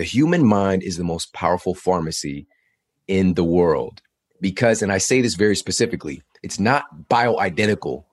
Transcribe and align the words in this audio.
the 0.00 0.04
human 0.04 0.46
mind 0.46 0.82
is 0.82 0.96
the 0.96 1.04
most 1.04 1.30
powerful 1.34 1.74
pharmacy 1.74 2.46
in 3.06 3.34
the 3.34 3.44
world 3.44 4.00
because, 4.40 4.80
and 4.80 4.90
I 4.90 4.96
say 4.96 5.20
this 5.20 5.34
very 5.34 5.54
specifically, 5.54 6.22
it's 6.42 6.58
not 6.58 6.86
bioidentical. 7.10 8.04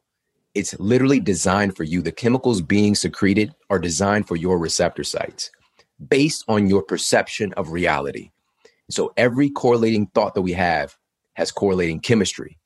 It's 0.53 0.77
literally 0.81 1.21
designed 1.21 1.77
for 1.77 1.85
you. 1.85 2.01
The 2.01 2.11
chemicals 2.11 2.61
being 2.61 2.93
secreted 2.93 3.55
are 3.69 3.79
designed 3.79 4.27
for 4.27 4.35
your 4.35 4.59
receptor 4.59 5.05
sites 5.05 5.49
based 6.09 6.43
on 6.49 6.67
your 6.67 6.83
perception 6.83 7.53
of 7.53 7.71
reality. 7.71 8.31
So 8.89 9.13
every 9.15 9.49
correlating 9.49 10.07
thought 10.07 10.35
that 10.35 10.41
we 10.41 10.51
have 10.51 10.93
has 11.35 11.54
correlating 11.54 12.01
chemistry. 12.01 12.57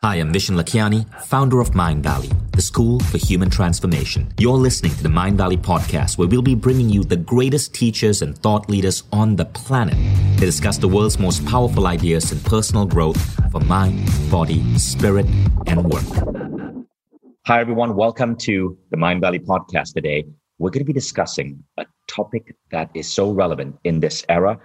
Hi, 0.00 0.16
I'm 0.16 0.32
Vishen 0.32 0.60
Lakhiani, 0.60 1.06
founder 1.22 1.60
of 1.60 1.70
Mindvalley, 1.70 2.32
the 2.52 2.62
school 2.62 2.98
for 3.00 3.18
human 3.18 3.50
transformation. 3.50 4.32
You're 4.38 4.56
listening 4.56 4.92
to 4.92 5.02
the 5.02 5.08
Mindvalley 5.08 5.56
podcast, 5.56 6.18
where 6.18 6.26
we'll 6.26 6.42
be 6.42 6.54
bringing 6.54 6.88
you 6.88 7.04
the 7.04 7.16
greatest 7.16 7.74
teachers 7.74 8.22
and 8.22 8.36
thought 8.38 8.68
leaders 8.68 9.04
on 9.12 9.36
the 9.36 9.44
planet 9.44 9.94
to 10.38 10.44
discuss 10.46 10.78
the 10.78 10.88
world's 10.88 11.18
most 11.18 11.44
powerful 11.46 11.86
ideas 11.86 12.32
in 12.32 12.40
personal 12.40 12.84
growth 12.84 13.20
for 13.52 13.60
mind, 13.60 14.08
body, 14.30 14.62
spirit, 14.78 15.26
and 15.66 15.84
work. 15.84 16.86
Hi, 17.46 17.60
everyone. 17.60 17.94
Welcome 17.94 18.36
to 18.38 18.76
the 18.90 18.96
Mindvalley 18.96 19.44
podcast 19.44 19.94
today. 19.94 20.24
We're 20.58 20.70
going 20.70 20.84
to 20.84 20.92
be 20.92 20.92
discussing 20.92 21.62
a 21.76 21.86
topic 22.08 22.56
that 22.70 22.90
is 22.94 23.12
so 23.12 23.30
relevant 23.30 23.76
in 23.84 24.00
this 24.00 24.24
era. 24.28 24.58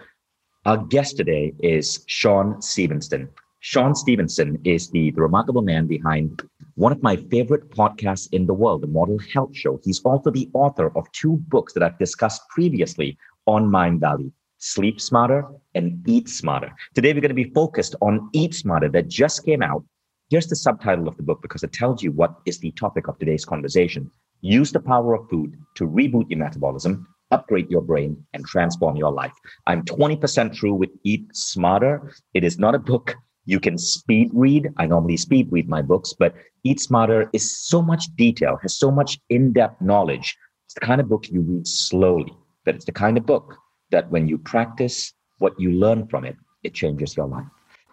Our 0.66 0.78
guest 0.78 1.18
today 1.18 1.54
is 1.60 2.04
Shawn 2.08 2.62
Stevenson. 2.62 3.30
Shawn 3.70 3.96
Stevenson 3.96 4.62
is 4.64 4.90
the, 4.92 5.12
the 5.12 5.22
remarkable 5.22 5.62
man 5.62 5.88
behind 5.88 6.42
one 6.76 6.94
of 6.94 7.04
my 7.04 7.18
favorite 7.18 7.70
podcasts 7.70 8.30
in 8.32 8.48
the 8.48 8.54
world, 8.54 8.82
the 8.82 8.88
Model 8.88 9.20
Health 9.34 9.54
Show. 9.54 9.82
He's 9.84 10.00
also 10.06 10.32
the 10.32 10.50
author 10.54 10.98
of 10.98 11.12
two 11.12 11.36
books 11.50 11.74
that 11.74 11.84
I've 11.84 12.00
discussed 12.00 12.44
previously 12.48 13.18
on 13.46 13.70
Mindvalley 13.70 14.32
Sleep 14.58 15.02
Smarter 15.02 15.46
and 15.76 16.02
Eat 16.08 16.30
Smarter. 16.30 16.72
Today, 16.96 17.12
we're 17.12 17.20
going 17.20 17.28
to 17.28 17.44
be 17.44 17.52
focused 17.54 17.94
on 18.02 18.30
Eat 18.32 18.54
Smarter 18.54 18.88
that 18.88 19.10
just 19.10 19.44
came 19.44 19.62
out. 19.62 19.84
Here's 20.30 20.48
the 20.48 20.56
subtitle 20.56 21.10
of 21.10 21.18
the 21.18 21.24
book 21.24 21.42
because 21.42 21.64
it 21.64 21.74
tells 21.74 22.02
you 22.02 22.14
what 22.14 22.36
is 22.46 22.60
the 22.60 22.72
topic 22.72 23.10
of 23.10 23.20
today's 23.20 23.44
conversation. 23.44 24.10
Use 24.40 24.72
the 24.72 24.80
power 24.80 25.14
of 25.14 25.30
food 25.30 25.58
to 25.76 25.86
reboot 25.86 26.30
your 26.30 26.40
metabolism, 26.40 27.06
upgrade 27.32 27.70
your 27.70 27.82
brain, 27.82 28.26
and 28.34 28.46
transform 28.46 28.96
your 28.96 29.12
life. 29.12 29.34
I'm 29.66 29.84
20% 29.84 30.58
through 30.58 30.76
with 30.76 30.92
Eat 31.04 31.28
Smarter. 31.34 32.14
It 32.34 32.46
is 32.46 32.58
not 32.58 32.74
a 32.74 32.80
book 32.80 33.18
you 33.48 33.60
can 33.62 33.78
speed 33.78 34.30
read. 34.34 34.70
I 34.78 34.86
normally 34.86 35.18
speed 35.18 35.48
read 35.50 35.70
my 35.70 35.82
books, 35.82 36.14
but 36.14 36.36
Eat 36.66 36.82
Smarter 36.82 37.30
is 37.32 37.58
so 37.58 37.82
much 37.82 38.14
detail, 38.16 38.60
has 38.62 38.78
so 38.78 38.92
much 38.92 39.20
in 39.30 39.54
depth 39.54 39.82
knowledge. 39.82 40.38
It's 40.66 40.74
the 40.74 40.82
kind 40.82 41.00
of 41.00 41.08
book 41.08 41.30
you 41.30 41.42
read 41.42 41.66
slowly, 41.66 42.34
but 42.66 42.76
it's 42.76 42.86
the 42.86 42.92
kind 42.92 43.18
of 43.18 43.26
book 43.26 43.56
that 43.90 44.12
when 44.12 44.28
you 44.28 44.38
practice 44.38 45.14
what 45.38 45.58
you 45.58 45.72
learn 45.72 46.08
from 46.08 46.26
it, 46.26 46.36
it 46.64 46.74
changes 46.74 47.16
your 47.16 47.28
life. 47.28 47.48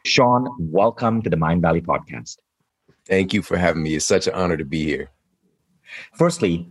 Shawn, 0.04 0.48
welcome 0.58 1.22
to 1.22 1.30
the 1.30 1.36
Mindvalley 1.36 1.82
podcast. 1.82 2.36
Thank 3.06 3.32
you 3.32 3.40
for 3.40 3.56
having 3.56 3.84
me. 3.84 3.94
It's 3.94 4.04
such 4.04 4.26
an 4.26 4.34
honor 4.34 4.56
to 4.56 4.64
be 4.64 4.82
here. 4.82 5.10
Firstly, 6.14 6.68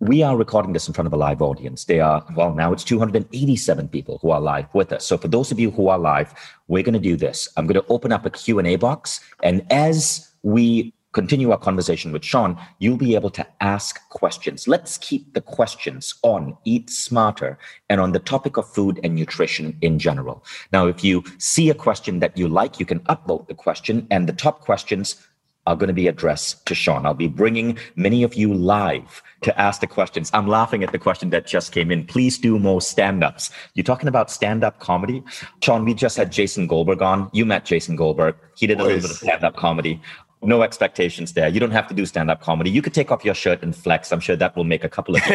we 0.00 0.22
are 0.22 0.36
recording 0.36 0.72
this 0.72 0.88
in 0.88 0.94
front 0.94 1.06
of 1.06 1.12
a 1.12 1.16
live 1.16 1.40
audience. 1.40 1.84
They 1.84 2.00
are, 2.00 2.24
well, 2.34 2.54
now 2.54 2.72
it's 2.72 2.84
287 2.84 3.88
people 3.88 4.18
who 4.20 4.30
are 4.30 4.40
live 4.40 4.66
with 4.74 4.92
us. 4.92 5.06
So 5.06 5.16
for 5.16 5.28
those 5.28 5.50
of 5.50 5.58
you 5.58 5.70
who 5.70 5.88
are 5.88 5.98
live, 5.98 6.34
we're 6.68 6.82
going 6.82 6.92
to 6.92 7.00
do 7.00 7.16
this. 7.16 7.48
I'm 7.56 7.66
going 7.66 7.80
to 7.80 7.88
open 7.88 8.12
up 8.12 8.26
a 8.26 8.30
Q&A 8.30 8.76
box. 8.76 9.20
And 9.42 9.64
as 9.70 10.32
we 10.42 10.92
continue 11.12 11.50
our 11.50 11.56
conversation 11.56 12.12
with 12.12 12.22
Shawn, 12.22 12.60
you'll 12.78 12.98
be 12.98 13.14
able 13.14 13.30
to 13.30 13.46
ask 13.62 14.06
questions. 14.10 14.68
Let's 14.68 14.98
keep 14.98 15.32
the 15.32 15.40
questions 15.40 16.14
on 16.22 16.58
Eat 16.66 16.90
Smarter 16.90 17.58
and 17.88 17.98
on 17.98 18.12
the 18.12 18.18
topic 18.18 18.58
of 18.58 18.68
food 18.68 19.00
and 19.02 19.14
nutrition 19.14 19.78
in 19.80 19.98
general. 19.98 20.44
Now, 20.74 20.88
if 20.88 21.02
you 21.02 21.24
see 21.38 21.70
a 21.70 21.74
question 21.74 22.20
that 22.20 22.36
you 22.36 22.48
like, 22.48 22.78
you 22.78 22.84
can 22.84 23.00
upvote 23.00 23.48
the 23.48 23.54
question 23.54 24.06
and 24.10 24.28
the 24.28 24.34
top 24.34 24.60
questions 24.60 25.26
are 25.66 25.76
going 25.76 25.88
to 25.88 25.94
be 25.94 26.08
addressed 26.08 26.64
to 26.66 26.74
Shawn. 26.74 27.06
I'll 27.06 27.14
be 27.14 27.28
bringing 27.28 27.78
many 27.96 28.22
of 28.22 28.34
you 28.34 28.52
live 28.52 29.22
to 29.42 29.60
ask 29.60 29.80
the 29.80 29.86
questions. 29.86 30.30
I'm 30.32 30.46
laughing 30.46 30.82
at 30.82 30.92
the 30.92 30.98
question 30.98 31.30
that 31.30 31.46
just 31.46 31.72
came 31.72 31.90
in. 31.90 32.04
Please 32.06 32.38
do 32.38 32.58
more 32.58 32.80
stand 32.80 33.22
ups. 33.22 33.50
You're 33.74 33.84
talking 33.84 34.08
about 34.08 34.30
stand 34.30 34.64
up 34.64 34.80
comedy. 34.80 35.22
Shawn, 35.62 35.84
we 35.84 35.94
just 35.94 36.16
had 36.16 36.32
Jason 36.32 36.66
Goldberg 36.66 37.02
on. 37.02 37.30
You 37.32 37.44
met 37.44 37.64
Jason 37.64 37.96
Goldberg. 37.96 38.36
He 38.56 38.66
did 38.66 38.80
a 38.80 38.84
little 38.84 39.00
bit 39.00 39.10
of 39.10 39.16
stand 39.16 39.44
up 39.44 39.56
comedy. 39.56 40.00
No 40.42 40.62
expectations 40.62 41.32
there. 41.32 41.48
You 41.48 41.60
don't 41.60 41.70
have 41.70 41.88
to 41.88 41.94
do 41.94 42.06
stand 42.06 42.30
up 42.30 42.40
comedy. 42.40 42.70
You 42.70 42.82
could 42.82 42.94
take 42.94 43.10
off 43.10 43.24
your 43.24 43.34
shirt 43.34 43.62
and 43.62 43.74
flex. 43.74 44.12
I'm 44.12 44.20
sure 44.20 44.36
that 44.36 44.56
will 44.56 44.64
make 44.64 44.84
a 44.84 44.88
couple 44.88 45.16
of. 45.16 45.22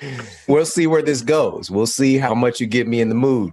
People. 0.00 0.24
We'll 0.46 0.66
see 0.66 0.86
where 0.86 1.02
this 1.02 1.22
goes. 1.22 1.70
We'll 1.70 1.86
see 1.86 2.18
how 2.18 2.34
much 2.34 2.60
you 2.60 2.66
get 2.66 2.86
me 2.86 3.00
in 3.00 3.08
the 3.08 3.14
mood. 3.14 3.52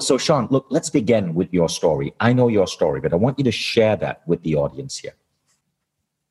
So, 0.00 0.18
Shawn, 0.18 0.48
look, 0.50 0.66
let's 0.70 0.90
begin 0.90 1.34
with 1.34 1.52
your 1.52 1.68
story. 1.68 2.14
I 2.20 2.32
know 2.32 2.48
your 2.48 2.66
story, 2.66 3.00
but 3.00 3.12
I 3.12 3.16
want 3.16 3.38
you 3.38 3.44
to 3.44 3.52
share 3.52 3.96
that 3.96 4.22
with 4.26 4.42
the 4.42 4.56
audience 4.56 4.96
here. 4.98 5.14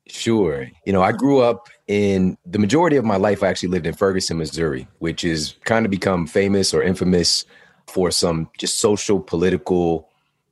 Sure. 0.08 0.68
You 0.84 0.92
know, 0.92 1.02
I 1.02 1.12
grew 1.12 1.40
up 1.40 1.68
in 1.88 2.38
the 2.46 2.60
majority 2.60 2.96
of 2.96 3.04
my 3.04 3.16
life, 3.16 3.42
I 3.42 3.48
actually 3.48 3.70
lived 3.70 3.86
in 3.86 3.94
Ferguson, 3.94 4.38
Missouri, 4.38 4.86
which 5.00 5.24
is 5.24 5.56
kind 5.64 5.84
of 5.84 5.90
become 5.90 6.26
famous 6.26 6.72
or 6.72 6.82
infamous 6.82 7.44
for 7.88 8.10
some 8.10 8.48
just 8.56 8.78
social, 8.78 9.20
political 9.20 10.08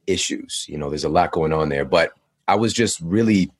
issues. 0.06 0.66
You 0.68 0.78
know, 0.78 0.88
there's 0.88 1.04
a 1.04 1.08
lot 1.08 1.30
going 1.32 1.52
on 1.52 1.68
there. 1.68 1.84
But 1.84 2.12
I 2.48 2.56
was 2.56 2.72
just 2.72 3.00
really 3.00 3.50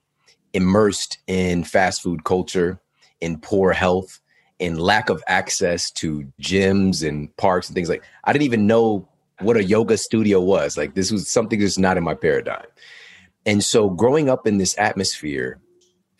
immersed 0.53 1.19
in 1.27 1.65
fast 1.65 2.03
food 2.03 2.25
culture, 2.25 2.81
in 3.21 3.39
poor 3.39 3.73
health, 3.73 4.21
in 4.59 4.77
lack 4.77 5.09
of 5.11 5.23
access 5.27 5.91
to 5.93 6.25
gyms 6.41 7.07
and 7.07 7.35
parks 7.37 7.69
and 7.69 7.75
things 7.75 7.89
like 7.89 8.03
I 8.25 8.33
didn't 8.33 8.45
even 8.45 8.67
know 8.67 9.09
what 9.45 9.57
a 9.57 9.65
yoga 9.65 9.97
studio 9.97 10.41
was. 10.41 10.77
Like 10.77 10.95
this 10.95 11.13
was 11.13 11.29
something 11.29 11.61
that's 11.61 11.79
not 11.79 11.97
in 11.97 12.05
my 12.05 12.15
paradigm. 12.15 12.67
And 13.47 13.63
so 13.63 13.91
growing 13.91 14.29
up 14.29 14.47
in 14.47 14.59
this 14.59 14.77
atmosphere, 14.79 15.61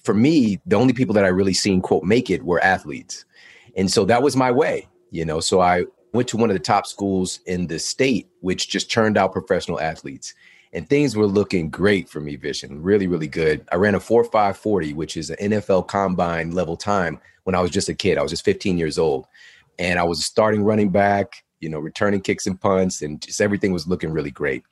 for 0.03 0.15
me, 0.15 0.61
the 0.67 0.77
only 0.77 0.93
people 0.93 1.15
that 1.15 1.25
I 1.25 1.29
really 1.29 1.55
seen 1.55 1.81
quote 1.81 2.05
make 2.05 2.31
it 2.31 2.45
were 2.45 2.63
athletes. 2.63 3.25
And 3.77 3.91
so 3.91 4.05
that 4.05 4.23
was 4.23 4.37
my 4.37 4.51
way, 4.51 4.87
you 5.11 5.25
know. 5.25 5.41
So 5.41 5.61
I 5.61 5.85
went 6.13 6.29
to 6.29 6.37
one 6.37 6.51
of 6.51 6.55
the 6.55 6.63
top 6.63 6.87
schools 6.87 7.41
in 7.47 7.67
the 7.67 7.79
state, 7.79 8.29
which 8.41 8.69
just 8.69 8.91
turned 8.91 9.17
out 9.17 9.33
professional 9.33 9.81
athletes. 9.81 10.35
And 10.73 10.89
things 10.89 11.17
were 11.17 11.27
looking 11.27 11.71
great 11.71 12.09
for 12.09 12.21
me, 12.21 12.37
Vishen. 12.37 12.79
really, 12.81 13.07
really 13.07 13.29
good. 13.29 13.67
I 13.71 13.77
ran 13.77 13.95
a 13.95 14.01
4.540, 14.01 14.95
which 14.95 15.17
is 15.17 15.31
an 15.31 15.51
NFL 15.51 15.87
combine 15.87 16.51
level 16.51 16.77
time 16.77 17.21
when 17.45 17.55
I 17.55 17.61
was 17.61 17.71
just 17.71 17.89
a 17.89 17.95
kid. 17.95 18.19
I 18.19 18.23
was 18.23 18.33
just 18.33 18.45
15 18.45 18.77
years 18.77 18.99
old. 18.99 19.27
And 19.79 19.99
I 19.99 20.03
was 20.03 20.25
starting 20.25 20.65
running 20.65 20.91
back 20.91 21.44
you 21.65 21.69
know, 21.71 21.81
returning 21.81 22.21
kicks 22.21 22.47
and 22.47 22.61
punts, 22.61 23.03
and 23.03 23.21
just 23.21 23.41
everything 23.41 23.73
was 23.73 23.89
looking 23.89 24.13
really 24.13 24.31
great. 24.31 24.63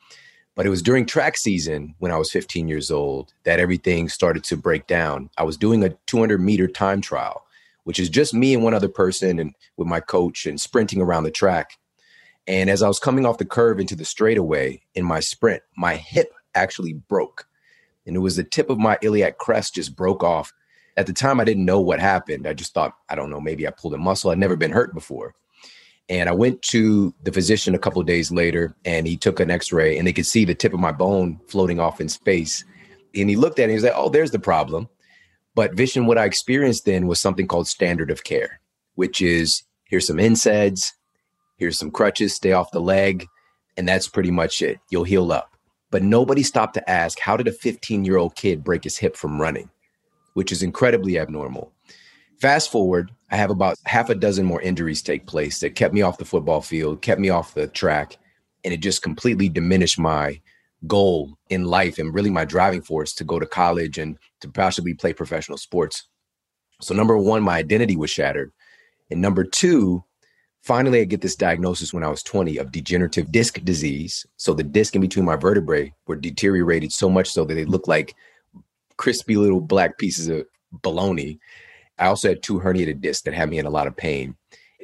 But 0.55 0.67
it 0.67 0.71
was 0.71 0.83
during 0.83 1.07
track 1.07 1.37
season 1.39 1.95
when 1.99 2.13
I 2.13 2.19
was 2.19 2.31
15 2.31 2.69
years 2.69 2.91
old 2.91 3.33
that 3.45 3.59
everything 3.59 4.09
started 4.09 4.45
to 4.45 4.57
break 4.57 4.87
down. 4.87 5.31
I 5.39 5.45
was 5.45 5.57
doing 5.57 5.83
a 5.83 5.97
200 6.07 6.39
meter 6.39 6.69
time 6.69 7.01
trial, 7.01 7.47
which 7.85 7.99
is 7.99 8.11
just 8.11 8.35
me 8.35 8.53
and 8.53 8.63
one 8.63 8.75
other 8.75 8.89
person 8.89 9.39
and 9.39 9.55
with 9.77 9.89
my 9.89 10.01
coach 10.01 10.45
and 10.45 10.61
sprinting 10.61 11.01
around 11.01 11.25
the 11.25 11.31
track. 11.31 11.79
And 12.47 12.69
as 12.69 12.83
I 12.83 12.89
was 12.89 12.99
coming 12.99 13.25
off 13.25 13.39
the 13.39 13.45
curve 13.45 13.81
into 13.81 13.97
the 13.97 14.05
straightaway 14.05 14.83
in 14.95 15.05
my 15.05 15.21
sprint, 15.21 15.63
my 15.77 15.97
hip 15.97 16.35
actually 16.55 16.93
broke. 16.93 17.47
And 18.07 18.17
it 18.17 18.21
was 18.21 18.37
the 18.37 18.45
tip 18.45 18.69
of 18.69 18.79
my 18.79 18.99
iliac 19.01 19.39
crest 19.39 19.77
just 19.77 19.97
broke 19.97 20.23
off. 20.23 20.53
At 20.97 21.07
the 21.07 21.13
time, 21.15 21.41
I 21.41 21.45
didn't 21.45 21.65
know 21.65 21.81
what 21.81 22.01
happened. 22.01 22.47
I 22.47 22.53
just 22.53 22.75
thought, 22.75 22.95
I 23.09 23.15
don't 23.15 23.31
know, 23.31 23.41
maybe 23.41 23.67
I 23.67 23.71
pulled 23.71 23.95
a 23.95 23.99
muscle. 23.99 24.31
I'd 24.31 24.39
never 24.39 24.57
been 24.57 24.73
hurt 24.73 24.93
before. 24.93 25.35
And 26.13 26.29
I 26.29 26.33
went 26.33 26.61
to 26.65 27.15
the 27.23 27.33
physician 27.33 27.75
a 27.75 27.79
couple 27.79 28.03
days 28.03 28.31
later 28.31 28.77
and 28.85 29.07
he 29.07 29.17
took 29.17 29.41
an 29.41 29.51
x-ray 29.51 29.97
and 29.97 30.07
they 30.07 30.13
could 30.13 30.27
see 30.27 30.45
the 30.45 30.55
tip 30.55 30.75
of 30.75 30.79
my 30.79 30.93
bone 30.93 31.41
floating 31.49 31.81
off 31.81 32.03
in 32.03 32.09
space. 32.11 32.67
And 33.15 33.31
he 33.31 33.37
looked 33.37 33.59
at 33.59 33.63
it 33.63 33.65
and 33.65 33.71
he 33.71 33.77
was 33.77 33.85
like, 33.85 33.95
oh, 33.97 34.11
there's 34.11 34.31
the 34.31 34.39
problem. 34.39 34.91
But 35.55 35.75
Vishen, 35.75 36.05
what 36.05 36.19
I 36.19 36.27
experienced 36.27 36.85
then 36.85 37.07
was 37.07 37.19
something 37.19 37.47
called 37.47 37.67
standard 37.67 38.11
of 38.11 38.25
care, 38.25 38.61
which 38.95 39.23
is 39.23 39.63
here's 39.87 40.07
some 40.07 40.19
NSAIDs, 40.19 40.93
here's 41.57 41.79
some 41.79 41.91
crutches, 41.91 42.35
stay 42.35 42.53
off 42.53 42.73
the 42.73 42.81
leg, 42.81 43.27
and 43.79 43.89
that's 43.89 44.07
pretty 44.07 44.31
much 44.31 44.61
it. 44.61 44.81
You'll 44.91 45.05
heal 45.05 45.33
up. 45.33 45.57
But 45.91 46.03
nobody 46.03 46.43
stopped 46.43 46.75
to 46.75 46.91
ask, 46.91 47.19
how 47.21 47.39
did 47.39 47.49
a 47.49 47.53
15 47.53 48.05
year 48.05 48.19
old 48.19 48.37
kid 48.37 48.63
break 48.63 48.85
his 48.85 48.99
hip 48.99 49.17
from 49.17 49.41
running, 49.41 49.71
which 50.35 50.53
is 50.53 50.63
incredibly 50.63 51.19
abnormal. 51.19 51.73
Fast 52.39 52.71
forward, 52.71 53.11
I 53.33 53.37
have 53.37 53.51
about 53.51 53.79
half 53.87 54.11
a 54.11 54.15
dozen 54.15 54.45
more 54.45 54.61
injuries 54.61 55.01
take 55.01 55.27
place 55.27 55.59
that 55.61 55.75
kept 55.75 55.95
me 55.95 56.03
off 56.03 56.19
the 56.19 56.25
football 56.27 56.61
field, 56.61 57.01
kept 57.01 57.19
me 57.19 57.31
off 57.31 57.55
the 57.55 57.67
track, 57.67 58.19
and 58.63 58.75
it 58.75 58.81
just 58.81 59.01
completely 59.03 59.49
diminished 59.49 59.99
my 59.99 60.39
goal 60.87 61.39
in 61.49 61.65
life 61.65 61.99
and 61.99 62.15
really 62.15 62.29
my 62.29 62.45
driving 62.45 62.83
force 62.83 63.15
to 63.15 63.25
go 63.25 63.39
to 63.39 63.47
college 63.47 63.97
and 63.97 64.19
to 64.41 64.51
possibly 64.51 64.93
play 64.93 65.15
professional 65.15 65.57
sports. 65.57 66.09
So, 66.83 66.95
number 66.95 67.17
one, 67.17 67.43
my 67.43 67.57
identity 67.57 67.97
was 67.97 68.11
shattered. 68.11 68.53
And 69.11 69.23
number 69.23 69.45
two, 69.45 70.05
finally, 70.61 71.01
I 71.01 71.05
get 71.05 71.23
this 71.23 71.37
diagnosis 71.37 71.95
when 71.95 72.05
I 72.05 72.09
was 72.09 72.23
20 72.23 72.59
of 72.59 72.71
degenerative 72.71 73.33
disc 73.33 73.59
disease. 73.65 74.27
So, 74.37 74.53
the 74.53 74.63
disc 74.63 74.95
in 74.95 75.01
between 75.01 75.25
my 75.25 75.37
vertebrae 75.37 75.95
were 76.07 76.17
deteriorated 76.17 76.93
so 76.93 77.09
much 77.09 77.31
so 77.31 77.47
that 77.47 77.55
they 77.55 77.65
looked 77.65 77.89
like 77.89 78.15
crispy 78.99 79.37
little 79.37 79.63
black 79.63 79.97
pieces 79.97 80.29
of 80.29 80.45
bologna. 80.83 81.39
I 82.03 82.09
also 82.09 82.29
had 82.29 82.43
two 82.43 82.59
herniated 82.59 83.01
discs 83.01 83.23
that 83.23 83.35
had 83.35 83.49
me 83.49 83.59
in 83.59 83.67
a 83.67 83.71
lot 83.71 83.87
of 83.87 83.97
pain. 83.97 84.35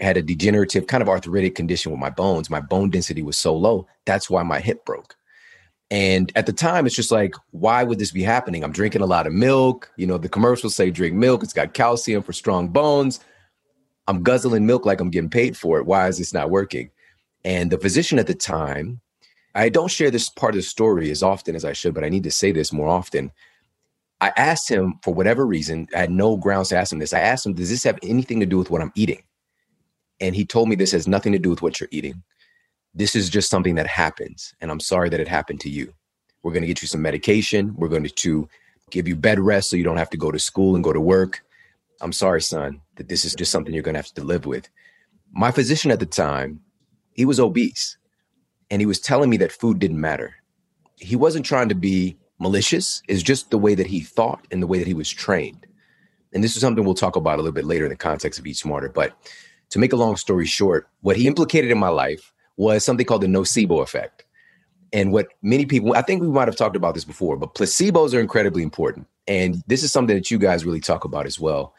had 0.00 0.16
a 0.16 0.22
degenerative 0.22 0.86
kind 0.86 1.02
of 1.02 1.08
arthritic 1.08 1.56
condition 1.56 1.90
with 1.90 1.98
my 1.98 2.10
bones. 2.10 2.48
My 2.48 2.60
bone 2.60 2.88
density 2.88 3.20
was 3.20 3.36
so 3.36 3.56
low. 3.56 3.88
That's 4.06 4.30
why 4.30 4.44
my 4.44 4.60
hip 4.60 4.84
broke. 4.84 5.16
And 5.90 6.30
at 6.36 6.46
the 6.46 6.52
time, 6.52 6.86
it's 6.86 6.94
just 6.94 7.10
like, 7.10 7.34
why 7.50 7.82
would 7.82 7.98
this 7.98 8.12
be 8.12 8.22
happening? 8.22 8.62
I'm 8.62 8.70
drinking 8.70 9.02
a 9.02 9.06
lot 9.06 9.26
of 9.26 9.32
milk. 9.32 9.90
You 9.96 10.06
know, 10.06 10.16
the 10.16 10.28
commercials 10.28 10.76
say 10.76 10.92
drink 10.92 11.16
milk, 11.16 11.42
it's 11.42 11.52
got 11.52 11.74
calcium 11.74 12.22
for 12.22 12.32
strong 12.32 12.68
bones. 12.68 13.18
I'm 14.06 14.22
guzzling 14.22 14.64
milk 14.64 14.86
like 14.86 15.00
I'm 15.00 15.10
getting 15.10 15.30
paid 15.30 15.56
for 15.56 15.78
it. 15.78 15.86
Why 15.86 16.06
is 16.06 16.18
this 16.18 16.32
not 16.32 16.50
working? 16.50 16.90
And 17.44 17.72
the 17.72 17.78
physician 17.78 18.20
at 18.20 18.28
the 18.28 18.34
time, 18.34 19.00
I 19.56 19.70
don't 19.70 19.90
share 19.90 20.12
this 20.12 20.28
part 20.28 20.54
of 20.54 20.58
the 20.58 20.62
story 20.62 21.10
as 21.10 21.24
often 21.24 21.56
as 21.56 21.64
I 21.64 21.72
should, 21.72 21.94
but 21.94 22.04
I 22.04 22.10
need 22.10 22.22
to 22.22 22.30
say 22.30 22.52
this 22.52 22.72
more 22.72 22.88
often. 22.88 23.32
I 24.20 24.32
asked 24.36 24.68
him 24.68 24.98
for 25.02 25.14
whatever 25.14 25.46
reason, 25.46 25.86
I 25.94 25.98
had 25.98 26.10
no 26.10 26.36
grounds 26.36 26.70
to 26.70 26.76
ask 26.76 26.92
him 26.92 26.98
this. 26.98 27.12
I 27.12 27.20
asked 27.20 27.46
him, 27.46 27.54
Does 27.54 27.70
this 27.70 27.84
have 27.84 27.98
anything 28.02 28.40
to 28.40 28.46
do 28.46 28.58
with 28.58 28.70
what 28.70 28.82
I'm 28.82 28.92
eating? 28.94 29.22
And 30.20 30.34
he 30.34 30.44
told 30.44 30.68
me 30.68 30.74
this 30.74 30.92
has 30.92 31.06
nothing 31.06 31.32
to 31.32 31.38
do 31.38 31.50
with 31.50 31.62
what 31.62 31.78
you're 31.78 31.88
eating. 31.92 32.22
This 32.94 33.14
is 33.14 33.30
just 33.30 33.50
something 33.50 33.76
that 33.76 33.86
happens. 33.86 34.54
And 34.60 34.70
I'm 34.70 34.80
sorry 34.80 35.08
that 35.10 35.20
it 35.20 35.28
happened 35.28 35.60
to 35.60 35.70
you. 35.70 35.92
We're 36.42 36.52
going 36.52 36.62
to 36.62 36.66
get 36.66 36.82
you 36.82 36.88
some 36.88 37.02
medication. 37.02 37.74
We're 37.76 37.88
going 37.88 38.04
to 38.04 38.48
give 38.90 39.06
you 39.06 39.14
bed 39.14 39.38
rest 39.38 39.70
so 39.70 39.76
you 39.76 39.84
don't 39.84 39.96
have 39.96 40.10
to 40.10 40.16
go 40.16 40.32
to 40.32 40.38
school 40.38 40.74
and 40.74 40.82
go 40.82 40.92
to 40.92 41.00
work. 41.00 41.42
I'm 42.00 42.12
sorry, 42.12 42.42
son, 42.42 42.80
that 42.96 43.08
this 43.08 43.24
is 43.24 43.34
just 43.34 43.52
something 43.52 43.72
you're 43.72 43.82
going 43.82 43.94
to 43.94 44.00
have 44.00 44.12
to 44.14 44.24
live 44.24 44.46
with. 44.46 44.68
My 45.32 45.50
physician 45.50 45.90
at 45.90 46.00
the 46.00 46.06
time, 46.06 46.60
he 47.12 47.24
was 47.24 47.38
obese 47.38 47.98
and 48.70 48.80
he 48.80 48.86
was 48.86 49.00
telling 49.00 49.30
me 49.30 49.36
that 49.38 49.52
food 49.52 49.78
didn't 49.78 50.00
matter. 50.00 50.34
He 50.96 51.16
wasn't 51.16 51.44
trying 51.44 51.68
to 51.68 51.74
be 51.74 52.16
malicious, 52.38 53.02
it's 53.08 53.22
just 53.22 53.50
the 53.50 53.58
way 53.58 53.74
that 53.74 53.86
he 53.86 54.00
thought 54.00 54.46
and 54.50 54.62
the 54.62 54.66
way 54.66 54.78
that 54.78 54.86
he 54.86 54.94
was 54.94 55.10
trained. 55.10 55.66
And 56.32 56.44
this 56.44 56.54
is 56.54 56.60
something 56.60 56.84
we'll 56.84 56.94
talk 56.94 57.16
about 57.16 57.38
a 57.38 57.42
little 57.42 57.52
bit 57.52 57.64
later 57.64 57.84
in 57.84 57.90
the 57.90 57.96
context 57.96 58.38
of 58.38 58.46
Eat 58.46 58.56
Smarter. 58.56 58.88
But 58.88 59.16
to 59.70 59.78
make 59.78 59.92
a 59.92 59.96
long 59.96 60.16
story 60.16 60.46
short, 60.46 60.88
what 61.00 61.16
he 61.16 61.26
implicated 61.26 61.70
in 61.70 61.78
my 61.78 61.88
life 61.88 62.32
was 62.56 62.84
something 62.84 63.06
called 63.06 63.22
the 63.22 63.28
nocebo 63.28 63.82
effect. 63.82 64.24
And 64.92 65.12
what 65.12 65.28
many 65.42 65.66
people, 65.66 65.94
I 65.94 66.02
think 66.02 66.22
we 66.22 66.28
might 66.28 66.48
have 66.48 66.56
talked 66.56 66.76
about 66.76 66.94
this 66.94 67.04
before, 67.04 67.36
but 67.36 67.54
placebos 67.54 68.14
are 68.14 68.20
incredibly 68.20 68.62
important. 68.62 69.06
And 69.26 69.62
this 69.66 69.82
is 69.82 69.92
something 69.92 70.16
that 70.16 70.30
you 70.30 70.38
guys 70.38 70.64
really 70.64 70.80
talk 70.80 71.04
about 71.04 71.26
as 71.26 71.38
well. 71.38 71.74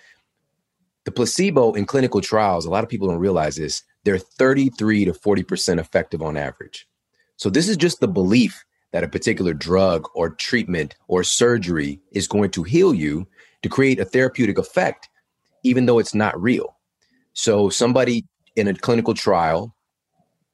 The 1.05 1.11
placebo 1.11 1.73
in 1.73 1.85
clinical 1.85 2.21
trials, 2.21 2.65
a 2.65 2.69
lot 2.69 2.83
of 2.83 2.89
people 2.89 3.07
don't 3.07 3.17
realize 3.17 3.55
this, 3.55 3.83
they're 4.03 4.19
33 4.19 5.05
to 5.05 5.13
40% 5.13 5.79
effective 5.79 6.21
on 6.21 6.37
average. 6.37 6.87
So 7.37 7.49
this 7.49 7.67
is 7.67 7.77
just 7.77 7.99
the 7.99 8.07
belief 8.07 8.63
that 8.91 9.03
a 9.03 9.07
particular 9.07 9.53
drug 9.53 10.07
or 10.13 10.29
treatment 10.29 10.95
or 11.07 11.23
surgery 11.23 11.99
is 12.11 12.27
going 12.27 12.49
to 12.51 12.63
heal 12.63 12.93
you 12.93 13.27
to 13.61 13.69
create 13.69 13.99
a 13.99 14.05
therapeutic 14.05 14.57
effect, 14.57 15.09
even 15.63 15.85
though 15.85 15.99
it's 15.99 16.15
not 16.15 16.41
real. 16.41 16.75
So 17.33 17.69
somebody 17.69 18.25
in 18.55 18.67
a 18.67 18.73
clinical 18.73 19.13
trial 19.13 19.75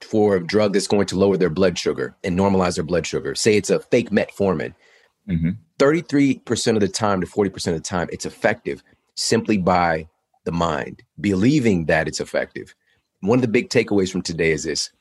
for 0.01 0.35
a 0.35 0.45
drug 0.45 0.73
that's 0.73 0.87
going 0.87 1.07
to 1.07 1.17
lower 1.17 1.37
their 1.37 1.49
blood 1.49 1.77
sugar 1.77 2.15
and 2.23 2.37
normalize 2.37 2.75
their 2.75 2.83
blood 2.83 3.07
sugar, 3.07 3.35
say 3.35 3.55
it's 3.55 3.69
a 3.69 3.79
fake 3.79 4.09
metformin, 4.09 4.73
mm-hmm. 5.27 5.51
33% 5.79 6.75
of 6.75 6.81
the 6.81 6.87
time 6.87 7.21
to 7.21 7.27
40% 7.27 7.67
of 7.67 7.73
the 7.73 7.79
time, 7.79 8.07
it's 8.11 8.25
effective 8.25 8.83
simply 9.15 9.57
by 9.57 10.07
the 10.43 10.51
mind, 10.51 11.01
believing 11.19 11.85
that 11.85 12.07
it's 12.07 12.19
effective. 12.19 12.75
One 13.21 13.39
of 13.39 13.41
the 13.41 13.47
big 13.47 13.69
takeaways 13.69 14.11
from 14.11 14.21
today 14.21 14.51
is 14.51 14.63
this 14.63 14.91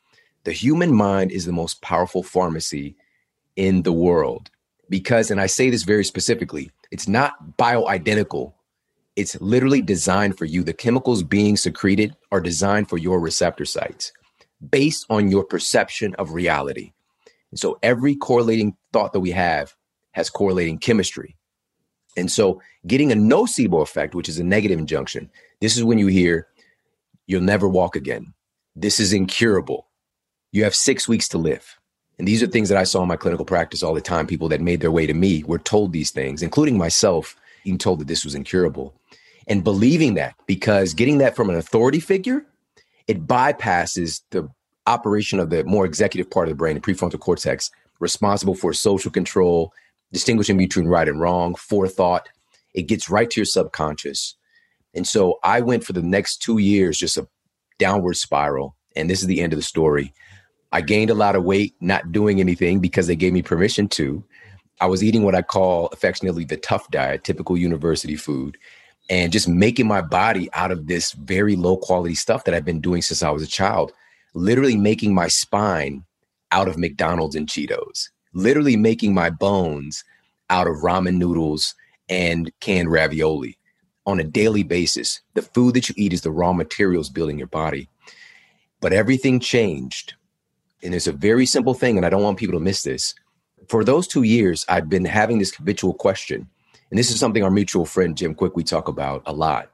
the 0.44 0.52
human 0.52 0.94
mind 0.94 1.32
is 1.32 1.46
the 1.46 1.52
most 1.52 1.82
powerful 1.82 2.22
pharmacy 2.22 2.96
in 3.56 3.82
the 3.82 3.92
world 3.92 4.50
because, 4.88 5.30
and 5.30 5.40
I 5.40 5.46
say 5.46 5.70
this 5.70 5.84
very 5.84 6.04
specifically, 6.04 6.70
it's 6.90 7.08
not 7.08 7.56
bioidentical 7.56 8.52
it's 9.16 9.40
literally 9.40 9.80
designed 9.80 10.36
for 10.36 10.44
you. 10.44 10.62
The 10.62 10.72
chemicals 10.72 11.22
being 11.22 11.56
secreted 11.56 12.16
are 12.32 12.40
designed 12.40 12.88
for 12.88 12.98
your 12.98 13.20
receptor 13.20 13.64
sites 13.64 14.12
based 14.70 15.06
on 15.08 15.30
your 15.30 15.44
perception 15.44 16.14
of 16.16 16.32
reality. 16.32 16.92
And 17.50 17.60
so 17.60 17.78
every 17.82 18.16
correlating 18.16 18.76
thought 18.92 19.12
that 19.12 19.20
we 19.20 19.30
have 19.30 19.74
has 20.12 20.30
correlating 20.30 20.78
chemistry. 20.78 21.36
And 22.16 22.30
so 22.30 22.60
getting 22.86 23.12
a 23.12 23.16
nocebo 23.16 23.82
effect, 23.82 24.14
which 24.14 24.28
is 24.28 24.38
a 24.38 24.44
negative 24.44 24.78
injunction, 24.78 25.30
this 25.60 25.76
is 25.76 25.84
when 25.84 25.98
you 25.98 26.06
hear, 26.08 26.48
you'll 27.26 27.42
never 27.42 27.68
walk 27.68 27.96
again. 27.96 28.34
This 28.74 28.98
is 28.98 29.12
incurable. 29.12 29.88
You 30.50 30.64
have 30.64 30.74
six 30.74 31.08
weeks 31.08 31.28
to 31.28 31.38
live. 31.38 31.78
And 32.19 32.28
these 32.28 32.43
are 32.43 32.46
things 32.46 32.69
that 32.69 32.78
I 32.78 32.84
saw 32.84 33.02
in 33.02 33.08
my 33.08 33.16
clinical 33.16 33.44
practice 33.44 33.82
all 33.82 33.94
the 33.94 34.00
time. 34.00 34.26
People 34.26 34.49
that 34.50 34.61
made 34.61 34.81
their 34.81 34.90
way 34.93 35.06
to 35.06 35.14
me 35.14 35.43
were 35.44 35.58
told 35.58 35.93
these 35.93 36.11
things, 36.11 36.43
including 36.43 36.78
myself, 36.78 37.37
being 37.64 37.78
told 37.78 37.99
that 38.00 38.08
this 38.08 38.25
was 38.25 38.34
incurable 38.34 38.94
and 39.46 39.64
believing 39.64 40.14
that 40.14 40.34
because 40.46 40.94
getting 40.94 41.19
that 41.19 41.37
from 41.37 41.50
an 41.50 41.56
authority 41.56 42.00
figure, 42.00 42.46
it 43.06 43.26
bypasses 43.26 44.22
the 44.31 44.49
operation 44.87 45.38
of 45.38 45.50
the 45.50 45.64
more 45.64 45.84
executive 45.84 46.31
part 46.31 46.49
of 46.49 46.52
the 46.52 46.56
brain, 46.56 46.75
the 46.75 46.81
prefrontal 46.81 47.20
cortex, 47.20 47.70
responsible 48.00 48.55
for 48.55 48.72
social 48.72 49.10
control, 49.10 49.72
distinguishing 50.12 50.56
between 50.56 50.87
right 50.87 51.08
and 51.08 51.20
wrong, 51.20 51.55
forethought. 51.55 52.28
It 52.75 52.82
gets 52.82 53.10
right 53.10 53.28
to 53.31 53.40
your 53.40 53.46
subconscious. 53.46 54.34
And 54.94 55.06
so 55.06 55.38
I 55.43 55.60
went 55.60 55.84
for 55.84 55.93
the 55.93 56.02
next 56.02 56.38
two 56.38 56.58
years, 56.58 56.99
just 56.99 57.17
a 57.17 57.28
downward 57.78 58.14
spiral. 58.14 58.76
And 58.96 59.10
this 59.10 59.20
is 59.20 59.26
the 59.26 59.40
end 59.40 59.52
of 59.52 59.58
the 59.58 59.64
story. 59.64 60.12
I 60.74 60.82
gained 60.82 61.08
a 61.08 61.14
lot 61.14 61.36
of 61.36 61.44
weight, 61.44 61.74
not 61.80 62.12
doing 62.12 62.40
anything 62.40 62.80
because 62.80 63.06
they 63.06 63.16
gave 63.16 63.32
me 63.32 63.40
permission 63.40 63.88
to. 63.88 64.22
I 64.80 64.86
was 64.86 65.02
eating 65.02 65.22
what 65.22 65.34
I 65.34 65.40
call 65.40 65.86
affectionately 65.86 66.44
the 66.44 66.58
tough 66.58 66.90
diet, 66.90 67.24
typical 67.24 67.56
university 67.56 68.16
food 68.16 68.58
and 69.10 69.32
just 69.32 69.48
making 69.48 69.86
my 69.86 70.00
body 70.00 70.48
out 70.54 70.70
of 70.70 70.86
this 70.86 71.12
very 71.12 71.56
low 71.56 71.76
quality 71.76 72.14
stuff 72.14 72.44
that 72.44 72.54
I've 72.54 72.64
been 72.64 72.80
doing 72.80 73.02
since 73.02 73.22
I 73.22 73.30
was 73.30 73.42
a 73.42 73.46
child, 73.46 73.92
literally 74.34 74.76
making 74.76 75.14
my 75.14 75.28
spine 75.28 76.04
out 76.52 76.68
of 76.68 76.78
McDonald's 76.78 77.36
and 77.36 77.46
Cheetos, 77.46 78.08
literally 78.32 78.76
making 78.76 79.12
my 79.12 79.30
bones 79.30 80.04
out 80.50 80.66
of 80.66 80.76
ramen 80.76 81.16
noodles 81.16 81.74
and 82.08 82.50
canned 82.60 82.90
ravioli 82.90 83.58
on 84.06 84.20
a 84.20 84.24
daily 84.24 84.62
basis. 84.62 85.20
The 85.34 85.42
food 85.42 85.74
that 85.74 85.88
you 85.88 85.94
eat 85.98 86.12
is 86.12 86.22
the 86.22 86.30
raw 86.30 86.52
materials 86.52 87.08
building 87.08 87.38
your 87.38 87.46
body. 87.46 87.88
But 88.80 88.92
everything 88.92 89.40
changed. 89.40 90.14
And 90.84 90.94
it's 90.94 91.06
a 91.06 91.12
very 91.12 91.46
simple 91.46 91.75
thing, 91.75 91.96
and 91.96 92.06
I 92.06 92.10
don't 92.10 92.22
want 92.22 92.38
people 92.38 92.58
to 92.58 92.64
miss 92.64 92.82
this. 92.82 93.14
For 93.69 93.82
those 93.82 94.06
two 94.06 94.22
years, 94.22 94.64
I've 94.69 94.88
been 94.88 95.04
having 95.04 95.38
this 95.38 95.54
habitual 95.54 95.94
question 95.94 96.48
and 96.94 96.98
this 97.00 97.10
is 97.10 97.19
something 97.19 97.42
our 97.42 97.50
mutual 97.50 97.86
friend 97.86 98.16
Jim 98.16 98.36
Kwik 98.36 98.54
we 98.54 98.62
talk 98.62 98.86
about 98.86 99.25
a 99.26 99.32
lot. 99.32 99.69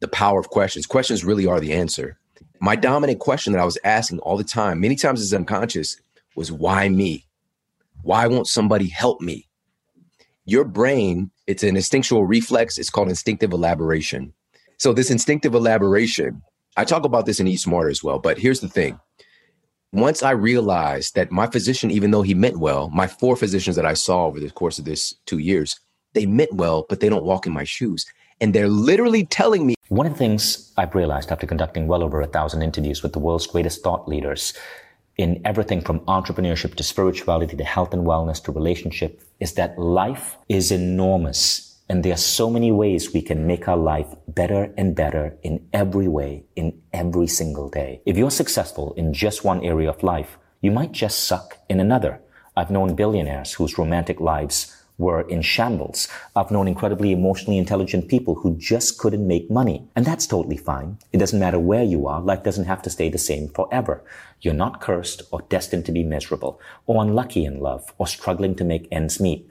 The 0.00 0.08
power 0.08 0.40
of 0.40 0.48
questions. 0.48 0.86
Questions 0.86 1.22
really 1.22 1.46
are 1.46 1.60
the 1.60 1.74
answer. 1.74 2.18
My 2.60 2.76
dominant 2.76 3.18
question 3.18 3.52
that 3.52 3.60
I 3.60 3.66
was 3.66 3.76
asking 3.84 4.20
all 4.20 4.38
the 4.38 4.42
time, 4.42 4.80
many 4.80 4.96
times 4.96 5.20
as 5.20 5.34
unconscious, 5.34 6.00
was 6.34 6.50
why 6.50 6.88
me? 6.88 7.26
Why 8.04 8.26
won't 8.26 8.46
somebody 8.46 8.88
help 8.88 9.20
me? 9.20 9.48
Your 10.46 10.64
brain, 10.64 11.30
it's 11.46 11.62
an 11.62 11.76
instinctual 11.76 12.24
reflex. 12.24 12.78
It's 12.78 12.88
called 12.88 13.10
instinctive 13.10 13.52
elaboration. 13.52 14.32
So 14.78 14.94
this 14.94 15.10
instinctive 15.10 15.54
elaboration, 15.54 16.40
I 16.78 16.84
talk 16.84 17.04
about 17.04 17.26
this 17.26 17.38
in 17.38 17.46
Eat 17.46 17.60
Smarter 17.60 17.90
as 17.90 18.02
well. 18.02 18.18
But 18.18 18.38
here's 18.38 18.60
the 18.60 18.68
thing. 18.68 18.98
Once 19.94 20.22
I 20.22 20.30
realized 20.30 21.16
that 21.16 21.30
my 21.30 21.46
physician, 21.46 21.90
even 21.90 22.12
though 22.12 22.22
he 22.22 22.32
meant 22.32 22.58
well, 22.58 22.88
my 22.88 23.06
four 23.06 23.36
physicians 23.36 23.76
that 23.76 23.84
I 23.84 23.92
saw 23.92 24.24
over 24.24 24.40
the 24.40 24.48
course 24.50 24.78
of 24.78 24.86
this 24.86 25.14
two 25.26 25.36
years, 25.36 25.78
they 26.14 26.24
meant 26.24 26.54
well, 26.54 26.86
but 26.88 27.00
they 27.00 27.10
don't 27.10 27.26
walk 27.26 27.46
in 27.46 27.52
my 27.52 27.64
shoes. 27.64 28.06
And 28.40 28.54
they're 28.54 28.70
literally 28.70 29.26
telling 29.26 29.66
me. 29.66 29.74
One 29.88 30.06
of 30.06 30.14
the 30.14 30.18
things 30.18 30.72
I've 30.78 30.94
realized 30.94 31.30
after 31.30 31.46
conducting 31.46 31.88
well 31.88 32.02
over 32.02 32.22
a 32.22 32.26
thousand 32.26 32.62
interviews 32.62 33.02
with 33.02 33.12
the 33.12 33.18
world's 33.18 33.46
greatest 33.46 33.82
thought 33.82 34.08
leaders 34.08 34.54
in 35.18 35.42
everything 35.44 35.82
from 35.82 36.00
entrepreneurship 36.06 36.74
to 36.76 36.82
spirituality 36.82 37.54
to 37.58 37.64
health 37.64 37.92
and 37.92 38.06
wellness 38.06 38.42
to 38.44 38.52
relationship 38.52 39.22
is 39.40 39.52
that 39.54 39.78
life 39.78 40.38
is 40.48 40.72
enormous. 40.72 41.71
And 41.88 42.04
there 42.04 42.14
are 42.14 42.16
so 42.16 42.48
many 42.48 42.72
ways 42.72 43.12
we 43.12 43.22
can 43.22 43.46
make 43.46 43.68
our 43.68 43.76
life 43.76 44.14
better 44.28 44.72
and 44.76 44.94
better 44.94 45.36
in 45.42 45.68
every 45.72 46.08
way, 46.08 46.44
in 46.56 46.80
every 46.92 47.26
single 47.26 47.68
day. 47.68 48.00
If 48.06 48.16
you're 48.16 48.30
successful 48.30 48.94
in 48.94 49.12
just 49.12 49.44
one 49.44 49.62
area 49.64 49.90
of 49.90 50.02
life, 50.02 50.38
you 50.60 50.70
might 50.70 50.92
just 50.92 51.24
suck 51.24 51.58
in 51.68 51.80
another. 51.80 52.20
I've 52.56 52.70
known 52.70 52.94
billionaires 52.94 53.54
whose 53.54 53.78
romantic 53.78 54.20
lives 54.20 54.76
were 54.98 55.22
in 55.22 55.42
shambles. 55.42 56.08
I've 56.36 56.50
known 56.50 56.68
incredibly 56.68 57.12
emotionally 57.12 57.58
intelligent 57.58 58.08
people 58.08 58.36
who 58.36 58.56
just 58.56 58.98
couldn't 58.98 59.26
make 59.26 59.50
money. 59.50 59.88
And 59.96 60.04
that's 60.04 60.26
totally 60.26 60.56
fine. 60.56 60.98
It 61.12 61.18
doesn't 61.18 61.40
matter 61.40 61.58
where 61.58 61.82
you 61.82 62.06
are. 62.06 62.20
Life 62.20 62.42
doesn't 62.42 62.66
have 62.66 62.82
to 62.82 62.90
stay 62.90 63.08
the 63.08 63.18
same 63.18 63.48
forever. 63.48 64.04
You're 64.40 64.54
not 64.54 64.80
cursed 64.80 65.22
or 65.30 65.42
destined 65.48 65.86
to 65.86 65.92
be 65.92 66.04
miserable 66.04 66.60
or 66.86 67.02
unlucky 67.02 67.44
in 67.44 67.60
love 67.60 67.92
or 67.98 68.06
struggling 68.06 68.54
to 68.56 68.64
make 68.64 68.88
ends 68.90 69.20
meet. 69.20 69.48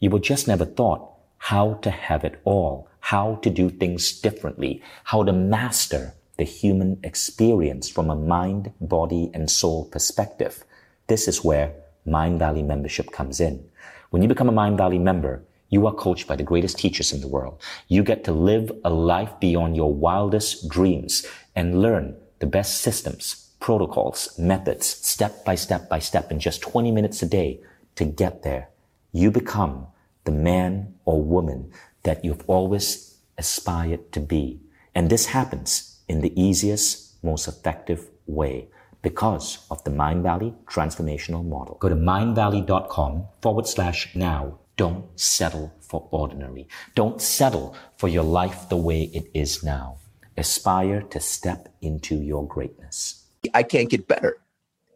You 0.00 0.10
were 0.10 0.18
just 0.18 0.48
never 0.48 0.64
taught 0.66 1.13
how 1.44 1.74
to 1.74 1.90
have 1.90 2.24
it 2.24 2.40
all, 2.44 2.88
how 3.00 3.34
to 3.42 3.50
do 3.50 3.68
things 3.68 4.18
differently, 4.18 4.82
how 5.04 5.22
to 5.22 5.30
master 5.30 6.14
the 6.38 6.44
human 6.44 6.98
experience 7.02 7.86
from 7.86 8.08
a 8.08 8.16
mind, 8.16 8.72
body, 8.80 9.30
and 9.34 9.50
soul 9.50 9.84
perspective. 9.84 10.64
This 11.06 11.28
is 11.28 11.44
where 11.44 11.74
Mindvalley 12.08 12.64
membership 12.64 13.12
comes 13.12 13.40
in. 13.40 13.62
When 14.08 14.22
you 14.22 14.28
become 14.28 14.48
a 14.48 14.54
Mindvalley 14.54 14.98
member, 14.98 15.44
you 15.68 15.86
are 15.86 15.92
coached 15.92 16.26
by 16.26 16.36
the 16.36 16.42
greatest 16.42 16.78
teachers 16.78 17.12
in 17.12 17.20
the 17.20 17.28
world. 17.28 17.60
You 17.88 18.02
get 18.02 18.24
to 18.24 18.32
live 18.32 18.72
a 18.82 18.88
life 18.88 19.38
beyond 19.38 19.76
your 19.76 19.92
wildest 19.92 20.70
dreams 20.70 21.26
and 21.54 21.82
learn 21.82 22.16
the 22.38 22.46
best 22.46 22.80
systems, 22.80 23.50
protocols, 23.60 24.38
methods, 24.38 24.86
step 24.86 25.44
by 25.44 25.56
step 25.56 25.90
by 25.90 25.98
step 25.98 26.32
in 26.32 26.40
just 26.40 26.62
20 26.62 26.90
minutes 26.90 27.20
a 27.20 27.26
day 27.26 27.60
to 27.96 28.06
get 28.06 28.44
there, 28.44 28.70
you 29.12 29.30
become 29.30 29.88
the 30.24 30.32
man 30.32 30.94
or 31.04 31.22
woman 31.22 31.70
that 32.02 32.24
you've 32.24 32.44
always 32.46 33.18
aspired 33.38 34.12
to 34.12 34.20
be. 34.20 34.60
And 34.94 35.10
this 35.10 35.26
happens 35.26 36.00
in 36.08 36.20
the 36.20 36.38
easiest, 36.40 37.22
most 37.24 37.48
effective 37.48 38.10
way 38.26 38.68
because 39.02 39.66
of 39.70 39.84
the 39.84 39.90
Mindvalley 39.90 40.54
transformational 40.64 41.44
model. 41.44 41.76
Go 41.80 41.88
to 41.88 41.94
mindvalley.com 41.94 43.26
forward 43.42 43.66
slash 43.66 44.14
now. 44.14 44.58
Don't 44.76 45.04
settle 45.20 45.72
for 45.80 46.08
ordinary. 46.10 46.66
Don't 46.94 47.20
settle 47.20 47.76
for 47.96 48.08
your 48.08 48.24
life 48.24 48.68
the 48.68 48.76
way 48.76 49.02
it 49.12 49.30
is 49.34 49.62
now. 49.62 49.98
Aspire 50.36 51.02
to 51.02 51.20
step 51.20 51.68
into 51.80 52.16
your 52.16 52.46
greatness. 52.46 53.24
I 53.52 53.62
can't 53.62 53.90
get 53.90 54.08
better. 54.08 54.38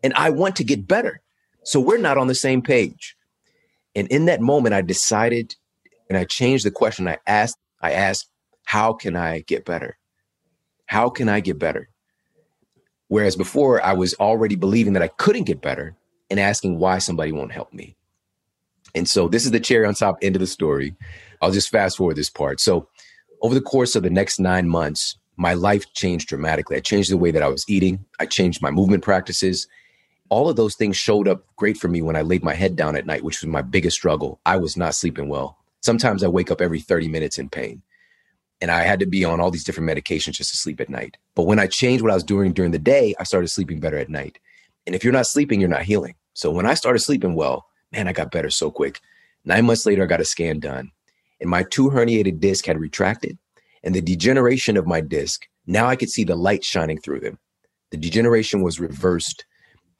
And 0.02 0.12
I 0.14 0.30
want 0.30 0.56
to 0.56 0.64
get 0.64 0.88
better. 0.88 1.20
So 1.62 1.78
we're 1.78 1.98
not 1.98 2.16
on 2.16 2.28
the 2.28 2.34
same 2.34 2.62
page. 2.62 3.16
And 3.98 4.06
in 4.08 4.26
that 4.26 4.40
moment, 4.40 4.76
I 4.76 4.82
decided 4.82 5.56
and 6.08 6.16
I 6.16 6.24
changed 6.24 6.64
the 6.64 6.70
question. 6.70 7.08
I 7.08 7.18
asked, 7.26 7.58
I 7.82 7.92
asked, 7.92 8.30
how 8.64 8.92
can 8.92 9.16
I 9.16 9.40
get 9.40 9.64
better? 9.64 9.98
How 10.86 11.10
can 11.10 11.28
I 11.28 11.40
get 11.40 11.58
better? 11.58 11.88
Whereas 13.08 13.34
before, 13.34 13.84
I 13.84 13.94
was 13.94 14.14
already 14.14 14.54
believing 14.54 14.92
that 14.92 15.02
I 15.02 15.08
couldn't 15.08 15.44
get 15.44 15.60
better 15.60 15.96
and 16.30 16.38
asking 16.38 16.78
why 16.78 16.98
somebody 16.98 17.32
won't 17.32 17.50
help 17.50 17.72
me. 17.72 17.96
And 18.94 19.08
so 19.08 19.26
this 19.26 19.44
is 19.44 19.50
the 19.50 19.58
cherry 19.58 19.84
on 19.84 19.94
top 19.94 20.18
end 20.22 20.36
of 20.36 20.40
the 20.40 20.46
story. 20.46 20.94
I'll 21.42 21.50
just 21.50 21.70
fast 21.70 21.96
forward 21.96 22.16
this 22.16 22.30
part. 22.30 22.60
So 22.60 22.88
over 23.42 23.54
the 23.54 23.60
course 23.60 23.96
of 23.96 24.04
the 24.04 24.10
next 24.10 24.38
nine 24.38 24.68
months, 24.68 25.18
my 25.36 25.54
life 25.54 25.92
changed 25.92 26.28
dramatically. 26.28 26.76
I 26.76 26.80
changed 26.80 27.10
the 27.10 27.16
way 27.16 27.32
that 27.32 27.42
I 27.42 27.48
was 27.48 27.64
eating. 27.68 28.04
I 28.20 28.26
changed 28.26 28.62
my 28.62 28.70
movement 28.70 29.02
practices. 29.02 29.66
All 30.30 30.48
of 30.48 30.56
those 30.56 30.74
things 30.74 30.96
showed 30.96 31.28
up 31.28 31.44
great 31.56 31.76
for 31.76 31.88
me 31.88 32.02
when 32.02 32.16
I 32.16 32.22
laid 32.22 32.42
my 32.42 32.54
head 32.54 32.76
down 32.76 32.96
at 32.96 33.06
night, 33.06 33.24
which 33.24 33.40
was 33.40 33.48
my 33.48 33.62
biggest 33.62 33.96
struggle. 33.96 34.40
I 34.44 34.56
was 34.56 34.76
not 34.76 34.94
sleeping 34.94 35.28
well. 35.28 35.58
Sometimes 35.80 36.22
I 36.22 36.28
wake 36.28 36.50
up 36.50 36.60
every 36.60 36.80
30 36.80 37.08
minutes 37.08 37.38
in 37.38 37.48
pain. 37.48 37.82
And 38.60 38.70
I 38.70 38.82
had 38.82 39.00
to 39.00 39.06
be 39.06 39.24
on 39.24 39.40
all 39.40 39.50
these 39.50 39.64
different 39.64 39.88
medications 39.88 40.32
just 40.34 40.50
to 40.50 40.56
sleep 40.56 40.80
at 40.80 40.88
night. 40.88 41.16
But 41.34 41.44
when 41.44 41.60
I 41.60 41.66
changed 41.66 42.02
what 42.02 42.10
I 42.10 42.14
was 42.14 42.24
doing 42.24 42.52
during 42.52 42.72
the 42.72 42.78
day, 42.78 43.14
I 43.20 43.24
started 43.24 43.48
sleeping 43.48 43.78
better 43.78 43.96
at 43.96 44.08
night. 44.08 44.38
And 44.86 44.94
if 44.94 45.04
you're 45.04 45.12
not 45.12 45.26
sleeping, 45.26 45.60
you're 45.60 45.68
not 45.68 45.82
healing. 45.82 46.14
So 46.34 46.50
when 46.50 46.66
I 46.66 46.74
started 46.74 46.98
sleeping 47.00 47.34
well, 47.34 47.66
man, 47.92 48.08
I 48.08 48.12
got 48.12 48.30
better 48.32 48.50
so 48.50 48.70
quick. 48.70 49.00
Nine 49.44 49.66
months 49.66 49.86
later, 49.86 50.02
I 50.02 50.06
got 50.06 50.20
a 50.20 50.24
scan 50.24 50.60
done, 50.60 50.90
and 51.40 51.48
my 51.48 51.62
two 51.62 51.90
herniated 51.90 52.40
discs 52.40 52.66
had 52.66 52.78
retracted. 52.78 53.38
And 53.82 53.94
the 53.94 54.00
degeneration 54.00 54.76
of 54.76 54.86
my 54.86 55.00
disc, 55.00 55.46
now 55.66 55.86
I 55.86 55.96
could 55.96 56.10
see 56.10 56.24
the 56.24 56.34
light 56.34 56.64
shining 56.64 56.98
through 56.98 57.20
them. 57.20 57.38
The 57.90 57.96
degeneration 57.96 58.62
was 58.62 58.80
reversed, 58.80 59.44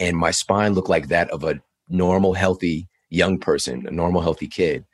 and 0.01 0.17
my 0.17 0.31
spine 0.31 0.75
looked 0.75 0.89
like 0.89 1.09
that 1.09 1.31
of 1.31 1.45
a 1.45 1.61
normal, 1.89 2.35
healthy 2.35 2.89
young 3.11 3.39
person, 3.39 3.87
a 3.87 3.91
normal, 3.91 4.23
healthy 4.23 4.47
kid. 4.47 4.85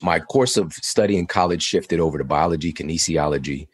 My 0.00 0.18
course 0.18 0.56
of 0.56 0.72
study 0.72 1.16
in 1.16 1.26
college 1.26 1.62
shifted 1.62 2.00
over 2.00 2.18
to 2.18 2.24
biology, 2.24 2.72
kinesiology. 2.72 3.68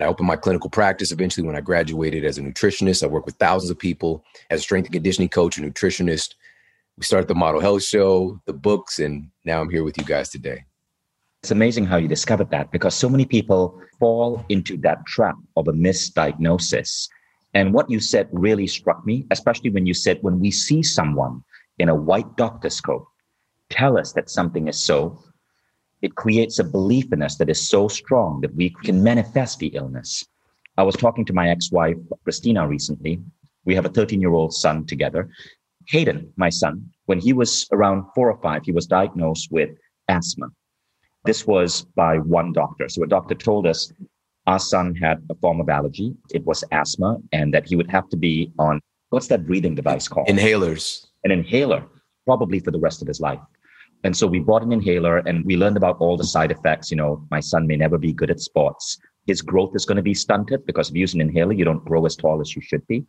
I 0.00 0.04
opened 0.04 0.26
my 0.26 0.36
clinical 0.36 0.70
practice 0.70 1.12
eventually 1.12 1.46
when 1.46 1.56
I 1.56 1.60
graduated 1.60 2.24
as 2.24 2.38
a 2.38 2.42
nutritionist. 2.42 3.04
I 3.04 3.06
worked 3.06 3.26
with 3.26 3.36
thousands 3.36 3.70
of 3.70 3.78
people 3.78 4.24
as 4.50 4.60
a 4.60 4.62
strength 4.62 4.86
and 4.86 4.94
conditioning 4.94 5.28
coach 5.28 5.58
and 5.58 5.72
nutritionist 5.72 6.34
we 6.96 7.04
started 7.04 7.28
the 7.28 7.34
Model 7.34 7.60
Health 7.60 7.82
Show, 7.82 8.40
the 8.44 8.52
books, 8.52 8.98
and 8.98 9.30
now 9.44 9.60
I'm 9.60 9.70
here 9.70 9.82
with 9.82 9.96
you 9.96 10.04
guys 10.04 10.28
today. 10.28 10.64
It's 11.42 11.50
amazing 11.50 11.86
how 11.86 11.96
you 11.96 12.06
discovered 12.06 12.50
that 12.50 12.70
because 12.70 12.94
so 12.94 13.08
many 13.08 13.24
people 13.24 13.80
fall 13.98 14.44
into 14.48 14.76
that 14.78 15.04
trap 15.06 15.34
of 15.56 15.68
a 15.68 15.72
misdiagnosis. 15.72 17.08
And 17.54 17.74
what 17.74 17.90
you 17.90 18.00
said 18.00 18.28
really 18.32 18.66
struck 18.66 19.04
me, 19.04 19.26
especially 19.30 19.70
when 19.70 19.86
you 19.86 19.94
said, 19.94 20.18
when 20.22 20.40
we 20.40 20.50
see 20.50 20.82
someone 20.82 21.42
in 21.78 21.88
a 21.88 21.94
white 21.94 22.36
doctor's 22.36 22.80
coat 22.80 23.06
tell 23.68 23.98
us 23.98 24.12
that 24.12 24.30
something 24.30 24.68
is 24.68 24.82
so, 24.82 25.22
it 26.02 26.14
creates 26.14 26.58
a 26.58 26.64
belief 26.64 27.12
in 27.12 27.22
us 27.22 27.36
that 27.36 27.48
is 27.48 27.68
so 27.68 27.88
strong 27.88 28.40
that 28.40 28.54
we 28.54 28.70
can 28.84 29.02
manifest 29.02 29.58
the 29.58 29.68
illness. 29.68 30.24
I 30.76 30.82
was 30.82 30.96
talking 30.96 31.24
to 31.26 31.32
my 31.32 31.48
ex 31.50 31.70
wife, 31.70 31.96
Christina, 32.24 32.66
recently. 32.66 33.22
We 33.64 33.74
have 33.74 33.86
a 33.86 33.90
13 33.90 34.20
year 34.20 34.32
old 34.32 34.52
son 34.54 34.84
together. 34.86 35.30
Hayden, 35.88 36.32
my 36.36 36.48
son, 36.48 36.90
when 37.06 37.18
he 37.18 37.32
was 37.32 37.68
around 37.72 38.04
four 38.14 38.30
or 38.30 38.40
five, 38.40 38.64
he 38.64 38.72
was 38.72 38.86
diagnosed 38.86 39.50
with 39.50 39.70
asthma. 40.08 40.48
This 41.24 41.46
was 41.46 41.82
by 41.94 42.18
one 42.18 42.52
doctor. 42.52 42.88
So 42.88 43.02
a 43.02 43.06
doctor 43.06 43.34
told 43.34 43.66
us 43.66 43.92
our 44.46 44.58
son 44.58 44.94
had 44.94 45.24
a 45.30 45.34
form 45.36 45.60
of 45.60 45.68
allergy. 45.68 46.14
It 46.32 46.44
was 46.44 46.64
asthma, 46.72 47.18
and 47.32 47.54
that 47.54 47.68
he 47.68 47.76
would 47.76 47.90
have 47.90 48.08
to 48.10 48.16
be 48.16 48.52
on 48.58 48.80
what's 49.10 49.28
that 49.28 49.46
breathing 49.46 49.74
device 49.74 50.08
called? 50.08 50.28
Inhalers. 50.28 51.06
An 51.24 51.30
inhaler, 51.30 51.84
probably 52.26 52.58
for 52.58 52.70
the 52.70 52.80
rest 52.80 53.02
of 53.02 53.08
his 53.08 53.20
life. 53.20 53.38
And 54.04 54.16
so 54.16 54.26
we 54.26 54.40
bought 54.40 54.62
an 54.62 54.72
inhaler 54.72 55.18
and 55.18 55.44
we 55.44 55.56
learned 55.56 55.76
about 55.76 55.98
all 55.98 56.16
the 56.16 56.24
side 56.24 56.50
effects. 56.50 56.90
You 56.90 56.96
know, 56.96 57.24
my 57.30 57.38
son 57.38 57.66
may 57.66 57.76
never 57.76 57.98
be 57.98 58.12
good 58.12 58.30
at 58.30 58.40
sports. 58.40 58.98
His 59.26 59.40
growth 59.42 59.76
is 59.76 59.86
going 59.86 59.96
to 59.96 60.02
be 60.02 60.14
stunted 60.14 60.66
because 60.66 60.88
if 60.88 60.96
you 60.96 61.02
use 61.02 61.14
an 61.14 61.20
inhaler, 61.20 61.52
you 61.52 61.64
don't 61.64 61.84
grow 61.84 62.04
as 62.06 62.16
tall 62.16 62.40
as 62.40 62.56
you 62.56 62.62
should 62.62 62.84
be. 62.88 63.04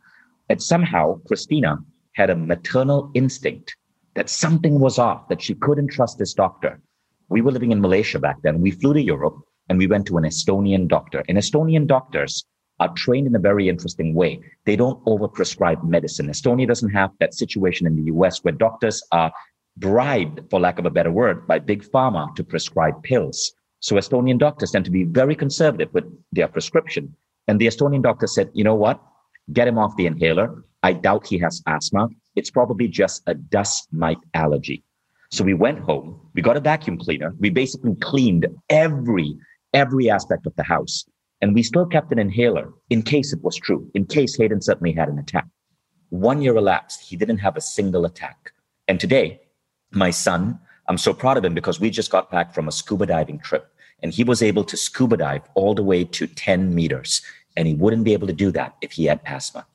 And 0.48 0.62
somehow 0.62 1.18
Christina 1.26 1.78
had 2.12 2.30
a 2.30 2.36
maternal 2.36 3.10
instinct 3.14 3.74
that 4.14 4.30
something 4.30 4.78
was 4.78 5.00
off, 5.00 5.28
that 5.28 5.42
she 5.42 5.54
couldn't 5.56 5.88
trust 5.88 6.18
this 6.18 6.34
doctor. 6.34 6.80
We 7.28 7.40
were 7.40 7.50
living 7.50 7.72
in 7.72 7.80
Malaysia 7.80 8.20
back 8.20 8.36
then. 8.42 8.60
We 8.60 8.70
flew 8.70 8.94
to 8.94 9.02
Europe 9.02 9.38
and 9.68 9.78
we 9.78 9.86
went 9.86 10.06
to 10.06 10.16
an 10.16 10.24
Estonian 10.24 10.88
doctor. 10.88 11.22
And 11.28 11.38
Estonian 11.38 11.86
doctors 11.86 12.44
are 12.80 12.92
trained 12.94 13.26
in 13.26 13.36
a 13.36 13.38
very 13.38 13.68
interesting 13.68 14.14
way. 14.14 14.40
They 14.64 14.76
don't 14.76 15.02
overprescribe 15.04 15.84
medicine. 15.84 16.26
Estonia 16.26 16.66
doesn't 16.66 16.90
have 16.90 17.10
that 17.20 17.34
situation 17.34 17.86
in 17.86 17.96
the 17.96 18.12
US 18.12 18.42
where 18.42 18.52
doctors 18.52 19.02
are 19.12 19.32
bribed, 19.76 20.40
for 20.50 20.60
lack 20.60 20.78
of 20.78 20.86
a 20.86 20.90
better 20.90 21.10
word, 21.10 21.46
by 21.46 21.58
big 21.58 21.84
pharma 21.84 22.34
to 22.36 22.44
prescribe 22.44 23.02
pills. 23.02 23.52
So 23.80 23.96
Estonian 23.96 24.38
doctors 24.38 24.70
tend 24.70 24.84
to 24.86 24.90
be 24.90 25.04
very 25.04 25.36
conservative 25.36 25.92
with 25.92 26.04
their 26.32 26.48
prescription. 26.48 27.14
And 27.48 27.60
the 27.60 27.66
Estonian 27.66 28.02
doctor 28.02 28.26
said, 28.26 28.50
you 28.54 28.64
know 28.64 28.74
what? 28.74 29.00
Get 29.52 29.68
him 29.68 29.78
off 29.78 29.96
the 29.96 30.06
inhaler. 30.06 30.64
I 30.82 30.94
doubt 30.94 31.26
he 31.26 31.38
has 31.38 31.62
asthma. 31.66 32.08
It's 32.34 32.50
probably 32.50 32.88
just 32.88 33.22
a 33.26 33.34
dust 33.34 33.88
mite 33.92 34.18
allergy. 34.32 34.82
So 35.30 35.42
we 35.42 35.54
went 35.54 35.80
home, 35.80 36.20
we 36.34 36.42
got 36.42 36.56
a 36.56 36.60
vacuum 36.60 36.96
cleaner. 36.96 37.34
We 37.40 37.50
basically 37.50 37.96
cleaned 37.96 38.46
every, 38.70 39.36
every 39.74 40.08
aspect 40.08 40.46
of 40.46 40.56
the 40.56 40.62
house. 40.62 41.04
And 41.42 41.54
we 41.54 41.62
still 41.62 41.84
kept 41.84 42.12
an 42.12 42.18
inhaler 42.18 42.72
in 42.88 43.02
case 43.02 43.32
it 43.32 43.42
was 43.42 43.56
true, 43.56 43.90
in 43.94 44.06
case 44.06 44.36
Hayden 44.38 44.62
suddenly 44.62 44.92
had 44.92 45.08
an 45.08 45.18
attack. 45.18 45.46
One 46.08 46.40
year 46.40 46.56
elapsed. 46.56 47.02
He 47.02 47.16
didn't 47.16 47.38
have 47.38 47.56
a 47.56 47.60
single 47.60 48.06
attack. 48.06 48.52
And 48.88 48.98
today, 48.98 49.40
my 49.90 50.10
son, 50.10 50.58
I'm 50.88 50.96
so 50.96 51.12
proud 51.12 51.36
of 51.36 51.44
him 51.44 51.54
because 51.54 51.80
we 51.80 51.90
just 51.90 52.10
got 52.10 52.30
back 52.30 52.54
from 52.54 52.68
a 52.68 52.72
scuba 52.72 53.06
diving 53.06 53.40
trip 53.40 53.70
and 54.02 54.12
he 54.12 54.24
was 54.24 54.42
able 54.42 54.64
to 54.64 54.76
scuba 54.76 55.16
dive 55.16 55.42
all 55.54 55.74
the 55.74 55.82
way 55.82 56.04
to 56.04 56.26
10 56.26 56.74
meters. 56.74 57.22
And 57.56 57.68
he 57.68 57.74
wouldn't 57.74 58.04
be 58.04 58.12
able 58.12 58.26
to 58.26 58.32
do 58.32 58.50
that 58.52 58.76
if 58.80 58.92
he 58.92 59.04
had 59.06 59.20
asthma. 59.26 59.66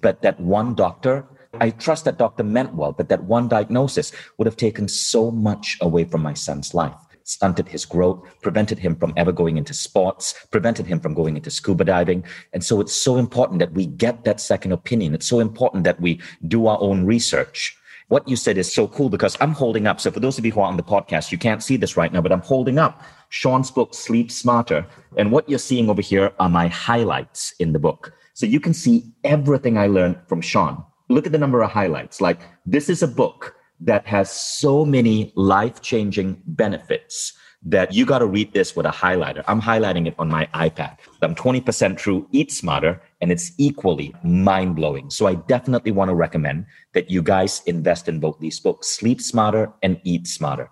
But 0.00 0.22
that 0.22 0.40
one 0.40 0.74
doctor, 0.74 1.24
I 1.54 1.70
trust 1.70 2.04
that 2.04 2.18
doctor 2.18 2.44
meant 2.44 2.74
well, 2.74 2.92
but 2.92 3.08
that 3.08 3.24
one 3.24 3.48
diagnosis 3.48 4.12
would 4.36 4.46
have 4.46 4.56
taken 4.56 4.88
so 4.88 5.30
much 5.30 5.78
away 5.80 6.04
from 6.04 6.22
my 6.22 6.34
son's 6.34 6.74
life 6.74 7.05
stunted 7.26 7.68
his 7.68 7.84
growth, 7.84 8.24
prevented 8.40 8.78
him 8.78 8.96
from 8.96 9.12
ever 9.16 9.32
going 9.32 9.58
into 9.58 9.74
sports, 9.74 10.46
prevented 10.50 10.86
him 10.86 11.00
from 11.00 11.12
going 11.12 11.36
into 11.36 11.50
scuba 11.50 11.84
diving. 11.84 12.24
And 12.52 12.64
so 12.64 12.80
it's 12.80 12.94
so 12.94 13.16
important 13.18 13.58
that 13.58 13.72
we 13.72 13.86
get 13.86 14.24
that 14.24 14.40
second 14.40 14.72
opinion. 14.72 15.12
It's 15.12 15.26
so 15.26 15.40
important 15.40 15.84
that 15.84 16.00
we 16.00 16.20
do 16.46 16.68
our 16.68 16.80
own 16.80 17.04
research. 17.04 17.76
What 18.08 18.28
you 18.28 18.36
said 18.36 18.56
is 18.56 18.72
so 18.72 18.86
cool 18.86 19.10
because 19.10 19.36
I'm 19.40 19.50
holding 19.50 19.88
up. 19.88 20.00
So 20.00 20.12
for 20.12 20.20
those 20.20 20.38
of 20.38 20.46
you 20.46 20.52
who 20.52 20.60
are 20.60 20.68
on 20.68 20.76
the 20.76 20.84
podcast, 20.84 21.32
you 21.32 21.38
can't 21.38 21.62
see 21.62 21.76
this 21.76 21.96
right 21.96 22.12
now, 22.12 22.20
but 22.20 22.30
I'm 22.30 22.42
holding 22.42 22.78
up 22.78 23.02
Shawn's 23.30 23.72
book, 23.72 23.92
Sleep 23.92 24.30
Smarter. 24.30 24.86
And 25.16 25.32
what 25.32 25.48
you're 25.48 25.58
seeing 25.58 25.90
over 25.90 26.02
here 26.02 26.32
are 26.38 26.48
my 26.48 26.68
highlights 26.68 27.52
in 27.58 27.72
the 27.72 27.80
book. 27.80 28.12
So 28.34 28.46
you 28.46 28.60
can 28.60 28.72
see 28.72 29.12
everything 29.24 29.76
I 29.76 29.88
learned 29.88 30.18
from 30.28 30.40
Shawn. 30.40 30.84
Look 31.08 31.26
at 31.26 31.32
the 31.32 31.38
number 31.38 31.62
of 31.62 31.70
highlights. 31.72 32.20
Like 32.20 32.40
this 32.64 32.88
is 32.88 33.02
a 33.02 33.08
book 33.08 33.55
that 33.80 34.06
has 34.06 34.30
so 34.30 34.84
many 34.84 35.32
life 35.36 35.80
changing 35.82 36.42
benefits 36.46 37.34
that 37.62 37.92
you 37.92 38.06
got 38.06 38.20
to 38.20 38.26
read 38.26 38.52
this 38.52 38.76
with 38.76 38.86
a 38.86 38.90
highlighter. 38.90 39.42
I'm 39.48 39.60
highlighting 39.60 40.06
it 40.06 40.14
on 40.18 40.28
my 40.28 40.46
iPad. 40.54 40.98
I'm 41.20 41.34
20% 41.34 41.98
through 41.98 42.28
Eat 42.30 42.52
Smarter 42.52 43.00
and 43.20 43.32
it's 43.32 43.52
equally 43.58 44.14
mind 44.22 44.76
blowing. 44.76 45.10
So 45.10 45.26
I 45.26 45.34
definitely 45.34 45.90
want 45.90 46.10
to 46.10 46.14
recommend 46.14 46.66
that 46.94 47.10
you 47.10 47.22
guys 47.22 47.62
invest 47.66 48.08
in 48.08 48.20
both 48.20 48.38
these 48.38 48.60
books, 48.60 48.88
Sleep 48.88 49.20
Smarter 49.20 49.72
and 49.82 50.00
Eat 50.04 50.28
Smarter. 50.28 50.70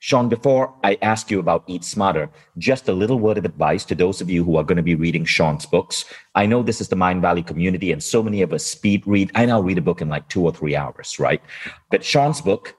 Shawn, 0.00 0.28
before 0.28 0.74
I 0.84 0.96
ask 1.02 1.30
you 1.30 1.40
about 1.40 1.64
Eat 1.66 1.82
Smarter, 1.82 2.30
just 2.56 2.88
a 2.88 2.92
little 2.92 3.18
word 3.18 3.36
of 3.36 3.44
advice 3.44 3.84
to 3.86 3.96
those 3.96 4.20
of 4.20 4.30
you 4.30 4.44
who 4.44 4.56
are 4.56 4.62
going 4.62 4.76
to 4.76 4.82
be 4.82 4.94
reading 4.94 5.24
Shawn's 5.24 5.66
books. 5.66 6.04
I 6.36 6.46
know 6.46 6.62
this 6.62 6.80
is 6.80 6.88
the 6.88 6.96
Mindvalley 6.96 7.44
community, 7.44 7.90
and 7.90 8.02
so 8.02 8.22
many 8.22 8.42
of 8.42 8.52
us 8.52 8.64
speed 8.64 9.02
read. 9.06 9.32
I 9.34 9.44
now 9.46 9.60
read 9.60 9.78
a 9.78 9.82
book 9.82 10.00
in 10.00 10.08
like 10.08 10.28
two 10.28 10.44
or 10.44 10.52
three 10.52 10.76
hours, 10.76 11.18
right? 11.18 11.42
But 11.90 12.04
Shawn's 12.04 12.40
book, 12.40 12.76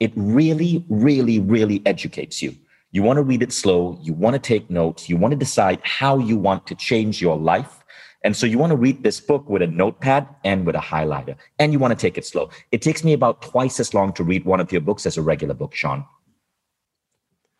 it 0.00 0.12
really, 0.16 0.84
really, 0.88 1.40
really 1.40 1.82
educates 1.84 2.42
you. 2.42 2.56
You 2.90 3.02
want 3.02 3.18
to 3.18 3.22
read 3.22 3.42
it 3.42 3.52
slow, 3.52 3.98
you 4.02 4.14
want 4.14 4.34
to 4.34 4.40
take 4.40 4.70
notes, 4.70 5.08
you 5.08 5.18
want 5.18 5.32
to 5.32 5.38
decide 5.38 5.80
how 5.82 6.18
you 6.18 6.38
want 6.38 6.66
to 6.68 6.74
change 6.74 7.20
your 7.20 7.36
life 7.36 7.82
And 8.24 8.36
so 8.36 8.46
you 8.46 8.58
want 8.58 8.70
to 8.70 8.76
read 8.76 9.02
this 9.02 9.20
book 9.20 9.48
with 9.48 9.62
a 9.62 9.66
notepad 9.66 10.28
and 10.44 10.64
with 10.64 10.76
a 10.76 10.80
highlighter, 10.80 11.36
and 11.58 11.72
you 11.72 11.78
want 11.78 11.90
to 11.90 12.00
take 12.00 12.16
it 12.18 12.24
slow. 12.24 12.50
It 12.70 12.80
takes 12.80 13.02
me 13.02 13.12
about 13.14 13.42
twice 13.42 13.80
as 13.80 13.94
long 13.94 14.12
to 14.14 14.24
read 14.24 14.44
one 14.44 14.60
of 14.60 14.70
your 14.70 14.80
books 14.80 15.06
as 15.06 15.16
a 15.16 15.22
regular 15.22 15.54
book, 15.54 15.74
Shawn. 15.74 16.04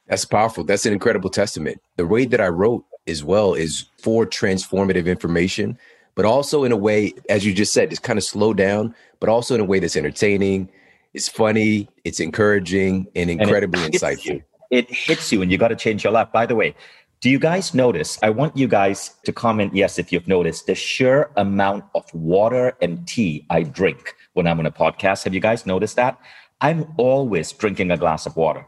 That's 0.09 0.25
powerful. 0.25 0.65
That's 0.65 0.87
an 0.87 0.93
incredible 0.93 1.31
testament. 1.31 1.81
The 1.97 2.07
way 2.07 2.25
that 2.27 2.41
I 2.41 2.49
wrote 2.49 2.85
as 3.07 3.25
well 3.25 3.55
is 3.55 3.87
for 3.99 4.27
transformative 4.27 5.07
information, 5.07 5.79
but 6.15 6.25
also 6.25 6.65
in 6.65 6.73
a 6.73 6.77
way, 6.77 7.13
as 7.29 7.45
you 7.47 7.55
just 7.55 7.73
said, 7.73 7.91
just 7.91 8.03
kind 8.03 8.19
of 8.19 8.25
slow 8.25 8.53
down, 8.53 8.95
but 9.21 9.29
also 9.29 9.55
in 9.55 9.61
a 9.61 9.65
way 9.65 9.79
that's 9.79 9.97
entertaining, 9.97 10.69
it's 11.15 11.29
funny, 11.29 11.89
it's 12.05 12.21
encouraging, 12.21 13.07
and 13.15 13.31
incredibly 13.31 13.85
and 13.85 13.95
it 13.95 14.01
insightful. 14.01 14.25
You. 14.25 14.43
It 14.71 14.91
hits 14.91 15.31
you, 15.33 15.43
and 15.43 15.53
you 15.53 15.59
got 15.59 15.69
to 15.69 15.77
change 15.77 16.05
your 16.05 16.13
life. 16.13 16.33
By 16.33 16.47
the 16.47 16.55
way, 16.55 16.75
do 17.21 17.31
you 17.31 17.39
guys 17.39 17.75
notice? 17.75 18.19
I 18.23 18.31
want 18.31 18.57
you 18.57 18.67
guys 18.67 19.15
to 19.25 19.33
comment 19.33 19.75
yes 19.75 19.99
if 19.99 20.11
you've 20.11 20.27
noticed 20.27 20.67
the 20.67 20.75
sheer 20.75 21.31
amount 21.37 21.85
of 21.95 22.05
water 22.15 22.77
and 22.81 23.07
tea 23.07 23.47
I 23.51 23.63
drink 23.63 24.17
when 24.33 24.47
I'm 24.47 24.59
on 24.59 24.67
a 24.67 24.73
podcast. 24.73 25.25
Have 25.25 25.35
you 25.35 25.41
guys 25.41 25.67
noticed 25.67 25.97
that? 25.97 26.19
I'm 26.61 26.93
always 26.97 27.53
drinking 27.53 27.91
a 27.91 27.97
glass 27.97 28.27
of 28.27 28.37
water. 28.37 28.67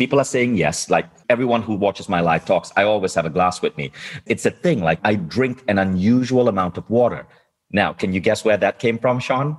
People 0.00 0.18
are 0.18 0.24
saying 0.24 0.56
yes, 0.56 0.88
like 0.88 1.06
everyone 1.28 1.60
who 1.60 1.74
watches 1.74 2.08
my 2.08 2.22
live 2.22 2.46
talks, 2.46 2.72
I 2.74 2.84
always 2.84 3.12
have 3.12 3.26
a 3.26 3.28
glass 3.28 3.60
with 3.60 3.76
me. 3.76 3.92
It's 4.24 4.46
a 4.46 4.50
thing, 4.50 4.80
like 4.82 4.98
I 5.04 5.16
drink 5.16 5.62
an 5.68 5.78
unusual 5.78 6.48
amount 6.48 6.78
of 6.78 6.88
water. 6.88 7.26
Now, 7.70 7.92
can 7.92 8.14
you 8.14 8.18
guess 8.18 8.42
where 8.42 8.56
that 8.56 8.78
came 8.78 8.98
from, 8.98 9.20
Shawn? 9.20 9.58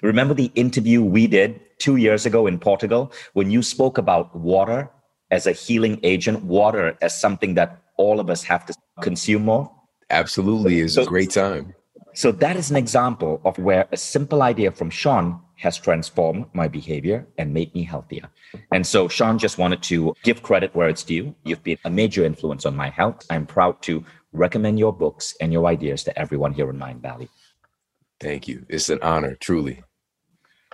Remember 0.00 0.32
the 0.32 0.50
interview 0.54 1.02
we 1.02 1.26
did 1.26 1.60
two 1.78 1.96
years 1.96 2.24
ago 2.24 2.46
in 2.46 2.58
Portugal 2.58 3.12
when 3.34 3.50
you 3.50 3.60
spoke 3.60 3.98
about 3.98 4.34
water 4.34 4.88
as 5.30 5.46
a 5.46 5.52
healing 5.52 6.00
agent, 6.02 6.42
water 6.42 6.96
as 7.02 7.20
something 7.20 7.52
that 7.56 7.82
all 7.98 8.18
of 8.18 8.30
us 8.30 8.42
have 8.44 8.64
to 8.64 8.74
consume 9.02 9.44
more? 9.44 9.70
Absolutely, 10.08 10.80
is 10.80 10.94
so, 10.94 11.02
a 11.02 11.04
great 11.04 11.28
time. 11.28 11.74
So 12.14 12.32
that 12.32 12.56
is 12.56 12.70
an 12.70 12.76
example 12.76 13.42
of 13.44 13.58
where 13.58 13.86
a 13.92 13.98
simple 13.98 14.40
idea 14.40 14.72
from 14.72 14.88
Shawn 14.88 15.38
has 15.62 15.78
transformed 15.78 16.44
my 16.54 16.66
behavior 16.66 17.24
and 17.38 17.54
made 17.54 17.72
me 17.72 17.84
healthier. 17.84 18.28
And 18.72 18.84
so 18.84 19.06
Shawn 19.06 19.38
just 19.38 19.58
wanted 19.58 19.80
to 19.84 20.12
give 20.24 20.42
credit 20.42 20.74
where 20.74 20.88
it's 20.88 21.04
due. 21.04 21.36
You've 21.44 21.62
been 21.62 21.78
a 21.84 21.90
major 21.90 22.24
influence 22.24 22.66
on 22.66 22.74
my 22.74 22.90
health. 22.90 23.24
I'm 23.30 23.46
proud 23.46 23.80
to 23.82 24.04
recommend 24.32 24.80
your 24.80 24.92
books 24.92 25.36
and 25.40 25.52
your 25.52 25.66
ideas 25.66 26.02
to 26.04 26.18
everyone 26.18 26.52
here 26.52 26.68
in 26.68 26.78
Mindvalley. 26.78 27.28
Thank 28.18 28.48
you. 28.48 28.66
It's 28.68 28.88
an 28.88 28.98
honor, 29.02 29.36
truly. 29.36 29.84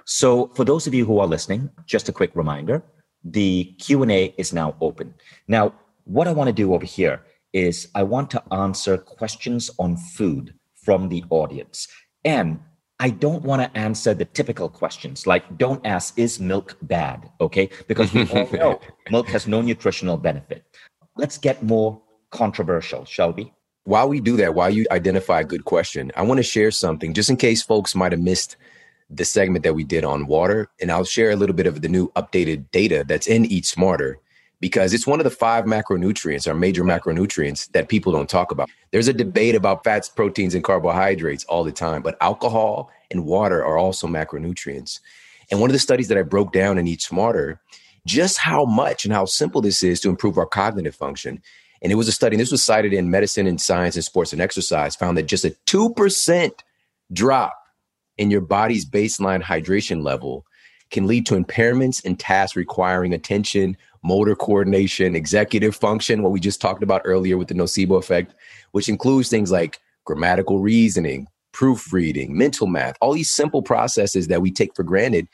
So 0.07 0.50
for 0.57 0.64
those 0.64 0.87
of 0.87 0.95
you 0.95 1.04
who 1.04 1.18
are 1.18 1.26
listening, 1.26 1.68
just 1.85 2.09
a 2.09 2.12
quick 2.12 2.30
reminder, 2.35 2.83
the 3.23 3.64
Q&A 3.78 4.35
is 4.38 4.54
now 4.54 4.75
open. 4.80 5.12
Now, 5.49 5.75
what 6.04 6.26
I 6.26 6.33
want 6.33 6.49
to 6.49 6.62
do 6.62 6.73
over 6.73 6.87
here 6.87 7.21
is 7.52 7.88
I 7.95 8.04
want 8.04 8.30
to 8.30 8.42
answer 8.52 8.97
questions 8.97 9.71
on 9.78 9.99
food 9.99 10.54
from 10.83 11.11
the 11.11 11.25
audience. 11.28 11.87
And 12.25 12.61
I 13.00 13.11
don't 13.11 13.45
want 13.45 13.62
to 13.62 13.78
answer 13.78 14.12
the 14.12 14.25
typical 14.25 14.69
questions 14.69 15.26
like 15.26 15.57
don't 15.57 15.85
ask 15.87 16.19
is 16.19 16.40
milk 16.40 16.76
bad, 16.83 17.31
okay? 17.40 17.71
Because 17.87 18.12
we 18.12 18.28
all 18.28 18.50
know 18.50 18.81
milk 19.11 19.28
has 19.28 19.47
no 19.47 19.61
nutritional 19.61 20.17
benefit. 20.17 20.64
Let's 21.17 21.38
get 21.38 21.62
more 21.62 22.00
controversial, 22.31 23.05
shall 23.05 23.33
we? 23.33 23.52
While 23.85 24.09
we 24.09 24.21
do 24.21 24.37
that, 24.38 24.55
while 24.55 24.71
you 24.71 24.85
identify 24.90 25.40
a 25.40 25.45
good 25.45 25.64
question, 25.64 26.11
I 26.17 26.23
want 26.23 26.38
to 26.38 26.43
share 26.43 26.71
something 26.71 27.14
just 27.14 27.31
in 27.31 27.37
case 27.37 27.62
folks 27.62 27.95
might 27.95 28.12
have 28.12 28.21
missed 28.21 28.57
the 29.09 29.25
segment 29.25 29.62
that 29.62 29.75
we 29.75 29.85
did 29.85 30.05
on 30.05 30.26
water. 30.26 30.69
And 30.81 30.90
I'll 30.90 31.05
share 31.05 31.31
a 31.31 31.37
little 31.37 31.55
bit 31.55 31.67
of 31.67 31.81
the 31.81 31.88
new 31.88 32.11
updated 32.12 32.71
data 32.73 33.05
that's 33.07 33.28
in 33.28 33.47
Eat 33.47 33.64
Smarter 33.64 34.19
because 34.61 34.93
it's 34.93 35.07
one 35.07 35.21
of 35.21 35.25
the 35.25 35.31
five 35.31 35.65
macronutrients, 35.65 36.49
our 36.49 36.55
major 36.55 36.83
macronutrients 36.83 37.71
that 37.73 37.88
people 37.88 38.12
don't 38.12 38.29
talk 38.29 38.50
about. 38.50 38.69
There's 38.91 39.09
a 39.09 39.12
mm-hmm. 39.12 39.19
debate 39.19 39.55
about 39.55 39.85
fats, 39.85 40.09
proteins, 40.09 40.55
and 40.55 40.65
carbohydrates 40.65 41.45
all 41.45 41.65
the 41.65 41.73
time, 41.73 42.03
but 42.03 42.17
alcohol 42.21 42.91
and 43.11 43.25
water 43.25 43.65
are 43.65 43.79
also 43.79 44.07
macronutrients. 44.07 45.00
And 45.50 45.61
one 45.61 45.71
of 45.71 45.75
the 45.75 45.79
studies 45.79 46.09
that 46.09 46.19
I 46.19 46.23
broke 46.23 46.53
down 46.53 46.79
in 46.79 46.87
Eat 46.87 47.03
Smarter, 47.03 47.61
just 48.07 48.38
how 48.38 48.64
much 48.64 49.05
and 49.05 49.14
how 49.14 49.25
simple 49.25 49.61
this 49.61 49.83
is 49.83 50.01
to 50.01 50.09
improve 50.09 50.38
our 50.38 50.47
cognitive 50.47 50.94
function. 50.94 51.42
And 51.81 51.92
it 51.92 51.94
was 51.94 52.09
a 52.09 52.12
study, 52.12 52.35
and 52.35 52.40
this 52.40 52.51
was 52.51 52.62
cited 52.62 52.92
in 52.92 53.11
Medicine 53.11 53.47
and 53.47 53.61
Science 53.61 53.94
and 53.94 54.05
Sports 54.05 54.33
and 54.33 54.42
Exercise, 54.42 54.97
found 54.97 55.16
that 55.16 55.27
just 55.27 55.44
a 55.44 55.55
2% 55.66 56.51
drop 57.12 57.55
in 58.16 58.31
your 58.31 58.40
body's 58.40 58.85
baseline 58.85 59.42
hydration 59.42 60.03
level 60.03 60.44
can 60.90 61.07
lead 61.07 61.27
to 61.27 61.35
impairments 61.35 62.05
in 62.05 62.16
tasks 62.16 62.57
requiring 62.57 63.12
attention, 63.12 63.77
motor 64.03 64.35
coordination, 64.35 65.17
executive 65.17 65.75
function, 65.75 66.23
what 66.23 66.33
we 66.33 66.41
just 66.41 66.61
talked 66.61 66.83
about 66.83 67.03
earlier 67.05 67.37
with 67.37 67.49
the 67.49 67.55
nocebo 67.55 67.99
effect, 67.99 68.35
which 68.73 68.89
includes 68.89 69.29
things 69.29 69.51
like 69.51 69.79
grammatical 70.05 70.61
reasoning, 70.61 71.27
proofreading, 71.53 72.37
mental 72.37 72.67
math, 72.67 72.97
all 73.01 73.13
these 73.13 73.31
simple 73.31 73.63
processes 73.63 74.29
that 74.29 74.43
we 74.43 74.51
take 74.51 74.75
for 74.75 74.83
granted. 74.83 75.29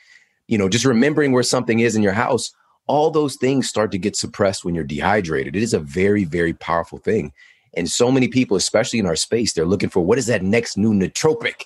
You 0.47 0.57
know, 0.57 0.69
just 0.69 0.85
remembering 0.85 1.31
where 1.31 1.43
something 1.43 1.79
is 1.79 1.95
in 1.95 2.03
your 2.03 2.13
house, 2.13 2.51
all 2.87 3.09
those 3.09 3.35
things 3.35 3.67
start 3.67 3.91
to 3.91 3.97
get 3.97 4.15
suppressed 4.15 4.63
when 4.63 4.75
you're 4.75 4.83
dehydrated. 4.83 5.55
It 5.55 5.63
is 5.63 5.73
a 5.73 5.79
very, 5.79 6.23
very 6.23 6.53
powerful 6.53 6.99
thing. 6.99 7.31
And 7.75 7.89
so 7.89 8.11
many 8.11 8.27
people, 8.27 8.55
especially 8.55 8.99
in 8.99 9.05
our 9.05 9.15
space, 9.15 9.53
they're 9.53 9.65
looking 9.65 9.89
for 9.89 10.01
what 10.01 10.17
is 10.17 10.27
that 10.27 10.43
next 10.43 10.77
new 10.77 10.93
nootropic? 10.93 11.63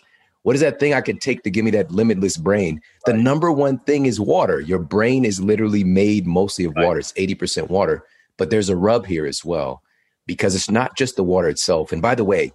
What 0.50 0.56
is 0.56 0.62
that 0.62 0.80
thing 0.80 0.96
I 0.96 1.02
could 1.02 1.22
take 1.22 1.44
to 1.44 1.52
give 1.52 1.64
me 1.64 1.70
that 1.70 1.92
limitless 1.92 2.36
brain? 2.36 2.82
The 3.06 3.14
number 3.14 3.52
one 3.52 3.78
thing 3.78 4.08
is 4.08 4.20
water. 4.20 4.60
Your 4.60 4.80
brain 4.80 5.24
is 5.24 5.40
literally 5.40 5.84
made 5.84 6.26
mostly 6.26 6.66
of 6.66 6.74
water. 6.76 6.98
It's 6.98 7.14
80% 7.14 7.70
water. 7.70 8.04
But 8.36 8.50
there's 8.50 8.68
a 8.68 8.76
rub 8.76 9.06
here 9.06 9.28
as 9.28 9.46
well, 9.46 9.84
because 10.26 10.56
it's 10.56 10.72
not 10.72 10.98
just 10.98 11.18
the 11.18 11.24
water 11.24 11.50
itself. 11.50 11.92
And 11.92 12.02
by 12.02 12.16
the 12.16 12.24
way, 12.24 12.52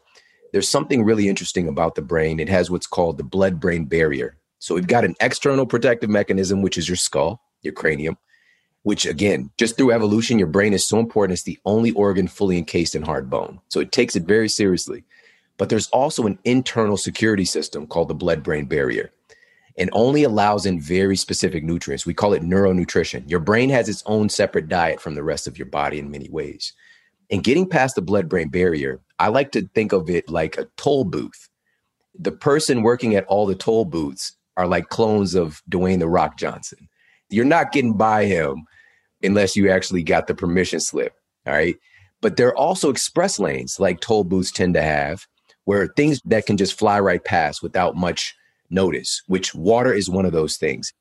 there's 0.50 0.68
something 0.68 1.04
really 1.04 1.28
interesting 1.28 1.68
about 1.68 1.94
the 1.94 2.02
brain. 2.02 2.40
It 2.40 2.48
has 2.48 2.68
what's 2.68 2.88
called 2.88 3.16
the 3.16 3.22
blood 3.22 3.60
brain 3.60 3.84
barrier. 3.84 4.38
So 4.58 4.74
we've 4.74 4.88
got 4.88 5.04
an 5.04 5.14
external 5.20 5.64
protective 5.64 6.10
mechanism, 6.10 6.62
which 6.62 6.76
is 6.76 6.88
your 6.88 6.96
skull, 6.96 7.42
your 7.62 7.74
cranium, 7.74 8.18
which 8.82 9.06
again, 9.06 9.52
just 9.56 9.76
through 9.76 9.92
evolution, 9.92 10.40
your 10.40 10.48
brain 10.48 10.72
is 10.72 10.84
so 10.84 10.98
important. 10.98 11.34
It's 11.34 11.44
the 11.44 11.60
only 11.64 11.92
organ 11.92 12.26
fully 12.26 12.58
encased 12.58 12.96
in 12.96 13.02
hard 13.02 13.30
bone. 13.30 13.60
So 13.68 13.78
it 13.78 13.92
takes 13.92 14.16
it 14.16 14.24
very 14.24 14.48
seriously. 14.48 15.04
But 15.56 15.68
there's 15.68 15.88
also 15.88 16.26
an 16.26 16.38
internal 16.44 16.96
security 16.96 17.44
system 17.44 17.86
called 17.86 18.08
the 18.08 18.14
blood 18.14 18.42
brain 18.42 18.66
barrier 18.66 19.10
and 19.76 19.90
only 19.92 20.22
allows 20.22 20.66
in 20.66 20.80
very 20.80 21.16
specific 21.16 21.64
nutrients. 21.64 22.06
We 22.06 22.14
call 22.14 22.32
it 22.32 22.42
neuronutrition. 22.42 23.28
Your 23.28 23.40
brain 23.40 23.70
has 23.70 23.88
its 23.88 24.02
own 24.06 24.28
separate 24.28 24.68
diet 24.68 25.00
from 25.00 25.14
the 25.14 25.24
rest 25.24 25.46
of 25.46 25.58
your 25.58 25.66
body 25.66 25.98
in 25.98 26.10
many 26.10 26.28
ways. 26.28 26.72
And 27.30 27.42
getting 27.42 27.68
past 27.68 27.96
the 27.96 28.02
blood 28.02 28.28
brain 28.28 28.48
barrier, 28.48 29.00
I 29.18 29.28
like 29.28 29.52
to 29.52 29.68
think 29.74 29.92
of 29.92 30.10
it 30.10 30.28
like 30.28 30.56
a 30.56 30.68
toll 30.76 31.04
booth. 31.04 31.48
The 32.16 32.32
person 32.32 32.82
working 32.82 33.16
at 33.16 33.24
all 33.26 33.46
the 33.46 33.54
toll 33.54 33.84
booths 33.84 34.32
are 34.56 34.68
like 34.68 34.88
clones 34.88 35.34
of 35.34 35.62
Dwayne 35.68 35.98
the 35.98 36.08
Rock 36.08 36.38
Johnson. 36.38 36.88
You're 37.30 37.44
not 37.44 37.72
getting 37.72 37.96
by 37.96 38.26
him 38.26 38.64
unless 39.22 39.56
you 39.56 39.70
actually 39.70 40.02
got 40.02 40.28
the 40.28 40.34
permission 40.34 40.78
slip. 40.78 41.14
All 41.46 41.54
right. 41.54 41.76
But 42.20 42.36
there 42.36 42.48
are 42.48 42.56
also 42.56 42.90
express 42.90 43.38
lanes 43.40 43.80
like 43.80 44.00
toll 44.00 44.22
booths 44.22 44.52
tend 44.52 44.74
to 44.74 44.82
have 44.82 45.26
where 45.64 45.88
things 45.88 46.20
that 46.24 46.46
can 46.46 46.56
just 46.56 46.78
fly 46.78 47.00
right 47.00 47.24
past 47.24 47.62
without 47.62 47.96
much 47.96 48.34
notice, 48.70 49.22
which 49.26 49.54
water 49.54 49.92
is 49.92 50.10
one 50.10 50.26
of 50.26 50.32
those 50.32 50.56
things. 50.56 50.92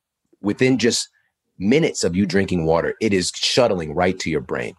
Within 0.42 0.78
just 0.78 1.10
minutes 1.58 2.04
of 2.04 2.16
you 2.16 2.26
drinking 2.26 2.66
water, 2.66 2.96
it 3.02 3.14
is 3.14 3.32
shuttling 3.36 3.94
right 3.94 4.18
to 4.20 4.30
your 4.30 4.42
brain. 4.42 4.76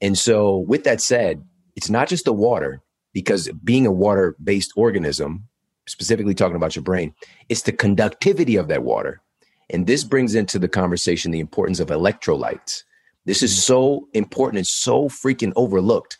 And 0.00 0.16
so, 0.16 0.58
with 0.58 0.84
that 0.84 1.00
said, 1.00 1.44
it's 1.76 1.90
not 1.90 2.08
just 2.08 2.24
the 2.24 2.32
water, 2.32 2.82
because 3.12 3.50
being 3.64 3.86
a 3.86 3.92
water 3.92 4.36
based 4.42 4.72
organism, 4.76 5.44
specifically 5.86 6.34
talking 6.34 6.56
about 6.56 6.76
your 6.76 6.82
brain, 6.82 7.14
it's 7.48 7.62
the 7.62 7.72
conductivity 7.72 8.56
of 8.56 8.68
that 8.68 8.82
water. 8.82 9.20
And 9.68 9.86
this 9.86 10.04
brings 10.04 10.34
into 10.34 10.58
the 10.58 10.68
conversation 10.68 11.30
the 11.30 11.40
importance 11.40 11.80
of 11.80 11.88
electrolytes. 11.88 12.82
This 13.24 13.42
is 13.42 13.52
mm. 13.54 13.58
so 13.58 14.08
important 14.14 14.58
and 14.58 14.66
so 14.66 15.08
freaking 15.08 15.52
overlooked 15.56 16.18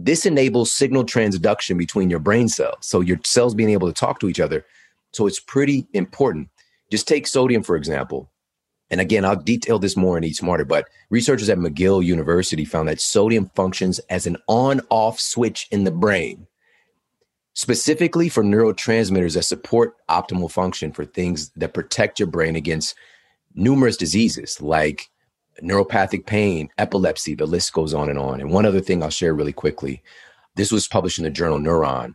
this 0.00 0.24
enables 0.24 0.72
signal 0.72 1.04
transduction 1.04 1.76
between 1.76 2.08
your 2.08 2.20
brain 2.20 2.48
cells. 2.48 2.76
So 2.82 3.00
your 3.00 3.18
cells 3.24 3.54
being 3.54 3.70
able 3.70 3.88
to 3.88 3.92
talk 3.92 4.20
to 4.20 4.28
each 4.28 4.38
other. 4.38 4.64
So 5.12 5.26
it's 5.26 5.40
pretty 5.40 5.88
important. 5.92 6.48
Just 6.90 7.08
take 7.08 7.26
sodium, 7.26 7.64
for 7.64 7.74
example. 7.74 8.30
And 8.90 9.00
again, 9.00 9.24
I'll 9.24 9.36
detail 9.36 9.80
this 9.80 9.96
more 9.96 10.16
in 10.16 10.22
Eat 10.22 10.36
Smarter, 10.36 10.64
but 10.64 10.86
researchers 11.10 11.50
at 11.50 11.58
McGill 11.58 12.02
University 12.04 12.64
found 12.64 12.88
that 12.88 13.00
sodium 13.00 13.50
functions 13.56 13.98
as 14.08 14.26
an 14.26 14.36
on 14.46 14.80
off 14.88 15.18
switch 15.18 15.66
in 15.72 15.82
the 15.82 15.90
brain, 15.90 16.46
specifically 17.54 18.28
for 18.28 18.44
neurotransmitters 18.44 19.34
that 19.34 19.42
support 19.42 19.94
optimal 20.08 20.50
function 20.50 20.92
for 20.92 21.04
things 21.04 21.50
that 21.56 21.74
protect 21.74 22.20
your 22.20 22.28
brain 22.28 22.54
against 22.54 22.94
numerous 23.54 23.96
diseases 23.96 24.62
like 24.62 25.08
neuropathic 25.62 26.26
pain, 26.26 26.68
epilepsy, 26.78 27.34
the 27.34 27.46
list 27.46 27.72
goes 27.72 27.94
on 27.94 28.08
and 28.08 28.18
on. 28.18 28.40
And 28.40 28.50
one 28.50 28.66
other 28.66 28.80
thing 28.80 29.02
I'll 29.02 29.10
share 29.10 29.34
really 29.34 29.52
quickly 29.52 30.02
this 30.56 30.72
was 30.72 30.88
published 30.88 31.18
in 31.18 31.24
the 31.24 31.30
journal 31.30 31.58
Neuron 31.58 32.14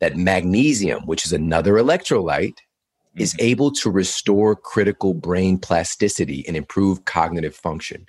that 0.00 0.16
magnesium, 0.16 1.06
which 1.06 1.24
is 1.24 1.32
another 1.32 1.74
electrolyte, 1.74 2.54
mm-hmm. 2.54 3.20
is 3.20 3.34
able 3.38 3.72
to 3.72 3.90
restore 3.90 4.54
critical 4.54 5.14
brain 5.14 5.58
plasticity 5.58 6.44
and 6.46 6.56
improve 6.56 7.04
cognitive 7.06 7.56
function. 7.56 8.06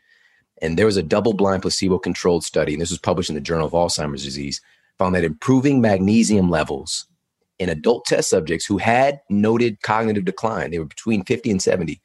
And 0.62 0.78
there 0.78 0.86
was 0.86 0.98
a 0.98 1.04
double 1.04 1.34
blind 1.34 1.62
placebo 1.62 1.98
controlled 1.98 2.44
study, 2.44 2.74
and 2.74 2.82
this 2.82 2.90
was 2.90 3.00
published 3.00 3.30
in 3.30 3.36
the 3.36 3.42
Journal 3.42 3.68
of 3.68 3.74
Alzheimer's 3.74 4.24
Disease, 4.24 4.62
found 4.98 5.16
that 5.16 5.24
improving 5.24 5.80
magnesium 5.80 6.50
levels 6.50 7.08
in 7.58 7.70
adult 7.70 8.06
test 8.06 8.30
subjects 8.30 8.66
who 8.66 8.78
had 8.78 9.22
noted 9.30 9.82
cognitive 9.82 10.26
decline, 10.26 10.72
they 10.72 10.80
were 10.80 10.86
between 10.86 11.24
50 11.24 11.52
and 11.52 11.62
70, 11.62 12.02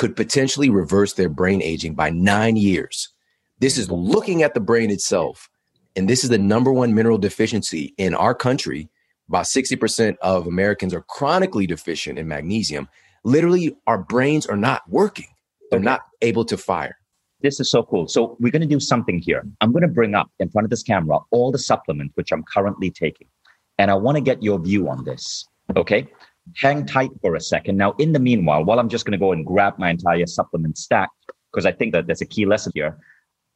could 0.00 0.16
potentially 0.16 0.70
reverse 0.70 1.12
their 1.12 1.28
brain 1.28 1.60
aging 1.60 1.94
by 1.94 2.08
nine 2.08 2.56
years. 2.56 3.10
This 3.58 3.76
is 3.76 3.90
looking 3.90 4.42
at 4.42 4.54
the 4.54 4.60
brain 4.60 4.90
itself. 4.90 5.50
And 5.94 6.08
this 6.08 6.24
is 6.24 6.30
the 6.30 6.38
number 6.38 6.72
one 6.72 6.94
mineral 6.94 7.18
deficiency 7.18 7.92
in 7.98 8.14
our 8.14 8.34
country. 8.34 8.88
About 9.28 9.44
60% 9.44 10.16
of 10.22 10.46
Americans 10.46 10.94
are 10.94 11.02
chronically 11.02 11.66
deficient 11.66 12.18
in 12.18 12.26
magnesium. 12.26 12.88
Literally, 13.24 13.76
our 13.86 13.98
brains 13.98 14.46
are 14.46 14.56
not 14.56 14.80
working, 14.88 15.28
they're 15.70 15.78
okay. 15.78 15.84
not 15.84 16.00
able 16.22 16.46
to 16.46 16.56
fire. 16.56 16.96
This 17.42 17.60
is 17.60 17.70
so 17.70 17.82
cool. 17.82 18.08
So, 18.08 18.38
we're 18.40 18.52
going 18.52 18.62
to 18.62 18.74
do 18.74 18.80
something 18.80 19.18
here. 19.18 19.46
I'm 19.60 19.70
going 19.70 19.82
to 19.82 19.88
bring 19.88 20.14
up 20.14 20.30
in 20.38 20.48
front 20.48 20.64
of 20.64 20.70
this 20.70 20.82
camera 20.82 21.18
all 21.30 21.52
the 21.52 21.58
supplements 21.58 22.12
which 22.14 22.32
I'm 22.32 22.44
currently 22.44 22.90
taking. 22.90 23.28
And 23.76 23.90
I 23.90 23.94
want 23.96 24.16
to 24.16 24.22
get 24.22 24.42
your 24.42 24.58
view 24.58 24.88
on 24.88 25.04
this. 25.04 25.46
Okay. 25.76 26.08
Hang 26.56 26.86
tight 26.86 27.10
for 27.20 27.34
a 27.34 27.40
second. 27.40 27.76
Now, 27.76 27.92
in 27.98 28.12
the 28.12 28.18
meanwhile, 28.18 28.64
while 28.64 28.78
I'm 28.78 28.88
just 28.88 29.04
going 29.04 29.12
to 29.12 29.18
go 29.18 29.32
and 29.32 29.44
grab 29.44 29.78
my 29.78 29.90
entire 29.90 30.26
supplement 30.26 30.78
stack, 30.78 31.10
because 31.52 31.66
I 31.66 31.72
think 31.72 31.92
that 31.92 32.06
there's 32.06 32.20
a 32.20 32.26
key 32.26 32.46
lesson 32.46 32.72
here 32.74 32.98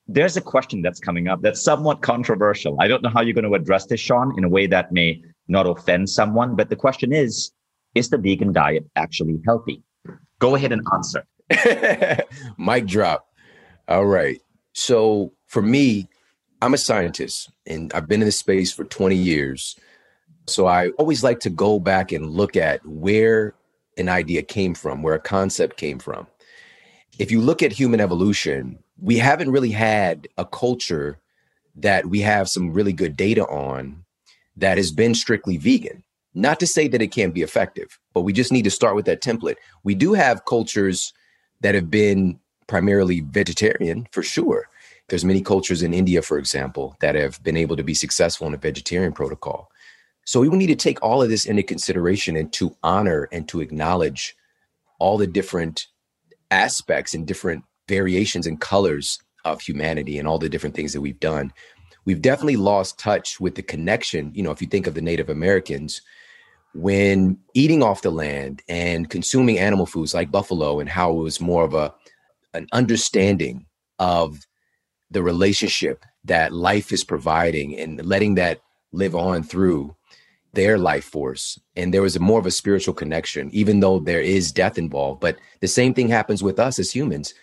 there's 0.07 0.37
a 0.37 0.40
question 0.40 0.83
that's 0.83 1.00
coming 1.00 1.28
up 1.28 1.40
that's 1.42 1.62
somewhat 1.62 2.02
controversial. 2.02 2.76
I 2.80 2.88
don't 2.88 3.02
know 3.02 3.09
how 3.09 3.22
you're 3.22 3.35
going 3.35 3.50
to 3.50 3.54
address 3.54 3.87
this, 3.87 4.00
Shawn, 4.00 4.35
in 4.37 4.44
a 4.44 4.48
way 4.48 4.66
that 4.66 4.92
may 4.92 5.22
not 5.48 5.66
offend 5.66 6.11
someone. 6.11 6.57
But 6.57 6.68
the 6.68 6.76
question 6.76 7.12
is 7.12 7.52
Is 7.94 8.11
the 8.11 8.18
vegan 8.18 8.52
diet 8.52 8.85
actually 8.96 9.40
healthy? 9.46 9.83
Go 10.38 10.54
ahead 10.54 10.72
and 10.72 10.83
answer. 10.92 11.24
Mic 12.59 12.87
drop. 12.87 13.28
All 13.88 14.07
right. 14.07 14.40
So 14.72 15.33
for 15.46 15.62
me, 15.62 16.09
I'm 16.61 16.74
a 16.74 16.78
scientist 16.78 17.50
and 17.66 17.92
I've 17.92 18.09
been 18.09 18.20
in 18.20 18.26
this 18.26 18.38
space 18.38 18.72
for 18.72 18.85
20 18.85 19.14
years. 19.14 19.78
So 20.46 20.66
I 20.66 20.88
always 20.90 21.22
like 21.24 21.40
to 21.40 21.50
go 21.50 21.80
back 21.80 22.12
and 22.12 22.30
look 22.30 22.57
at 22.57 22.85
where 22.87 23.54
an 23.96 24.09
idea 24.09 24.42
came 24.42 24.74
from, 24.74 25.02
where 25.02 25.14
a 25.14 25.20
concept 25.20 25.76
came 25.76 25.98
from. 25.98 26.26
If 27.18 27.30
you 27.30 27.40
look 27.40 27.62
at 27.62 27.72
human 27.72 28.00
evolution, 28.00 28.78
we 29.00 29.18
haven't 29.18 29.50
really 29.50 29.70
had 29.70 30.28
a 30.37 30.44
culture 30.44 31.18
that 31.76 32.07
we 32.07 32.20
have 32.20 32.48
some 32.48 32.72
really 32.72 32.92
good 32.92 33.16
data 33.16 33.44
on 33.46 34.04
that 34.57 34.76
has 34.76 34.92
been 34.92 35.14
strictly 35.14 35.57
vegan. 35.57 36.04
Not 36.35 36.61
to 36.61 36.66
say 36.66 36.88
that 36.88 37.02
it 37.02 37.09
can't 37.09 37.35
be 37.35 37.42
effective, 37.42 37.98
but 38.12 38.22
we 38.22 38.33
just 38.33 38.52
need 38.52 38.64
to 38.64 38.70
start 38.70 38.96
with 38.96 39.07
that 39.07 39.22
template. 39.22 39.57
We 39.85 39.94
do 39.94 40.12
have 40.14 40.44
cultures 40.44 41.12
that 41.61 41.74
have 41.74 41.90
been 41.90 42.40
primarily 42.66 43.20
vegetarian 43.20 44.09
for 44.11 44.22
sure. 44.22 44.68
There's 45.09 45.24
many 45.24 45.42
cultures 45.42 45.83
in 45.83 45.94
India, 45.94 46.22
for 46.22 46.38
example, 46.38 46.96
that 47.00 47.14
have 47.14 47.42
been 47.42 47.57
able 47.57 47.76
to 47.76 47.85
be 47.85 47.94
successful 47.94 48.46
in 48.46 48.54
a 48.54 48.59
vegetarian 48.59 49.12
protocol. 49.12 49.70
So 50.24 50.40
we 50.40 50.48
need 50.48 50.68
to 50.68 50.76
take 50.76 51.02
all 51.02 51.22
of 51.22 51.28
this 51.28 51.46
into 51.46 51.62
consideration 51.62 52.37
and 52.37 52.52
to 52.54 52.76
honor 52.82 53.28
and 53.32 53.46
to 53.48 53.60
acknowledge 53.60 54.34
all 54.98 55.18
the 55.18 55.26
different 55.26 55.87
aspects 56.50 57.14
and 57.14 57.26
different 57.26 57.64
variations 57.88 58.46
and 58.46 58.60
colors 58.60 59.18
of 59.44 59.60
humanity 59.60 60.18
and 60.18 60.26
all 60.26 60.38
the 60.38 60.48
different 60.48 60.74
things 60.74 60.92
that 60.92 61.00
we've 61.00 61.20
done. 61.20 61.52
We've 62.06 62.22
definitely 62.22 62.56
lost 62.56 62.98
touch 62.98 63.40
with 63.40 63.54
the 63.54 63.62
connection. 63.62 64.32
You 64.34 64.42
know, 64.42 64.50
if 64.50 64.60
you 64.60 64.68
think 64.68 64.87
of 64.87 64.94
the 64.94 65.00
Native 65.00 65.28
Americans, 65.28 66.00
when 66.74 67.38
eating 67.54 67.82
off 67.82 68.02
the 68.02 68.10
land 68.10 68.62
and 68.68 69.08
consuming 69.08 69.58
animal 69.58 69.87
foods 69.87 70.12
like 70.12 70.30
buffalo, 70.30 70.80
and 70.80 70.88
how 70.88 71.12
it 71.12 71.22
was 71.22 71.40
more 71.40 71.64
of 71.64 71.74
a 71.74 71.94
an 72.52 72.66
understanding 72.72 73.66
of 73.98 74.46
the 75.10 75.22
relationship 75.22 76.04
that 76.24 76.52
life 76.52 76.92
is 76.92 77.04
providing 77.04 77.78
and 77.78 78.04
letting 78.04 78.37
that 78.37 78.60
live 78.92 79.14
on 79.14 79.42
through 79.42 79.94
their 80.55 80.79
life 80.79 81.05
force 81.05 81.59
and 81.77 81.93
there 81.93 82.03
was 82.03 82.19
more 82.21 82.38
of 82.38 82.47
a 82.47 82.51
spiritual 82.51 82.95
connection 82.95 83.51
even 83.53 83.81
though 83.81 83.99
there 83.99 84.21
is 84.21 84.53
death 84.53 84.79
involved 84.79 85.21
but 85.21 85.37
the 85.61 85.69
same 85.69 85.93
thing 85.95 86.09
happens 86.09 86.43
with 86.43 86.59
us 86.59 86.79
as 86.79 86.90
humans 86.90 87.35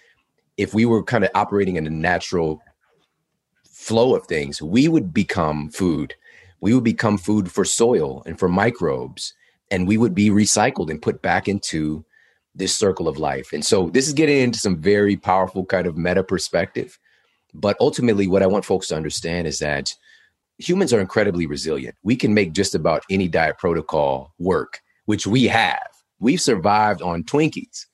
if 0.57 0.73
we 0.73 0.85
were 0.85 1.03
kind 1.03 1.23
of 1.23 1.31
operating 1.33 1.75
in 1.75 1.87
a 1.87 1.89
natural 1.89 2.61
flow 3.81 4.15
of 4.15 4.27
things, 4.27 4.61
we 4.61 4.87
would 4.87 5.11
become 5.13 5.69
food. 5.69 6.13
We 6.59 6.75
would 6.75 6.83
become 6.83 7.17
food 7.17 7.51
for 7.51 7.65
soil 7.65 8.21
and 8.27 8.37
for 8.37 8.47
microbes, 8.47 9.33
and 9.71 9.87
we 9.87 9.97
would 9.97 10.13
be 10.13 10.29
recycled 10.29 10.91
and 10.91 11.01
put 11.01 11.23
back 11.23 11.47
into 11.47 12.05
this 12.53 12.77
circle 12.77 13.07
of 13.07 13.17
life. 13.17 13.53
And 13.53 13.65
so 13.65 13.89
this 13.89 14.07
is 14.07 14.13
getting 14.13 14.37
into 14.37 14.59
some 14.59 14.79
very 14.79 15.17
powerful 15.17 15.65
kind 15.65 15.87
of 15.87 15.97
meta 15.97 16.23
perspective. 16.23 16.99
But 17.55 17.75
ultimately, 17.79 18.27
what 18.27 18.43
I 18.43 18.47
want 18.47 18.65
folks 18.65 18.89
to 18.89 18.95
understand 18.95 19.47
is 19.47 19.57
that 19.59 19.95
humans 20.61 20.93
are 20.93 20.99
incredibly 20.99 21.45
resilient. 21.45 21.95
We 22.03 22.15
can 22.15 22.33
make 22.33 22.53
just 22.53 22.75
about 22.75 23.03
any 23.09 23.27
diet 23.27 23.57
protocol 23.57 24.33
work, 24.39 24.81
which 25.05 25.27
we 25.27 25.45
have. 25.45 25.87
We've 26.19 26.41
survived 26.41 27.01
on 27.01 27.23
Twinkies, 27.23 27.85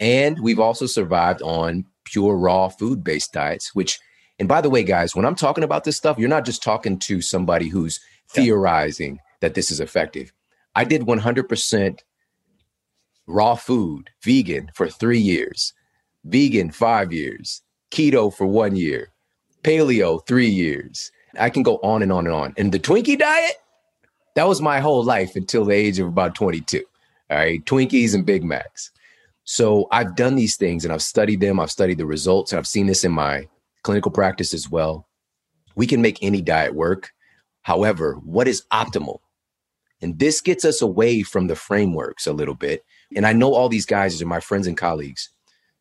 and 0.00 0.38
we've 0.40 0.60
also 0.60 0.86
survived 0.86 1.42
on 1.42 1.84
pure 2.04 2.36
raw 2.36 2.68
food 2.68 3.02
based 3.02 3.32
diets, 3.32 3.74
which, 3.74 3.98
and 4.38 4.48
by 4.48 4.60
the 4.60 4.70
way, 4.70 4.82
guys, 4.82 5.14
when 5.14 5.24
I'm 5.24 5.34
talking 5.34 5.64
about 5.64 5.84
this 5.84 5.96
stuff, 5.96 6.18
you're 6.18 6.28
not 6.28 6.44
just 6.44 6.62
talking 6.62 6.98
to 7.00 7.20
somebody 7.20 7.68
who's 7.68 8.00
theorizing 8.30 9.18
that 9.40 9.54
this 9.54 9.70
is 9.70 9.80
effective. 9.80 10.32
I 10.74 10.84
did 10.84 11.02
100% 11.02 11.98
raw 13.26 13.54
food, 13.54 14.10
vegan 14.22 14.70
for 14.74 14.88
three 14.88 15.18
years, 15.18 15.72
vegan 16.24 16.70
five 16.70 17.12
years, 17.12 17.62
keto 17.90 18.34
for 18.34 18.46
one 18.46 18.76
year, 18.76 19.12
paleo 19.62 20.26
three 20.26 20.48
years. 20.48 21.10
I 21.38 21.50
can 21.50 21.62
go 21.62 21.78
on 21.82 22.02
and 22.02 22.12
on 22.12 22.26
and 22.26 22.34
on. 22.34 22.54
And 22.56 22.72
the 22.72 22.78
Twinkie 22.78 23.18
diet, 23.18 23.54
that 24.34 24.48
was 24.48 24.60
my 24.60 24.80
whole 24.80 25.04
life 25.04 25.36
until 25.36 25.64
the 25.64 25.74
age 25.74 25.98
of 25.98 26.08
about 26.08 26.34
22. 26.34 26.82
All 27.30 27.36
right, 27.36 27.64
Twinkies 27.64 28.14
and 28.14 28.26
Big 28.26 28.44
Macs. 28.44 28.90
So 29.44 29.88
I've 29.90 30.14
done 30.14 30.36
these 30.36 30.56
things 30.56 30.84
and 30.84 30.92
I've 30.92 31.02
studied 31.02 31.40
them. 31.40 31.58
I've 31.58 31.70
studied 31.70 31.98
the 31.98 32.06
results 32.06 32.52
I've 32.52 32.66
seen 32.66 32.86
this 32.86 33.04
in 33.04 33.12
my 33.12 33.48
clinical 33.82 34.10
practice 34.10 34.54
as 34.54 34.70
well. 34.70 35.08
We 35.74 35.86
can 35.86 36.02
make 36.02 36.18
any 36.22 36.40
diet 36.40 36.74
work. 36.74 37.10
However, 37.62 38.14
what 38.24 38.48
is 38.48 38.64
optimal? 38.72 39.18
And 40.00 40.18
this 40.18 40.40
gets 40.40 40.64
us 40.64 40.82
away 40.82 41.22
from 41.22 41.46
the 41.46 41.56
frameworks 41.56 42.26
a 42.26 42.32
little 42.32 42.54
bit. 42.54 42.84
And 43.14 43.26
I 43.26 43.32
know 43.32 43.54
all 43.54 43.68
these 43.68 43.86
guys 43.86 44.20
are 44.20 44.26
my 44.26 44.40
friends 44.40 44.66
and 44.66 44.76
colleagues. 44.76 45.30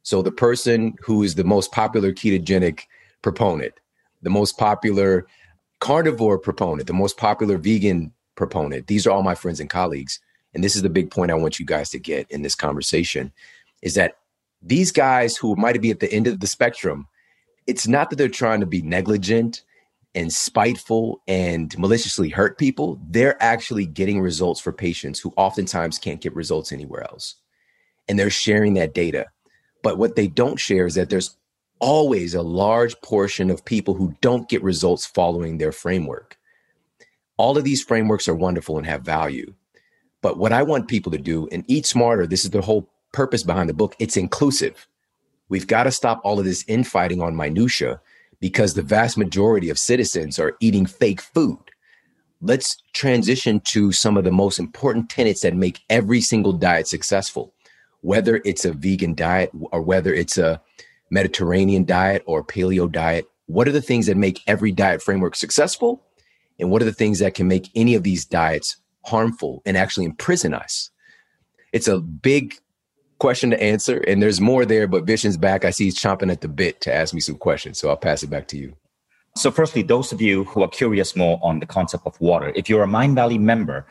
So 0.04 0.22
the 0.22 0.32
person 0.32 0.96
who 1.02 1.24
is 1.24 1.36
the 1.36 1.44
most 1.44 1.72
popular 1.72 2.12
ketogenic 2.12 2.82
proponent, 3.22 3.74
the 4.22 4.30
most 4.30 4.58
popular 4.58 5.26
carnivore 5.82 6.40
proponent, 6.40 6.88
the 6.88 6.94
most 6.94 7.18
popular 7.18 7.58
vegan 7.58 8.14
proponent, 8.36 8.88
these 8.88 9.06
are 9.06 9.12
all 9.12 9.24
my 9.24 9.36
friends 9.36 9.60
and 9.60 9.70
colleagues 9.70 10.22
and 10.54 10.64
this 10.64 10.76
is 10.76 10.82
the 10.82 10.90
big 10.90 11.12
point 11.12 11.32
I 11.32 11.36
want 11.36 11.60
you 11.60 11.66
guys 11.66 11.90
to 11.92 12.00
get 12.00 12.30
in 12.30 12.42
this 12.42 12.56
conversation, 12.56 13.32
is 13.82 13.96
that 13.96 14.18
these 14.62 14.92
guys 14.92 15.38
who 15.38 15.56
might 15.56 15.82
be 15.82 15.92
at 15.92 16.00
the 16.00 16.12
end 16.12 16.28
of 16.28 16.40
the 16.40 16.48
spectrum, 16.48 17.08
it's 17.68 17.88
not 17.88 18.10
that 18.10 18.18
they're 18.18 18.28
trying 18.28 18.60
to 18.60 18.66
be 18.66 18.82
negligent 18.82 19.64
and 20.14 20.32
spiteful 20.32 21.22
and 21.28 21.78
maliciously 21.80 22.30
hurt 22.30 22.58
people. 22.58 23.00
They're 23.10 23.42
actually 23.42 23.86
getting 23.86 24.20
results 24.20 24.60
for 24.60 24.74
patients 24.74 25.20
who 25.20 25.34
oftentimes 25.38 25.98
can't 25.98 26.22
get 26.22 26.36
results 26.36 26.72
anywhere 26.72 27.04
else. 27.04 27.36
And 28.10 28.20
they're 28.20 28.30
sharing 28.30 28.74
that 28.74 28.94
data. 28.94 29.28
But 29.84 29.98
what 29.98 30.16
they 30.16 30.28
don't 30.28 30.60
share 30.60 30.86
is 30.86 30.96
that 30.96 31.10
there's 31.10 31.38
always 31.82 32.34
a 32.34 32.42
large 32.42 33.00
portion 33.02 33.50
of 33.50 33.66
people 33.66 33.96
who 33.96 34.16
don't 34.22 34.48
get 34.48 34.64
results 34.64 35.06
following 35.06 35.58
their 35.58 35.74
framework. 35.74 36.38
All 37.38 37.58
of 37.58 37.64
these 37.64 37.84
frameworks 37.84 38.30
are 38.30 38.36
wonderful 38.36 38.78
and 38.78 38.86
have 38.86 39.02
value. 39.02 39.54
But 40.22 40.38
what 40.38 40.54
I 40.54 40.64
want 40.64 40.88
people 40.88 41.12
to 41.12 41.18
do 41.18 41.50
and 41.52 41.66
eat 41.68 41.86
smarter, 41.88 42.28
this 42.28 42.46
is 42.46 42.52
the 42.52 42.62
whole 42.62 42.88
purpose 43.12 43.44
behind 43.44 43.68
the 43.68 43.74
book. 43.74 43.96
It's 44.00 44.16
inclusive. 44.16 44.88
We've 45.50 45.68
got 45.68 45.84
to 45.84 45.92
stop 45.92 46.22
all 46.24 46.40
of 46.40 46.46
this 46.46 46.64
infighting 46.68 47.22
on 47.22 47.36
minutia 47.36 48.00
because 48.40 48.74
the 48.74 48.84
vast 48.84 49.18
majority 49.18 49.70
of 49.70 49.80
citizens 49.80 50.40
are 50.40 50.56
eating 50.60 50.86
fake 50.86 51.20
food. 51.20 51.60
Let's 52.42 52.78
transition 52.94 53.60
to 53.66 53.92
some 53.92 54.18
of 54.18 54.24
the 54.24 54.32
most 54.32 54.60
important 54.60 55.10
tenets 55.10 55.42
that 55.42 55.56
make 55.56 55.82
every 55.90 56.22
single 56.22 56.54
diet 56.54 56.88
successful, 56.88 57.54
whether 58.02 58.42
it's 58.46 58.66
a 58.66 58.74
vegan 58.74 59.14
diet 59.14 59.52
or 59.72 59.82
whether 59.82 60.14
it's 60.14 60.38
a 60.38 60.62
Mediterranean 61.12 61.86
diet 61.86 62.24
or 62.26 62.44
paleo 62.44 62.92
diet. 62.92 63.28
What 63.46 63.68
are 63.68 63.72
the 63.72 63.82
things 63.82 64.08
that 64.08 64.18
make 64.18 64.42
every 64.48 64.72
diet 64.72 65.04
framework 65.04 65.36
successful? 65.36 66.04
And 66.60 66.72
what 66.72 66.82
are 66.82 66.86
the 66.86 66.94
things 66.94 67.20
that 67.20 67.36
can 67.36 67.48
make 67.48 67.70
any 67.76 67.96
of 67.96 68.04
these 68.04 68.26
diets 68.26 68.78
harmful 69.06 69.62
and 69.66 69.78
actually 69.78 70.06
imprison 70.06 70.54
us? 70.54 70.90
It's 71.74 71.88
a 71.88 72.00
big 72.00 72.56
question 73.20 73.52
to 73.52 73.62
answer, 73.62 74.00
and 74.08 74.22
there's 74.22 74.42
more 74.42 74.66
there, 74.66 74.88
but 74.88 75.06
Vishen's 75.06 75.38
back. 75.38 75.64
I 75.64 75.70
see 75.70 75.86
he's 75.86 76.00
chomping 76.00 76.32
at 76.32 76.42
the 76.42 76.48
bit 76.48 76.82
to 76.82 76.94
ask 76.94 77.14
me 77.14 77.20
some 77.20 77.36
questions, 77.36 77.80
so 77.80 77.90
I'll 77.90 77.98
pass 77.98 78.24
it 78.24 78.30
back 78.30 78.48
to 78.50 78.58
you. 78.58 78.76
So, 79.36 79.52
firstly, 79.52 79.82
those 79.82 80.12
of 80.12 80.22
you 80.22 80.44
who 80.46 80.64
are 80.64 80.68
curious 80.68 81.16
more 81.16 81.40
on 81.42 81.60
the 81.60 81.66
concept 81.66 82.06
of 82.06 82.20
water, 82.20 82.52
if 82.56 82.70
you're 82.70 82.84
a 82.84 82.88
Mindvalley 82.88 83.40
member, 83.40 83.86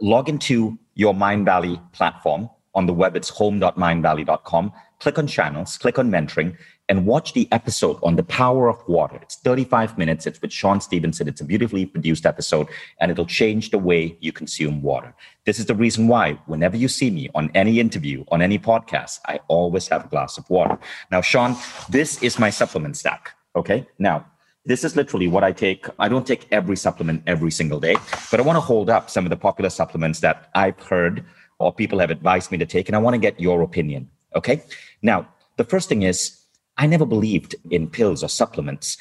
log 0.00 0.28
into 0.28 0.78
your 0.94 1.14
Mindvalley 1.14 1.80
platform 1.92 2.48
on 2.74 2.86
the 2.86 2.92
web. 2.92 3.16
It's 3.16 3.28
home.mindvalley.com. 3.28 4.72
click 4.98 5.18
on 5.18 5.26
channels, 5.26 5.78
click 5.78 5.98
on 5.98 6.10
mentoring, 6.10 6.56
and 6.88 7.06
watch 7.06 7.32
the 7.32 7.48
episode 7.50 7.98
on 8.02 8.16
the 8.16 8.22
power 8.22 8.68
of 8.68 8.76
water. 8.88 9.18
It's 9.20 9.36
35 9.36 9.98
minutes. 9.98 10.26
It's 10.26 10.40
with 10.40 10.52
Shawn 10.52 10.80
Stevenson. 10.80 11.26
It's 11.28 11.40
a 11.40 11.44
beautifully 11.44 11.86
produced 11.86 12.26
episode, 12.26 12.68
and 13.00 13.10
it'll 13.10 13.26
change 13.26 13.70
the 13.70 13.78
way 13.78 14.16
you 14.20 14.32
consume 14.32 14.82
water. 14.82 15.14
This 15.44 15.58
is 15.58 15.66
the 15.66 15.74
reason 15.74 16.08
why, 16.08 16.34
whenever 16.46 16.76
you 16.76 16.88
see 16.88 17.10
me 17.10 17.28
on 17.34 17.50
any 17.54 17.80
interview, 17.80 18.24
on 18.28 18.40
any 18.40 18.58
podcast, 18.58 19.20
I 19.26 19.40
always 19.48 19.88
have 19.88 20.04
a 20.04 20.08
glass 20.08 20.38
of 20.38 20.48
water. 20.48 20.78
Now, 21.10 21.20
Shawn, 21.20 21.56
this 21.90 22.22
is 22.22 22.38
my 22.38 22.50
supplement 22.50 22.96
stack. 22.96 23.32
Okay. 23.56 23.86
Now, 23.98 24.26
this 24.64 24.84
is 24.84 24.96
literally 24.96 25.28
what 25.28 25.44
I 25.44 25.52
take. 25.52 25.86
I 25.98 26.08
don't 26.08 26.26
take 26.26 26.46
every 26.50 26.76
supplement 26.76 27.22
every 27.26 27.50
single 27.50 27.80
day, 27.80 27.96
but 28.30 28.40
I 28.40 28.42
want 28.42 28.56
to 28.56 28.60
hold 28.60 28.90
up 28.90 29.10
some 29.10 29.24
of 29.24 29.30
the 29.30 29.36
popular 29.36 29.70
supplements 29.70 30.20
that 30.20 30.50
I've 30.54 30.80
heard 30.80 31.24
or 31.58 31.72
people 31.72 31.98
have 32.00 32.10
advised 32.10 32.50
me 32.52 32.58
to 32.58 32.66
take, 32.66 32.88
and 32.88 32.96
I 32.96 32.98
want 32.98 33.14
to 33.14 33.18
get 33.18 33.40
your 33.40 33.62
opinion. 33.62 34.10
Okay. 34.36 34.62
Now, 35.02 35.28
the 35.56 35.64
first 35.64 35.88
thing 35.88 36.02
is, 36.02 36.38
I 36.76 36.86
never 36.86 37.06
believed 37.06 37.56
in 37.70 37.88
pills 37.88 38.22
or 38.22 38.28
supplements. 38.28 38.98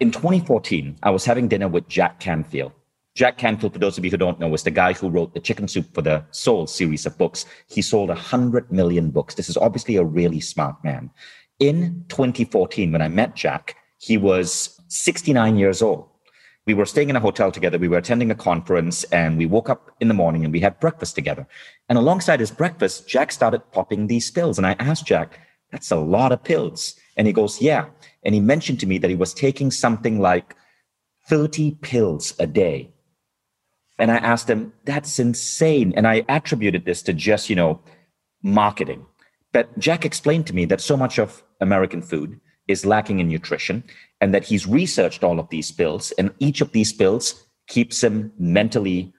In 0.00 0.10
2014, 0.10 0.98
I 1.02 1.10
was 1.10 1.24
having 1.24 1.48
dinner 1.48 1.68
with 1.68 1.88
Jack 1.88 2.20
Canfield. 2.20 2.72
Jack 3.14 3.38
Canfield, 3.38 3.72
for 3.72 3.78
those 3.78 3.96
of 3.96 4.04
you 4.04 4.10
who 4.10 4.18
don't 4.18 4.38
know, 4.38 4.48
was 4.48 4.64
the 4.64 4.70
guy 4.70 4.92
who 4.92 5.08
wrote 5.08 5.32
the 5.32 5.40
Chicken 5.40 5.68
Soup 5.68 5.86
for 5.94 6.02
the 6.02 6.22
Soul 6.32 6.66
series 6.66 7.06
of 7.06 7.16
books. 7.16 7.46
He 7.68 7.80
sold 7.80 8.10
100 8.10 8.70
million 8.70 9.10
books. 9.10 9.34
This 9.34 9.48
is 9.48 9.56
obviously 9.56 9.96
a 9.96 10.04
really 10.04 10.40
smart 10.40 10.76
man. 10.84 11.10
In 11.58 12.04
2014, 12.08 12.92
when 12.92 13.00
I 13.00 13.08
met 13.08 13.34
Jack, 13.34 13.76
he 13.98 14.18
was 14.18 14.78
69 14.88 15.56
years 15.56 15.80
old. 15.80 16.08
We 16.66 16.74
were 16.74 16.86
staying 16.86 17.10
in 17.10 17.16
a 17.16 17.20
hotel 17.20 17.52
together. 17.52 17.78
We 17.78 17.86
were 17.86 17.98
attending 17.98 18.30
a 18.30 18.34
conference 18.34 19.04
and 19.04 19.38
we 19.38 19.46
woke 19.46 19.70
up 19.70 19.92
in 20.00 20.08
the 20.08 20.14
morning 20.14 20.44
and 20.44 20.52
we 20.52 20.60
had 20.60 20.80
breakfast 20.80 21.14
together. 21.14 21.46
And 21.88 21.96
alongside 21.96 22.40
his 22.40 22.50
breakfast, 22.50 23.08
Jack 23.08 23.30
started 23.30 23.70
popping 23.70 24.08
these 24.08 24.30
pills. 24.32 24.58
And 24.58 24.66
I 24.66 24.72
asked 24.80 25.06
Jack, 25.06 25.38
that's 25.70 25.92
a 25.92 25.96
lot 25.96 26.32
of 26.32 26.42
pills. 26.42 26.96
And 27.16 27.28
he 27.28 27.32
goes, 27.32 27.62
yeah. 27.62 27.86
And 28.24 28.34
he 28.34 28.40
mentioned 28.40 28.80
to 28.80 28.86
me 28.86 28.98
that 28.98 29.10
he 29.10 29.16
was 29.16 29.32
taking 29.32 29.70
something 29.70 30.20
like 30.20 30.56
30 31.28 31.72
pills 31.82 32.34
a 32.40 32.48
day. 32.48 32.90
And 33.98 34.10
I 34.10 34.16
asked 34.16 34.50
him, 34.50 34.72
that's 34.84 35.20
insane. 35.20 35.94
And 35.96 36.06
I 36.06 36.24
attributed 36.28 36.84
this 36.84 37.00
to 37.02 37.12
just, 37.12 37.48
you 37.48 37.56
know, 37.56 37.80
marketing. 38.42 39.06
But 39.52 39.78
Jack 39.78 40.04
explained 40.04 40.46
to 40.48 40.54
me 40.54 40.64
that 40.66 40.80
so 40.80 40.96
much 40.96 41.18
of 41.18 41.44
American 41.60 42.02
food 42.02 42.40
is 42.68 42.84
lacking 42.84 43.20
in 43.20 43.28
nutrition 43.28 43.84
and 44.20 44.32
that 44.34 44.44
he's 44.44 44.66
researched 44.66 45.22
all 45.22 45.38
of 45.38 45.48
these 45.48 45.70
pills 45.70 46.12
and 46.12 46.32
each 46.38 46.60
of 46.60 46.72
these 46.72 46.92
pills 46.92 47.46
keeps 47.66 48.02
him 48.02 48.32
mentally 48.38 49.12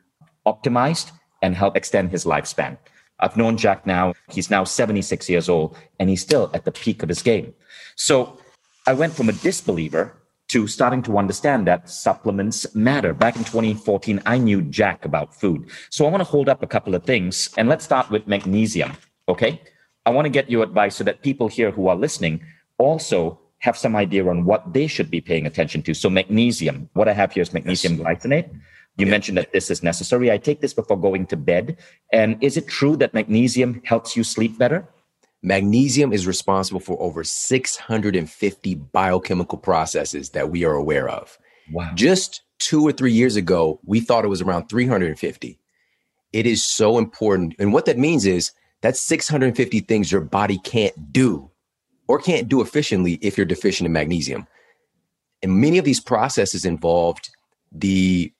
optimized 0.45 1.11
and 1.41 1.55
help 1.55 1.75
extend 1.75 2.09
his 2.09 2.25
lifespan. 2.25 2.77
I've 3.19 3.37
known 3.37 3.57
Jack 3.57 3.85
now. 3.85 4.13
He's 4.29 4.49
now 4.49 4.63
76 4.63 5.29
years 5.29 5.49
old 5.49 5.77
and 5.99 6.09
he's 6.09 6.21
still 6.21 6.49
at 6.53 6.65
the 6.65 6.71
peak 6.71 7.03
of 7.03 7.09
his 7.09 7.21
game. 7.21 7.53
So 7.95 8.39
I 8.85 8.93
went 8.93 9.13
from 9.13 9.29
a 9.29 9.33
disbeliever 9.33 10.13
to 10.49 10.65
starting 10.67 11.03
to 11.03 11.17
understand 11.17 11.67
that 11.67 11.89
supplements 11.89 12.73
matter. 12.73 13.13
Back 13.13 13.35
in 13.35 13.43
2014, 13.43 14.21
I 14.25 14.37
knew 14.37 14.61
Jack 14.61 15.03
about 15.03 15.35
food. 15.35 15.69
So 15.89 16.05
I 16.05 16.09
want 16.09 16.21
to 16.21 16.29
hold 16.29 16.47
up 16.47 16.63
a 16.63 16.67
couple 16.67 16.95
of 16.95 17.03
things 17.03 17.49
and 17.57 17.67
let's 17.67 17.83
start 17.83 18.09
with 18.09 18.27
magnesium. 18.27 18.93
Okay. 19.27 19.61
I 20.05 20.09
want 20.09 20.25
to 20.25 20.29
get 20.29 20.49
your 20.49 20.63
advice 20.63 20.95
so 20.95 21.03
that 21.03 21.21
people 21.21 21.49
here 21.49 21.71
who 21.71 21.89
are 21.89 21.95
listening 21.95 22.41
also 22.77 23.41
have 23.59 23.77
some 23.77 23.95
idea 23.95 24.27
on 24.27 24.45
what 24.45 24.73
they 24.73 24.87
should 24.87 25.09
be 25.09 25.21
paying 25.21 25.45
attention 25.45 25.81
to. 25.83 25.93
So 25.93 26.09
magnesium, 26.09 26.89
what 26.93 27.07
I 27.07 27.13
have 27.13 27.31
here 27.31 27.41
is 27.41 27.53
magnesium 27.53 27.95
yes. 27.95 28.03
glycinate. 28.03 28.49
You 28.97 29.05
yeah. 29.05 29.11
mentioned 29.11 29.37
that 29.37 29.51
this 29.51 29.69
is 29.69 29.83
necessary. 29.83 30.31
I 30.31 30.37
take 30.37 30.61
this 30.61 30.73
before 30.73 30.99
going 30.99 31.27
to 31.27 31.37
bed. 31.37 31.77
And 32.11 32.41
is 32.43 32.57
it 32.57 32.67
true 32.67 32.95
that 32.97 33.13
magnesium 33.13 33.81
helps 33.83 34.15
you 34.15 34.23
sleep 34.23 34.57
better? 34.57 34.87
Magnesium 35.43 36.13
is 36.13 36.25
responsible 36.25 36.79
for 36.79 36.99
over 37.01 37.23
650 37.23 38.75
biochemical 38.75 39.57
processes 39.57 40.31
that 40.31 40.49
we 40.49 40.65
are 40.65 40.73
aware 40.73 41.07
of. 41.09 41.37
Wow. 41.71 41.91
Just 41.93 42.41
two 42.59 42.85
or 42.85 42.91
three 42.91 43.13
years 43.13 43.35
ago, 43.35 43.79
we 43.85 43.99
thought 43.99 44.25
it 44.25 44.29
was 44.29 44.41
around 44.41 44.67
350. 44.67 45.59
It 46.33 46.45
is 46.45 46.63
so 46.63 46.97
important. 46.97 47.55
And 47.59 47.71
what 47.71 47.85
that 47.85 47.97
means 47.97 48.25
is 48.25 48.51
that's 48.81 49.01
650 49.01 49.79
things 49.81 50.11
your 50.11 50.21
body 50.21 50.59
can't 50.63 51.13
do 51.13 51.51
or 52.07 52.19
can't 52.19 52.47
do 52.47 52.61
efficiently 52.61 53.19
if 53.21 53.37
you're 53.37 53.45
deficient 53.45 53.85
in 53.85 53.93
magnesium. 53.93 54.47
And 55.43 55.59
many 55.59 55.77
of 55.77 55.85
these 55.85 55.99
processes 55.99 56.65
involved 56.65 57.29
the 57.71 58.31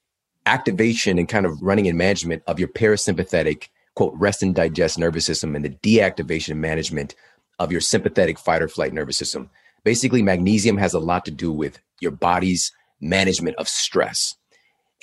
activation 0.45 1.19
and 1.19 1.27
kind 1.27 1.45
of 1.45 1.61
running 1.61 1.87
and 1.87 1.97
management 1.97 2.41
of 2.47 2.59
your 2.59 2.69
parasympathetic, 2.69 3.67
quote, 3.95 4.13
rest 4.15 4.41
and 4.41 4.55
digest 4.55 4.97
nervous 4.97 5.25
system 5.25 5.55
and 5.55 5.65
the 5.65 5.69
deactivation 5.69 6.51
and 6.51 6.61
management 6.61 7.15
of 7.59 7.71
your 7.71 7.81
sympathetic 7.81 8.39
fight 8.39 8.61
or 8.61 8.67
flight 8.67 8.93
nervous 8.93 9.17
system. 9.17 9.49
Basically, 9.83 10.21
magnesium 10.21 10.77
has 10.77 10.93
a 10.93 10.99
lot 10.99 11.25
to 11.25 11.31
do 11.31 11.51
with 11.51 11.79
your 11.99 12.11
body's 12.11 12.71
management 13.01 13.57
of 13.57 13.67
stress. 13.67 14.35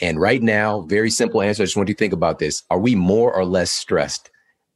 And 0.00 0.20
right 0.20 0.42
now, 0.42 0.80
very 0.82 1.10
simple 1.10 1.42
answer. 1.42 1.62
I 1.62 1.66
just 1.66 1.76
want 1.76 1.88
you 1.88 1.94
to 1.94 1.98
think 1.98 2.12
about 2.12 2.38
this. 2.38 2.62
Are 2.70 2.78
we 2.78 2.94
more 2.94 3.32
or 3.32 3.44
less 3.44 3.70
stressed 3.70 4.30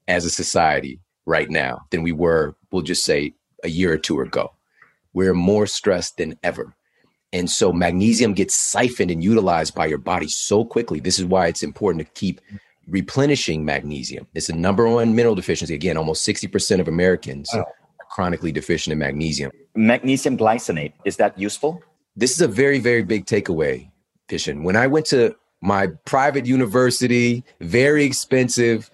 as 0.07 0.25
a 0.25 0.31
society 0.31 1.01
right 1.27 1.51
now 1.51 1.87
than 1.91 2.03
we 2.03 2.13
were, 2.13 2.55
we'll 2.71 2.83
just 2.83 3.05
say, 3.05 3.35
a 3.65 3.69
year 3.69 3.93
or 3.93 3.99
two 3.99 4.21
ago. 4.21 4.53
We're 5.13 5.35
more 5.35 5.67
stressed 5.67 6.17
than 6.17 6.39
ever. 6.43 6.75
And 7.33 7.51
so 7.51 7.73
magnesium 7.73 8.33
gets 8.35 8.55
siphoned 8.55 9.11
and 9.11 9.23
utilized 9.23 9.75
by 9.75 9.87
your 9.87 9.99
body 9.99 10.29
so 10.29 10.65
quickly. 10.65 11.01
This 11.01 11.19
is 11.19 11.25
why 11.25 11.49
it's 11.49 11.63
important 11.63 12.07
to 12.07 12.13
keep 12.13 12.41
replenishing 12.87 13.65
magnesium. 13.65 14.27
It's 14.35 14.47
the 14.47 14.55
number 14.55 14.89
one 14.89 15.15
mineral 15.15 15.35
deficiency. 15.35 15.75
Again, 15.75 15.97
almost 15.97 16.27
60% 16.27 16.81
of 16.81 16.89
Americans 16.89 17.51
wow. 17.53 17.61
are 17.61 18.07
chronically 18.11 18.53
deficient 18.53 18.93
in 18.93 18.99
magnesium. 18.99 19.53
Magnesium 19.75 20.39
glycinate, 20.39 20.93
is 21.05 21.17
that 21.17 21.39
useful? 21.39 21.83
This 22.17 22.33
is 22.33 22.41
a 22.41 22.49
very, 22.49 22.81
very 22.81 23.03
big 23.03 23.27
takeaway, 23.27 23.91
Vishen. 24.29 24.63
When 24.63 24.75
I 24.75 24.87
went 24.87 25.07
to 25.07 25.37
my 25.61 25.89
private 26.05 26.47
university, 26.47 27.45
very 27.61 28.05
expensive, 28.05 28.91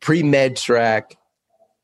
pre 0.00 0.22
med 0.22 0.56
track, 0.56 1.16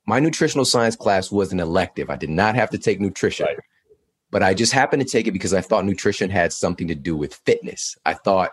my 0.07 0.21
nutritional 0.21 0.65
science 0.65 0.97
class 0.97 1.31
was 1.31 1.53
an 1.53 1.61
elective. 1.61 2.11
I 2.11 2.17
did 2.17 2.31
not 2.31 2.55
have 2.55 2.71
to 2.71 2.79
take 2.79 3.01
nutrition, 3.01 3.47
right. 3.47 3.59
but 4.31 4.43
I 4.43 4.55
just 4.55 4.73
happened 4.73 5.03
to 5.03 5.09
take 5.09 5.27
it 5.27 5.33
because 5.33 5.53
I 5.53 5.61
thought 5.61 5.85
nutrition 5.85 6.31
had 6.31 6.53
something 6.53 6.87
to 6.89 6.95
do 6.95 7.17
with 7.17 7.35
fitness. 7.35 7.97
I 8.07 8.15
thought 8.15 8.53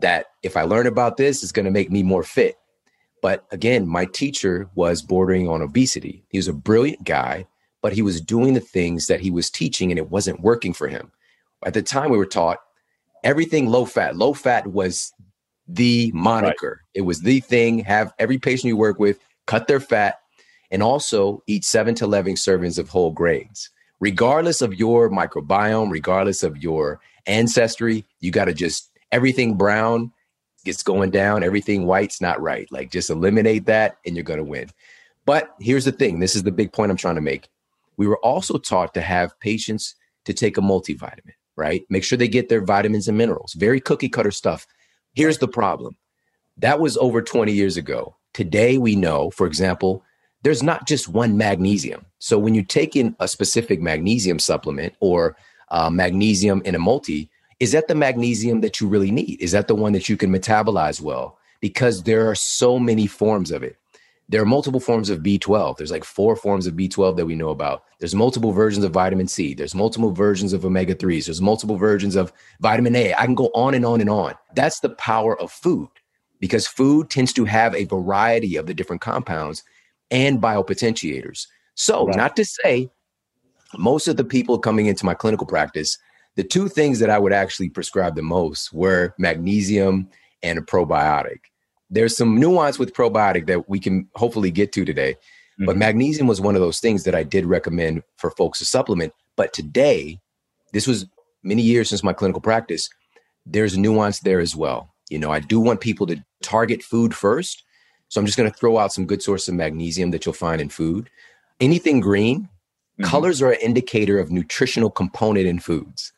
that 0.00 0.26
if 0.42 0.56
I 0.56 0.62
learn 0.62 0.86
about 0.86 1.16
this, 1.16 1.42
it's 1.42 1.52
going 1.52 1.64
to 1.64 1.70
make 1.70 1.90
me 1.90 2.02
more 2.02 2.22
fit. 2.22 2.56
But 3.22 3.44
again, 3.50 3.88
my 3.88 4.04
teacher 4.04 4.68
was 4.74 5.02
bordering 5.02 5.48
on 5.48 5.62
obesity. 5.62 6.24
He 6.28 6.38
was 6.38 6.48
a 6.48 6.52
brilliant 6.52 7.04
guy, 7.04 7.46
but 7.82 7.92
he 7.92 8.02
was 8.02 8.20
doing 8.20 8.54
the 8.54 8.60
things 8.60 9.06
that 9.06 9.20
he 9.20 9.30
was 9.30 9.50
teaching 9.50 9.90
and 9.90 9.98
it 9.98 10.10
wasn't 10.10 10.40
working 10.40 10.72
for 10.72 10.88
him. 10.88 11.10
At 11.64 11.74
the 11.74 11.82
time, 11.82 12.10
we 12.10 12.18
were 12.18 12.26
taught 12.26 12.58
everything 13.24 13.66
low 13.66 13.86
fat. 13.86 14.16
Low 14.16 14.34
fat 14.34 14.66
was 14.66 15.12
the 15.66 16.12
moniker, 16.12 16.82
right. 16.82 16.90
it 16.94 17.00
was 17.00 17.22
the 17.22 17.40
thing. 17.40 17.78
Have 17.78 18.12
every 18.18 18.38
patient 18.38 18.68
you 18.68 18.76
work 18.76 18.98
with 18.98 19.18
cut 19.46 19.66
their 19.66 19.80
fat 19.80 20.20
and 20.74 20.82
also 20.82 21.40
eat 21.46 21.64
seven 21.64 21.94
to 21.94 22.04
11 22.04 22.34
servings 22.34 22.80
of 22.80 22.88
whole 22.88 23.12
grains. 23.12 23.70
Regardless 24.00 24.60
of 24.60 24.74
your 24.74 25.08
microbiome, 25.08 25.88
regardless 25.88 26.42
of 26.42 26.60
your 26.60 27.00
ancestry, 27.26 28.04
you 28.18 28.32
got 28.32 28.46
to 28.46 28.52
just 28.52 28.90
everything 29.12 29.54
brown 29.54 30.12
gets 30.64 30.82
going 30.82 31.12
down, 31.12 31.44
everything 31.44 31.86
white's 31.86 32.20
not 32.20 32.42
right. 32.42 32.66
Like 32.72 32.90
just 32.90 33.08
eliminate 33.08 33.66
that 33.66 33.98
and 34.04 34.16
you're 34.16 34.24
going 34.24 34.38
to 34.38 34.44
win. 34.44 34.68
But 35.24 35.54
here's 35.60 35.84
the 35.84 35.92
thing 35.92 36.18
this 36.18 36.34
is 36.34 36.42
the 36.42 36.50
big 36.50 36.72
point 36.72 36.90
I'm 36.90 36.96
trying 36.96 37.14
to 37.14 37.20
make. 37.20 37.48
We 37.96 38.08
were 38.08 38.18
also 38.18 38.58
taught 38.58 38.94
to 38.94 39.00
have 39.00 39.38
patients 39.38 39.94
to 40.24 40.32
take 40.32 40.58
a 40.58 40.60
multivitamin, 40.60 41.34
right? 41.54 41.84
Make 41.88 42.02
sure 42.02 42.18
they 42.18 42.26
get 42.26 42.48
their 42.48 42.64
vitamins 42.64 43.06
and 43.06 43.16
minerals. 43.16 43.52
Very 43.52 43.80
cookie 43.80 44.08
cutter 44.08 44.32
stuff. 44.32 44.66
Here's 45.14 45.38
the 45.38 45.46
problem 45.46 45.96
that 46.56 46.80
was 46.80 46.96
over 46.96 47.22
20 47.22 47.52
years 47.52 47.76
ago. 47.76 48.16
Today, 48.32 48.76
we 48.76 48.96
know, 48.96 49.30
for 49.30 49.46
example, 49.46 50.02
there's 50.44 50.62
not 50.62 50.86
just 50.86 51.08
one 51.08 51.36
magnesium. 51.38 52.04
So 52.18 52.38
when 52.38 52.54
you 52.54 52.62
take 52.62 52.94
in 52.94 53.16
a 53.18 53.26
specific 53.26 53.80
magnesium 53.80 54.38
supplement 54.38 54.94
or 55.00 55.36
uh, 55.70 55.88
magnesium 55.88 56.60
in 56.66 56.74
a 56.74 56.78
multi, 56.78 57.30
is 57.60 57.72
that 57.72 57.88
the 57.88 57.94
magnesium 57.94 58.60
that 58.60 58.78
you 58.78 58.86
really 58.86 59.10
need? 59.10 59.40
Is 59.40 59.52
that 59.52 59.68
the 59.68 59.74
one 59.74 59.92
that 59.94 60.08
you 60.08 60.18
can 60.18 60.30
metabolize 60.30 61.00
well? 61.00 61.38
Because 61.60 62.02
there 62.02 62.28
are 62.28 62.34
so 62.34 62.78
many 62.78 63.06
forms 63.06 63.50
of 63.50 63.62
it. 63.62 63.78
There 64.28 64.42
are 64.42 64.46
multiple 64.46 64.80
forms 64.80 65.08
of 65.08 65.20
B12. 65.20 65.78
There's 65.78 65.90
like 65.90 66.04
four 66.04 66.36
forms 66.36 66.66
of 66.66 66.74
B12 66.74 67.16
that 67.16 67.26
we 67.26 67.34
know 67.34 67.50
about. 67.50 67.84
There's 67.98 68.14
multiple 68.14 68.52
versions 68.52 68.84
of 68.84 68.92
vitamin 68.92 69.28
C. 69.28 69.54
There's 69.54 69.74
multiple 69.74 70.12
versions 70.12 70.52
of 70.52 70.64
omega 70.64 70.94
3s. 70.94 71.26
There's 71.26 71.42
multiple 71.42 71.76
versions 71.76 72.16
of 72.16 72.32
vitamin 72.60 72.96
A. 72.96 73.14
I 73.14 73.24
can 73.24 73.34
go 73.34 73.50
on 73.54 73.74
and 73.74 73.84
on 73.86 74.02
and 74.02 74.10
on. 74.10 74.34
That's 74.54 74.80
the 74.80 74.90
power 74.90 75.40
of 75.40 75.50
food 75.50 75.88
because 76.38 76.66
food 76.66 77.08
tends 77.08 77.32
to 77.34 77.46
have 77.46 77.74
a 77.74 77.84
variety 77.84 78.56
of 78.56 78.66
the 78.66 78.74
different 78.74 79.00
compounds 79.00 79.62
and 80.10 80.40
biopotentiators. 80.40 81.46
So, 81.74 82.06
right. 82.06 82.16
not 82.16 82.36
to 82.36 82.44
say 82.44 82.90
most 83.76 84.08
of 84.08 84.16
the 84.16 84.24
people 84.24 84.58
coming 84.58 84.86
into 84.86 85.04
my 85.04 85.14
clinical 85.14 85.46
practice, 85.46 85.98
the 86.36 86.44
two 86.44 86.68
things 86.68 86.98
that 86.98 87.10
I 87.10 87.18
would 87.18 87.32
actually 87.32 87.70
prescribe 87.70 88.14
the 88.14 88.22
most 88.22 88.72
were 88.72 89.14
magnesium 89.18 90.08
and 90.42 90.58
a 90.58 90.62
probiotic. 90.62 91.40
There's 91.90 92.16
some 92.16 92.38
nuance 92.38 92.78
with 92.78 92.94
probiotic 92.94 93.46
that 93.46 93.68
we 93.68 93.78
can 93.78 94.08
hopefully 94.14 94.50
get 94.50 94.72
to 94.72 94.84
today. 94.84 95.12
Mm-hmm. 95.14 95.66
But 95.66 95.76
magnesium 95.76 96.26
was 96.26 96.40
one 96.40 96.54
of 96.54 96.60
those 96.60 96.80
things 96.80 97.04
that 97.04 97.14
I 97.14 97.22
did 97.22 97.46
recommend 97.46 98.02
for 98.16 98.30
folks 98.30 98.58
to 98.58 98.64
supplement. 98.64 99.12
But 99.36 99.52
today, 99.52 100.20
this 100.72 100.86
was 100.86 101.06
many 101.42 101.62
years 101.62 101.88
since 101.88 102.02
my 102.02 102.12
clinical 102.12 102.40
practice, 102.40 102.88
there's 103.46 103.78
nuance 103.78 104.20
there 104.20 104.40
as 104.40 104.56
well. 104.56 104.94
You 105.10 105.18
know, 105.18 105.30
I 105.30 105.40
do 105.40 105.60
want 105.60 105.80
people 105.80 106.06
to 106.08 106.24
target 106.42 106.82
food 106.82 107.14
first. 107.14 107.63
So 108.08 108.20
I'm 108.20 108.26
just 108.26 108.38
going 108.38 108.50
to 108.50 108.56
throw 108.56 108.78
out 108.78 108.92
some 108.92 109.06
good 109.06 109.22
source 109.22 109.48
of 109.48 109.54
magnesium 109.54 110.10
that 110.10 110.24
you'll 110.24 110.34
find 110.34 110.60
in 110.60 110.68
food. 110.68 111.10
Anything 111.60 112.00
green, 112.00 112.42
mm-hmm. 112.42 113.04
colors 113.04 113.42
are 113.42 113.52
an 113.52 113.60
indicator 113.60 114.18
of 114.18 114.30
nutritional 114.30 114.90
component 114.90 115.46
in 115.46 115.58
foods. 115.58 116.12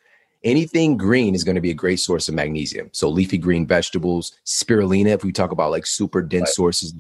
Anything 0.44 0.96
green 0.96 1.34
is 1.34 1.42
going 1.42 1.54
to 1.54 1.60
be 1.60 1.70
a 1.70 1.74
great 1.74 1.98
source 1.98 2.28
of 2.28 2.34
magnesium. 2.34 2.90
So 2.92 3.08
leafy 3.08 3.38
green 3.38 3.66
vegetables, 3.66 4.32
spirulina, 4.44 5.08
if 5.08 5.24
we 5.24 5.32
talk 5.32 5.50
about 5.50 5.70
like 5.70 5.86
super 5.86 6.22
dense 6.22 6.42
right. 6.42 6.48
sources 6.48 6.94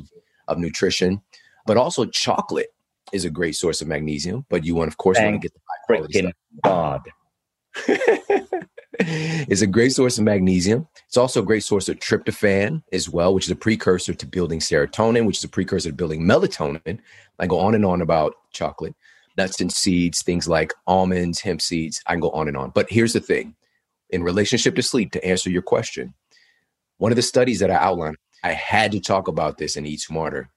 of 0.48 0.58
nutrition, 0.58 1.20
but 1.66 1.76
also 1.76 2.06
chocolate 2.06 2.74
is 3.12 3.24
a 3.24 3.30
great 3.30 3.54
source 3.54 3.80
of 3.80 3.88
magnesium. 3.88 4.46
But 4.48 4.64
you 4.64 4.74
want, 4.74 4.88
of 4.88 4.96
course, 4.96 5.18
Thank 5.18 5.32
want 5.32 5.42
to 5.42 5.48
get 5.48 5.54
the 5.54 5.60
high 5.68 5.86
quality. 5.86 6.32
God. 6.64 7.02
it's 9.00 9.62
a 9.62 9.66
great 9.66 9.92
source 9.92 10.16
of 10.16 10.24
magnesium. 10.24 10.88
It's 11.06 11.16
also 11.16 11.42
a 11.42 11.44
great 11.44 11.64
source 11.64 11.88
of 11.88 11.98
tryptophan 11.98 12.82
as 12.92 13.08
well, 13.10 13.34
which 13.34 13.44
is 13.44 13.50
a 13.50 13.56
precursor 13.56 14.14
to 14.14 14.26
building 14.26 14.60
serotonin, 14.60 15.26
which 15.26 15.38
is 15.38 15.44
a 15.44 15.48
precursor 15.48 15.90
to 15.90 15.94
building 15.94 16.22
melatonin. 16.22 16.98
I 17.38 17.46
go 17.46 17.58
on 17.58 17.74
and 17.74 17.84
on 17.84 18.00
about 18.00 18.34
chocolate, 18.52 18.94
nuts 19.36 19.60
and 19.60 19.70
seeds, 19.72 20.22
things 20.22 20.48
like 20.48 20.72
almonds, 20.86 21.40
hemp 21.40 21.60
seeds. 21.60 22.02
I 22.06 22.12
can 22.12 22.20
go 22.20 22.30
on 22.30 22.48
and 22.48 22.56
on. 22.56 22.70
But 22.70 22.90
here's 22.90 23.12
the 23.12 23.20
thing 23.20 23.54
in 24.10 24.22
relationship 24.22 24.74
to 24.76 24.82
sleep, 24.82 25.12
to 25.12 25.24
answer 25.24 25.50
your 25.50 25.62
question, 25.62 26.14
one 26.98 27.12
of 27.12 27.16
the 27.16 27.22
studies 27.22 27.60
that 27.60 27.70
I 27.70 27.74
outlined, 27.74 28.16
I 28.42 28.52
had 28.52 28.92
to 28.92 29.00
talk 29.00 29.28
about 29.28 29.58
this 29.58 29.76
in 29.76 29.84
Eat 29.84 30.00
Smarter. 30.00 30.48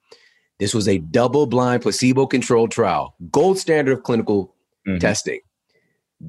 This 0.60 0.74
was 0.74 0.88
a 0.88 1.00
double 1.00 1.46
blind, 1.46 1.82
placebo 1.82 2.28
controlled 2.28 2.72
trial, 2.72 3.16
gold 3.32 3.58
standard 3.58 3.98
of 3.98 4.04
clinical 4.04 4.56
mm-hmm. 4.88 5.00
testing 5.00 5.40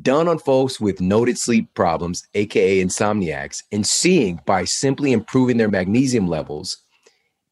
done 0.02 0.28
on 0.28 0.38
folks 0.38 0.80
with 0.80 1.00
noted 1.00 1.36
sleep 1.38 1.72
problems, 1.74 2.26
aka 2.34 2.82
insomniacs, 2.82 3.62
and 3.72 3.86
seeing 3.86 4.40
by 4.46 4.64
simply 4.64 5.12
improving 5.12 5.56
their 5.56 5.68
magnesium 5.68 6.28
levels, 6.28 6.78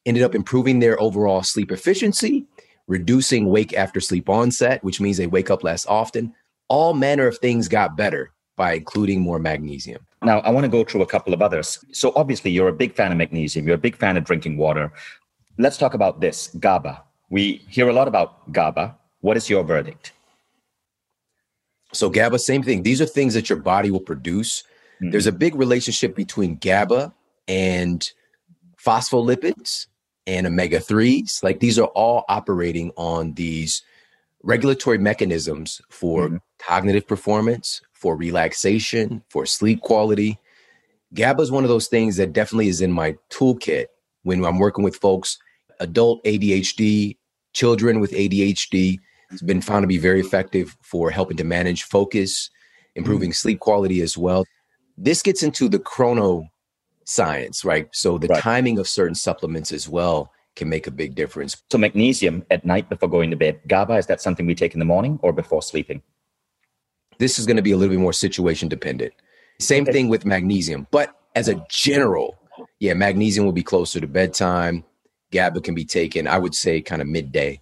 ended 0.07 0.23
up 0.23 0.35
improving 0.35 0.79
their 0.79 1.01
overall 1.01 1.43
sleep 1.43 1.73
efficiency, 1.73 2.47
reducing 2.87 3.47
wake 3.47 3.75
after 3.75 4.01
sleep 4.01 4.29
onset, 4.29 4.83
which 4.85 5.01
means 5.01 5.17
they 5.17 5.27
wake 5.27 5.51
up 5.51 5.65
less 5.65 5.85
often. 5.87 6.33
All 6.69 6.95
manner 6.95 7.27
of 7.27 7.39
things 7.39 7.69
got 7.69 7.97
better 7.97 8.33
by 8.57 8.75
including 8.75 9.21
more 9.21 9.39
magnesium. 9.39 10.05
Now, 10.23 10.41
I 10.41 10.51
want 10.51 10.65
to 10.65 10.71
go 10.71 10.85
through 10.85 11.03
a 11.03 11.07
couple 11.07 11.33
of 11.33 11.43
others. 11.43 11.79
So, 11.93 12.13
obviously, 12.17 12.51
you're 12.51 12.69
a 12.69 12.73
big 12.73 12.95
fan 12.95 13.13
of 13.13 13.19
magnesium, 13.19 13.67
you're 13.67 13.77
a 13.77 13.79
big 13.79 13.97
fan 13.97 14.17
of 14.17 14.25
drinking 14.25 14.59
water. 14.59 14.93
Let's 15.59 15.77
talk 15.77 15.95
about 15.95 16.21
this 16.21 16.49
GABA. 16.59 17.03
We 17.31 17.63
hear 17.69 17.89
a 17.89 17.93
lot 17.93 18.09
about 18.09 18.51
GABA. 18.53 18.97
What 19.21 19.37
is 19.37 19.51
your 19.51 19.65
verdict? 19.65 20.13
So 21.93 22.11
GABA, 22.11 22.39
same 22.39 22.63
thing. 22.63 22.83
These 22.83 23.01
are 23.01 23.07
things 23.07 23.35
that 23.35 23.49
your 23.49 23.59
body 23.59 23.91
will 23.91 24.01
produce. 24.01 24.63
Mm-hmm. 25.01 25.11
There's 25.11 25.27
a 25.27 25.33
big 25.33 25.55
relationship 25.55 26.15
between 26.15 26.57
GABA 26.57 27.15
and 27.47 28.11
phospholipids 28.77 29.87
and 30.27 30.47
omega 30.47 30.79
3s. 30.79 31.43
Like 31.43 31.61
these 31.61 31.79
are 31.79 31.89
all 31.89 32.25
operating 32.29 32.93
on 32.97 33.33
these 33.35 33.83
regulatory 34.43 34.99
mechanisms 34.99 35.81
for 35.89 36.27
mm-hmm. 36.27 36.37
cognitive 36.59 37.07
performance, 37.07 37.81
for 37.93 38.17
relaxation, 38.17 39.23
for 39.29 39.47
sleep 39.47 39.81
quality. 39.81 40.39
GABA 41.15 41.43
is 41.43 41.51
one 41.51 41.65
of 41.65 41.71
those 41.71 41.89
things 41.89 42.17
that 42.17 42.33
definitely 42.33 42.69
is 42.69 42.81
in 42.81 42.93
my 42.93 43.17
toolkit 43.31 43.87
when 44.25 44.45
I'm 44.45 44.59
working 44.59 44.85
with 44.85 44.97
folks, 44.97 45.39
adult 45.81 46.23
ADHD, 46.25 47.17
children 47.55 47.99
with 47.99 48.13
ADHD, 48.13 48.99
it's 49.31 49.43
been 49.43 49.61
found 49.61 49.83
to 49.83 49.87
be 49.87 49.99
very 49.99 50.21
effective 50.21 50.77
for 50.83 51.11
helping 51.11 51.37
to 51.37 51.45
manage 51.45 51.85
focus, 51.85 52.51
improving 52.95 53.31
mm. 53.31 53.35
sleep 53.35 53.61
quality 53.61 54.01
as 54.01 54.17
well. 54.17 54.45
This 54.97 55.23
gets 55.23 55.43
into 55.43 55.69
the 55.69 55.79
chrono 55.79 56.49
science, 57.05 57.65
right? 57.65 57.89
So 57.93 58.19
the 58.19 58.29
right. 58.29 58.43
timing 58.43 58.79
of 58.79 58.89
certain 58.89 59.15
supplements 59.15 59.73
as 59.73 59.89
well 59.89 60.31
can 60.57 60.69
make 60.69 60.87
a 60.87 60.91
big 60.91 61.15
difference. 61.15 61.63
So 61.71 61.79
magnesium 61.79 62.45
at 62.51 62.65
night 62.65 62.89
before 62.89 63.09
going 63.09 63.31
to 63.31 63.37
bed. 63.37 63.61
GABA, 63.67 63.95
is 63.95 64.07
that 64.07 64.21
something 64.21 64.47
we 64.47 64.55
take 64.55 64.75
in 64.75 64.79
the 64.79 64.85
morning 64.85 65.19
or 65.23 65.33
before 65.33 65.63
sleeping? 65.63 66.03
This 67.19 67.39
is 67.39 67.47
going 67.47 67.57
to 67.57 67.63
be 67.63 67.73
a 67.73 67.77
little 67.77 67.95
bit 67.95 68.01
more 68.01 68.13
situation 68.13 68.69
dependent. 68.69 69.13
Same 69.61 69.85
okay. 69.85 69.93
thing 69.93 70.09
with 70.09 70.25
magnesium, 70.25 70.87
but 70.91 71.15
as 71.35 71.49
a 71.49 71.65
general, 71.69 72.37
yeah, 72.81 72.95
magnesium 72.95 73.45
will 73.45 73.53
be 73.53 73.63
closer 73.63 74.01
to 74.01 74.07
bedtime. 74.07 74.85
GABA 75.33 75.61
can 75.61 75.75
be 75.75 75.85
taken, 75.85 76.27
I 76.27 76.39
would 76.39 76.55
say, 76.55 76.81
kind 76.81 77.03
of 77.03 77.09
midday. 77.09 77.61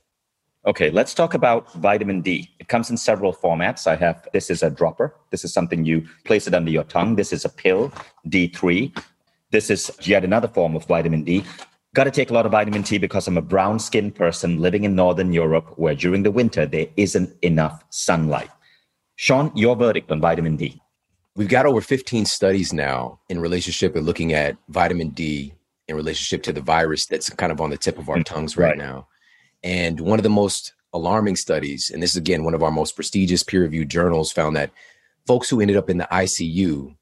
Okay, 0.66 0.90
let's 0.90 1.14
talk 1.14 1.34
about 1.34 1.72
vitamin 1.74 2.22
D. 2.22 2.50
It 2.58 2.66
comes 2.66 2.90
in 2.90 2.96
several 2.96 3.32
formats. 3.32 3.86
I 3.86 3.94
have 3.94 4.26
this 4.32 4.50
is 4.50 4.64
a 4.64 4.70
dropper. 4.70 5.14
This 5.30 5.44
is 5.44 5.52
something 5.52 5.84
you 5.84 6.04
place 6.24 6.48
it 6.48 6.54
under 6.54 6.72
your 6.72 6.82
tongue. 6.82 7.14
This 7.14 7.32
is 7.32 7.44
a 7.44 7.48
pill, 7.48 7.92
D3. 8.26 8.92
This 9.52 9.70
is 9.70 9.92
yet 10.02 10.24
another 10.24 10.48
form 10.48 10.74
of 10.74 10.84
vitamin 10.86 11.22
D. 11.22 11.44
Got 11.94 12.04
to 12.04 12.10
take 12.10 12.30
a 12.30 12.34
lot 12.34 12.46
of 12.46 12.52
vitamin 12.52 12.82
D 12.82 12.98
because 12.98 13.28
I'm 13.28 13.38
a 13.38 13.42
brown 13.42 13.78
skinned 13.78 14.16
person 14.16 14.60
living 14.60 14.82
in 14.82 14.96
Northern 14.96 15.32
Europe 15.32 15.72
where 15.78 15.94
during 15.94 16.24
the 16.24 16.32
winter 16.32 16.66
there 16.66 16.88
isn't 16.96 17.32
enough 17.42 17.84
sunlight. 17.90 18.50
Shawn, 19.14 19.52
your 19.54 19.76
verdict 19.76 20.10
on 20.10 20.20
vitamin 20.20 20.56
D. 20.56 20.82
We've 21.36 21.48
got 21.48 21.66
over 21.66 21.80
15 21.80 22.24
studies 22.24 22.72
now 22.72 23.20
in 23.28 23.38
relationship 23.38 23.94
with 23.94 24.02
looking 24.02 24.32
at 24.32 24.56
vitamin 24.68 25.10
D 25.10 25.54
in 25.86 25.94
relationship 25.94 26.42
to 26.42 26.52
the 26.52 26.60
virus 26.60 27.06
that's 27.06 27.30
kind 27.30 27.52
of 27.52 27.60
on 27.60 27.70
the 27.70 27.76
tip 27.76 27.98
of 27.98 28.08
our 28.08 28.16
mm, 28.16 28.24
tongues 28.24 28.56
right, 28.56 28.70
right. 28.70 28.78
now. 28.78 29.06
And 29.62 30.00
one 30.00 30.18
of 30.18 30.22
the 30.22 30.30
most 30.30 30.72
alarming 30.92 31.36
studies, 31.36 31.90
and 31.92 32.02
this 32.02 32.10
is 32.10 32.16
again 32.16 32.44
one 32.44 32.54
of 32.54 32.62
our 32.62 32.70
most 32.70 32.96
prestigious 32.96 33.42
peer 33.42 33.62
reviewed 33.62 33.90
journals, 33.90 34.32
found 34.32 34.56
that 34.56 34.70
folks 35.26 35.48
who 35.48 35.60
ended 35.60 35.76
up 35.76 35.90
in 35.90 35.98
the 35.98 36.08
ICU 36.10 36.94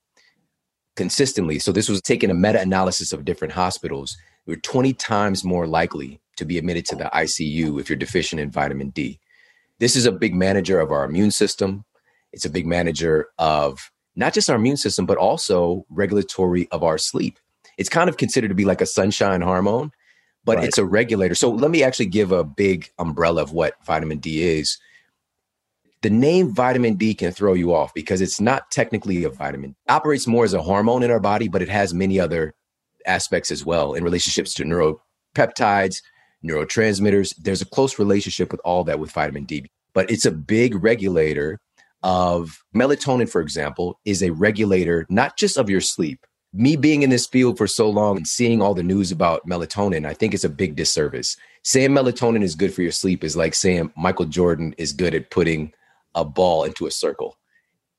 consistently, 0.96 1.58
so 1.58 1.72
this 1.72 1.88
was 1.88 2.00
taking 2.00 2.30
a 2.30 2.34
meta 2.34 2.60
analysis 2.60 3.12
of 3.12 3.24
different 3.24 3.52
hospitals, 3.54 4.16
were 4.46 4.56
20 4.56 4.92
times 4.94 5.44
more 5.44 5.66
likely 5.66 6.20
to 6.36 6.44
be 6.44 6.58
admitted 6.58 6.84
to 6.86 6.96
the 6.96 7.10
ICU 7.14 7.80
if 7.80 7.88
you're 7.88 7.96
deficient 7.96 8.40
in 8.40 8.50
vitamin 8.50 8.90
D. 8.90 9.18
This 9.78 9.96
is 9.96 10.06
a 10.06 10.12
big 10.12 10.34
manager 10.34 10.80
of 10.80 10.90
our 10.92 11.04
immune 11.04 11.30
system. 11.30 11.84
It's 12.32 12.44
a 12.44 12.50
big 12.50 12.66
manager 12.66 13.28
of 13.38 13.90
not 14.16 14.34
just 14.34 14.50
our 14.50 14.56
immune 14.56 14.76
system, 14.76 15.06
but 15.06 15.18
also 15.18 15.84
regulatory 15.88 16.68
of 16.70 16.82
our 16.82 16.98
sleep. 16.98 17.38
It's 17.78 17.88
kind 17.88 18.08
of 18.08 18.16
considered 18.16 18.48
to 18.48 18.54
be 18.54 18.64
like 18.64 18.80
a 18.80 18.86
sunshine 18.86 19.40
hormone 19.40 19.92
but 20.44 20.56
right. 20.56 20.66
it's 20.66 20.78
a 20.78 20.84
regulator. 20.84 21.34
So 21.34 21.50
let 21.50 21.70
me 21.70 21.82
actually 21.82 22.06
give 22.06 22.32
a 22.32 22.44
big 22.44 22.90
umbrella 22.98 23.42
of 23.42 23.52
what 23.52 23.74
vitamin 23.84 24.18
D 24.18 24.42
is. 24.42 24.78
The 26.02 26.10
name 26.10 26.54
vitamin 26.54 26.96
D 26.96 27.14
can 27.14 27.32
throw 27.32 27.54
you 27.54 27.74
off 27.74 27.94
because 27.94 28.20
it's 28.20 28.40
not 28.40 28.70
technically 28.70 29.24
a 29.24 29.30
vitamin. 29.30 29.70
It 29.70 29.92
operates 29.92 30.26
more 30.26 30.44
as 30.44 30.52
a 30.52 30.62
hormone 30.62 31.02
in 31.02 31.10
our 31.10 31.20
body, 31.20 31.48
but 31.48 31.62
it 31.62 31.68
has 31.70 31.94
many 31.94 32.20
other 32.20 32.54
aspects 33.06 33.50
as 33.50 33.64
well 33.64 33.94
in 33.94 34.04
relationships 34.04 34.52
to 34.54 34.64
neuropeptides, 34.64 36.02
neurotransmitters. 36.44 37.34
There's 37.38 37.62
a 37.62 37.66
close 37.66 37.98
relationship 37.98 38.52
with 38.52 38.60
all 38.64 38.84
that 38.84 38.98
with 38.98 39.12
vitamin 39.12 39.44
D, 39.44 39.66
but 39.94 40.10
it's 40.10 40.26
a 40.26 40.30
big 40.30 40.82
regulator 40.82 41.58
of 42.02 42.62
melatonin, 42.76 43.28
for 43.28 43.40
example, 43.40 43.98
is 44.04 44.22
a 44.22 44.30
regulator 44.30 45.06
not 45.08 45.38
just 45.38 45.56
of 45.56 45.70
your 45.70 45.80
sleep, 45.80 46.26
me 46.54 46.76
being 46.76 47.02
in 47.02 47.10
this 47.10 47.26
field 47.26 47.58
for 47.58 47.66
so 47.66 47.90
long 47.90 48.16
and 48.16 48.28
seeing 48.28 48.62
all 48.62 48.74
the 48.74 48.82
news 48.82 49.10
about 49.10 49.46
melatonin, 49.46 50.06
I 50.06 50.14
think 50.14 50.34
it's 50.34 50.44
a 50.44 50.48
big 50.48 50.76
disservice. 50.76 51.36
Saying 51.64 51.90
melatonin 51.90 52.44
is 52.44 52.54
good 52.54 52.72
for 52.72 52.82
your 52.82 52.92
sleep 52.92 53.24
is 53.24 53.36
like 53.36 53.54
saying 53.54 53.92
Michael 53.96 54.26
Jordan 54.26 54.72
is 54.78 54.92
good 54.92 55.14
at 55.14 55.30
putting 55.30 55.72
a 56.14 56.24
ball 56.24 56.62
into 56.62 56.86
a 56.86 56.92
circle. 56.92 57.36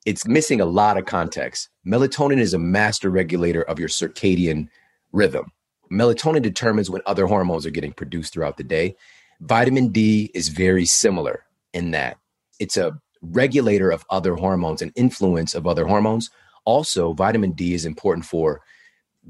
It's 0.06 0.26
missing 0.26 0.62
a 0.62 0.66
lot 0.66 0.98
of 0.98 1.06
context. 1.06 1.68
Melatonin 1.86 2.40
is 2.40 2.54
a 2.54 2.60
master 2.60 3.10
regulator 3.10 3.64
of 3.64 3.78
your 3.78 3.90
circadian 3.90 4.70
rhythm. 5.12 5.52
Melatonin 5.92 6.42
determines 6.42 6.90
when 6.90 7.02
other 7.06 7.26
hormones 7.26 7.66
are 7.66 7.72
getting 7.72 7.92
produced 7.92 8.34
throughout 8.34 8.56
the 8.56 8.64
day. 8.64 8.96
Vitamin 9.42 9.90
D 9.90 10.32
is 10.34 10.48
very 10.48 10.86
similar 10.86 11.44
in 11.74 11.92
that 11.92 12.18
it's 12.60 12.78
a 12.78 12.98
regulator 13.22 13.90
of 13.92 14.06
other 14.10 14.36
hormones 14.36 14.82
and 14.82 14.94
influence 14.96 15.56
of 15.56 15.68
other 15.68 15.86
hormones 15.86 16.30
also, 16.66 17.14
vitamin 17.14 17.52
D 17.52 17.74
is 17.74 17.86
important 17.86 18.26
for 18.26 18.62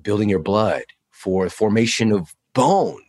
building 0.02 0.30
your 0.30 0.40
blood, 0.40 0.84
for 1.12 1.50
formation 1.50 2.12
of 2.12 2.36
bone. 2.54 3.02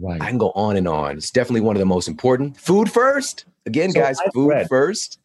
Right. 0.00 0.22
I 0.22 0.28
can 0.28 0.38
go 0.38 0.52
on 0.54 0.76
and 0.76 0.88
on. 0.88 1.16
It's 1.16 1.30
definitely 1.30 1.60
one 1.60 1.76
of 1.76 1.80
the 1.80 1.86
most 1.86 2.08
important. 2.08 2.56
Food 2.56 2.90
first. 2.90 3.44
Again, 3.66 3.90
so 3.90 4.00
guys, 4.00 4.18
I've 4.24 4.32
food 4.32 4.48
read, 4.48 4.68
first. 4.68 5.18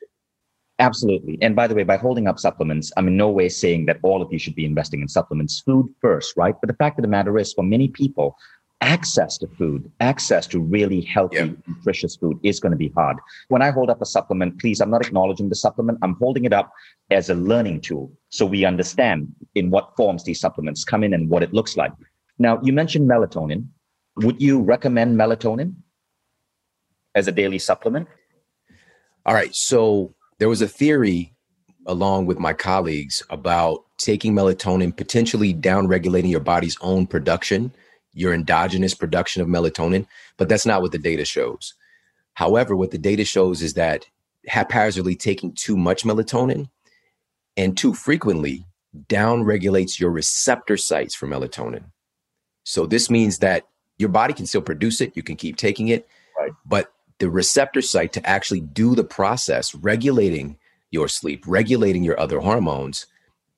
Absolutely. 0.79 1.37
And 1.41 1.55
by 1.55 1.67
the 1.67 1.73
way, 1.73 1.83
by 1.83 1.97
holding 1.97 2.27
up 2.27 2.37
supplements, 2.37 2.91
I'm 2.97 3.07
in 3.07 3.17
no 3.17 3.29
way 3.29 3.49
saying 3.49 3.85
that 3.87 3.97
all 4.03 4.21
of 4.21 4.31
you 4.31 4.37
should 4.37 4.55
be 4.55 4.65
investing 4.65 5.01
in 5.01 5.07
supplements. 5.07 5.61
Food 5.61 5.87
first, 6.01 6.35
right? 6.37 6.55
But 6.59 6.67
the 6.67 6.75
fact 6.75 6.99
of 6.99 7.03
the 7.03 7.07
matter 7.07 7.37
is, 7.39 7.53
for 7.53 7.63
many 7.63 7.87
people, 7.87 8.35
access 8.82 9.38
to 9.39 9.47
food, 9.47 9.91
access 9.99 10.45
to 10.47 10.59
really 10.59 11.01
healthy, 11.01 11.38
yeah. 11.38 11.49
nutritious 11.67 12.15
food 12.15 12.39
is 12.43 12.59
going 12.59 12.71
to 12.71 12.78
be 12.78 12.89
hard. 12.89 13.17
When 13.47 13.61
I 13.61 13.71
hold 13.71 13.89
up 13.89 14.01
a 14.01 14.05
supplement, 14.05 14.59
please, 14.59 14.80
I'm 14.80 14.91
not 14.91 15.05
acknowledging 15.05 15.49
the 15.49 15.55
supplement. 15.55 15.97
I'm 16.01 16.15
holding 16.15 16.45
it 16.45 16.53
up 16.53 16.71
as 17.09 17.30
a 17.30 17.36
learning 17.36 17.82
tool 17.82 18.11
so 18.30 18.45
we 18.45 18.65
understand 18.65 19.34
in 19.55 19.71
what 19.71 19.95
forms 19.95 20.23
these 20.23 20.39
supplements 20.39 20.84
come 20.84 21.03
in 21.03 21.13
and 21.13 21.30
what 21.30 21.43
it 21.43 21.53
looks 21.53 21.75
like. 21.75 21.91
Now, 22.39 22.59
you 22.61 22.71
mentioned 22.71 23.09
melatonin. 23.09 23.67
Would 24.17 24.41
you 24.41 24.61
recommend 24.61 25.19
melatonin 25.19 25.75
as 27.15 27.28
a 27.28 27.32
daily 27.32 27.59
supplement? 27.59 28.07
All 29.25 29.34
right. 29.34 29.53
So 29.53 30.13
there 30.39 30.49
was 30.49 30.61
a 30.61 30.67
theory 30.67 31.34
along 31.88 32.25
with 32.25 32.38
my 32.38 32.53
colleagues 32.53 33.23
about 33.30 33.86
taking 33.97 34.34
melatonin, 34.34 34.95
potentially 34.95 35.53
down 35.53 35.88
regulating 35.88 36.30
your 36.30 36.41
body's 36.41 36.78
own 36.82 37.07
production, 37.07 37.71
your 38.13 38.33
endogenous 38.33 38.93
production 38.93 39.41
of 39.41 39.47
melatonin, 39.47 40.07
but 40.37 40.49
that's 40.49 40.65
not 40.65 40.81
what 40.81 40.91
the 40.91 40.97
data 40.97 41.25
shows. 41.25 41.73
However, 42.33 42.75
what 42.75 42.91
the 42.91 42.97
data 42.97 43.25
shows 43.25 43.61
is 43.61 43.73
that 43.73 44.05
haphazardly 44.47 45.15
taking 45.15 45.53
too 45.53 45.75
much 45.77 46.03
melatonin 46.03 46.69
and 47.55 47.77
too 47.77 47.93
frequently 47.93 48.65
down 49.07 49.43
regulates 49.43 49.99
your 49.99 50.11
receptor 50.11 50.77
sites 50.77 51.15
for 51.15 51.27
melatonin. 51.27 51.85
So 52.63 52.85
this 52.85 53.09
means 53.09 53.39
that 53.39 53.67
your 53.97 54.09
body 54.09 54.33
can 54.33 54.45
still 54.45 54.61
produce 54.61 55.01
it, 55.01 55.15
you 55.15 55.23
can 55.23 55.35
keep 55.35 55.55
taking 55.57 55.87
it, 55.87 56.07
right. 56.37 56.51
but 56.65 56.93
the 57.19 57.29
receptor 57.29 57.81
site 57.81 58.13
to 58.13 58.29
actually 58.29 58.61
do 58.61 58.95
the 58.95 59.03
process 59.03 59.73
regulating 59.73 60.57
your 60.91 61.07
sleep, 61.07 61.43
regulating 61.47 62.03
your 62.03 62.19
other 62.19 62.39
hormones, 62.39 63.07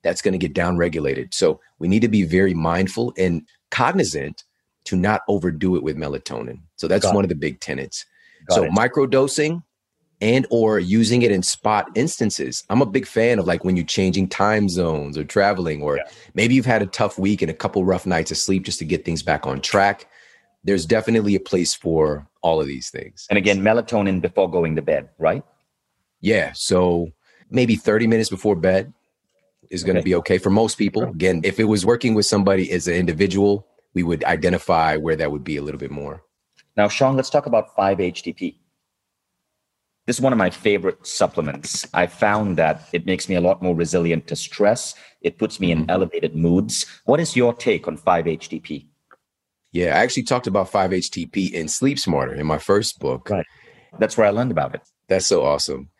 that's 0.02 0.22
going 0.22 0.32
to 0.32 0.38
get 0.38 0.54
down 0.54 0.78
regulated. 0.78 1.34
So 1.34 1.60
we 1.78 1.88
need 1.88 2.00
to 2.00 2.08
be 2.08 2.24
very 2.24 2.54
mindful 2.54 3.12
and 3.18 3.46
cognizant 3.70 4.44
to 4.84 4.96
not 4.96 5.22
overdo 5.28 5.76
it 5.76 5.82
with 5.82 5.96
melatonin. 5.96 6.60
So 6.76 6.88
that's 6.88 7.04
Got 7.04 7.14
one 7.14 7.24
it. 7.24 7.26
of 7.26 7.28
the 7.30 7.34
big 7.36 7.60
tenets. 7.60 8.04
Got 8.48 8.54
so 8.54 8.70
micro 8.70 9.06
microdosing 9.06 9.62
and 10.20 10.46
or 10.50 10.78
using 10.78 11.22
it 11.22 11.30
in 11.30 11.42
spot 11.42 11.88
instances. 11.94 12.64
I'm 12.68 12.82
a 12.82 12.86
big 12.86 13.06
fan 13.06 13.38
of 13.38 13.46
like 13.46 13.64
when 13.64 13.76
you're 13.76 13.86
changing 13.86 14.28
time 14.28 14.68
zones 14.68 15.16
or 15.16 15.24
traveling 15.24 15.82
or 15.82 15.96
yeah. 15.96 16.02
maybe 16.34 16.54
you've 16.54 16.66
had 16.66 16.82
a 16.82 16.86
tough 16.86 17.18
week 17.18 17.42
and 17.42 17.50
a 17.50 17.54
couple 17.54 17.84
rough 17.84 18.06
nights 18.06 18.30
of 18.30 18.36
sleep 18.36 18.64
just 18.64 18.78
to 18.80 18.84
get 18.84 19.04
things 19.04 19.22
back 19.22 19.46
on 19.46 19.60
track. 19.60 20.06
There's 20.62 20.84
definitely 20.84 21.34
a 21.36 21.40
place 21.40 21.74
for 21.74 22.26
all 22.42 22.60
of 22.60 22.66
these 22.66 22.90
things. 22.90 23.26
And 23.30 23.38
again, 23.38 23.60
melatonin 23.60 24.20
before 24.20 24.50
going 24.50 24.76
to 24.76 24.82
bed, 24.82 25.08
right? 25.18 25.42
Yeah. 26.20 26.52
So 26.54 27.10
maybe 27.50 27.76
30 27.76 28.06
minutes 28.06 28.28
before 28.28 28.56
bed 28.56 28.92
is 29.70 29.84
going 29.84 29.96
to 29.96 30.02
be 30.02 30.14
okay 30.16 30.38
for 30.38 30.50
most 30.50 30.76
people. 30.76 31.04
Again, 31.04 31.40
if 31.44 31.60
it 31.60 31.64
was 31.64 31.86
working 31.86 32.14
with 32.14 32.26
somebody 32.26 32.70
as 32.72 32.88
an 32.88 32.94
individual, 32.94 33.66
we 33.94 34.02
would 34.02 34.24
identify 34.24 34.96
where 34.96 35.16
that 35.16 35.30
would 35.30 35.44
be 35.44 35.56
a 35.56 35.62
little 35.62 35.78
bit 35.78 35.90
more. 35.90 36.22
Now, 36.76 36.88
Shawn, 36.88 37.16
let's 37.16 37.30
talk 37.30 37.46
about 37.46 37.74
5-HTP. 37.76 38.56
This 40.06 40.16
is 40.16 40.22
one 40.22 40.32
of 40.32 40.38
my 40.38 40.50
favorite 40.50 41.06
supplements. 41.06 41.86
I 41.94 42.06
found 42.06 42.56
that 42.56 42.88
it 42.92 43.06
makes 43.06 43.28
me 43.28 43.36
a 43.36 43.40
lot 43.40 43.62
more 43.62 43.74
resilient 43.76 44.26
to 44.28 44.36
stress. 44.36 44.94
It 45.20 45.38
puts 45.38 45.60
me 45.60 45.70
in 45.70 45.80
mm-hmm. 45.80 45.90
elevated 45.90 46.34
moods. 46.34 46.86
What 47.04 47.20
is 47.20 47.36
your 47.36 47.54
take 47.54 47.86
on 47.86 47.96
5-HTP? 47.96 48.86
Yeah, 49.72 49.96
I 49.96 50.00
actually 50.00 50.24
talked 50.24 50.48
about 50.48 50.72
5-HTP 50.72 51.52
in 51.52 51.68
Sleep 51.68 51.98
Smarter 51.98 52.34
in 52.34 52.46
my 52.46 52.58
first 52.58 52.98
book. 52.98 53.30
Right. 53.30 53.46
That's 53.98 54.16
where 54.16 54.26
I 54.26 54.30
learned 54.30 54.50
about 54.50 54.74
it. 54.74 54.80
That's 55.06 55.26
so 55.26 55.44
awesome. 55.44 55.90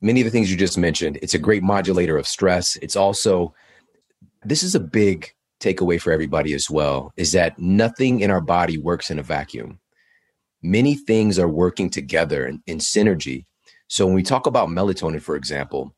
Many 0.00 0.20
of 0.20 0.24
the 0.24 0.30
things 0.30 0.50
you 0.50 0.56
just 0.56 0.78
mentioned, 0.78 1.18
it's 1.22 1.34
a 1.34 1.38
great 1.38 1.62
modulator 1.62 2.16
of 2.16 2.26
stress. 2.26 2.76
It's 2.82 2.96
also, 2.96 3.54
this 4.44 4.62
is 4.62 4.74
a 4.74 4.80
big 4.80 5.32
takeaway 5.60 6.00
for 6.00 6.12
everybody 6.12 6.52
as 6.52 6.68
well, 6.68 7.12
is 7.16 7.32
that 7.32 7.58
nothing 7.58 8.20
in 8.20 8.30
our 8.30 8.40
body 8.42 8.78
works 8.78 9.10
in 9.10 9.18
a 9.18 9.22
vacuum. 9.22 9.80
Many 10.62 10.96
things 10.96 11.38
are 11.38 11.48
working 11.48 11.90
together 11.90 12.46
in, 12.46 12.62
in 12.66 12.78
synergy. 12.78 13.46
So 13.88 14.04
when 14.04 14.14
we 14.14 14.22
talk 14.22 14.46
about 14.46 14.68
melatonin, 14.68 15.22
for 15.22 15.36
example, 15.36 15.94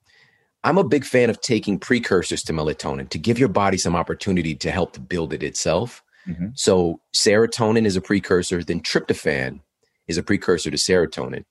I'm 0.64 0.78
a 0.78 0.84
big 0.84 1.05
fan 1.05 1.30
of 1.30 1.40
taking 1.40 1.78
precursors 1.78 2.42
to 2.44 2.53
melatonin 2.53 3.09
to 3.11 3.18
give 3.18 3.38
your 3.38 3.49
body 3.49 3.78
some 3.78 3.96
opportunity 3.96 4.55
to 4.57 4.70
help 4.70 4.92
to 4.92 5.01
build 5.01 5.32
it 5.32 5.42
itself. 5.42 6.03
Mm-hmm. 6.26 6.49
So 6.55 7.01
serotonin 7.16 7.86
is 7.86 7.96
a 7.96 8.01
precursor, 8.01 8.62
then 8.62 8.80
tryptophan 8.80 9.61
is 10.09 10.18
a 10.18 10.22
precursor 10.22 10.70
to 10.70 10.76
serotonin. 10.76 11.44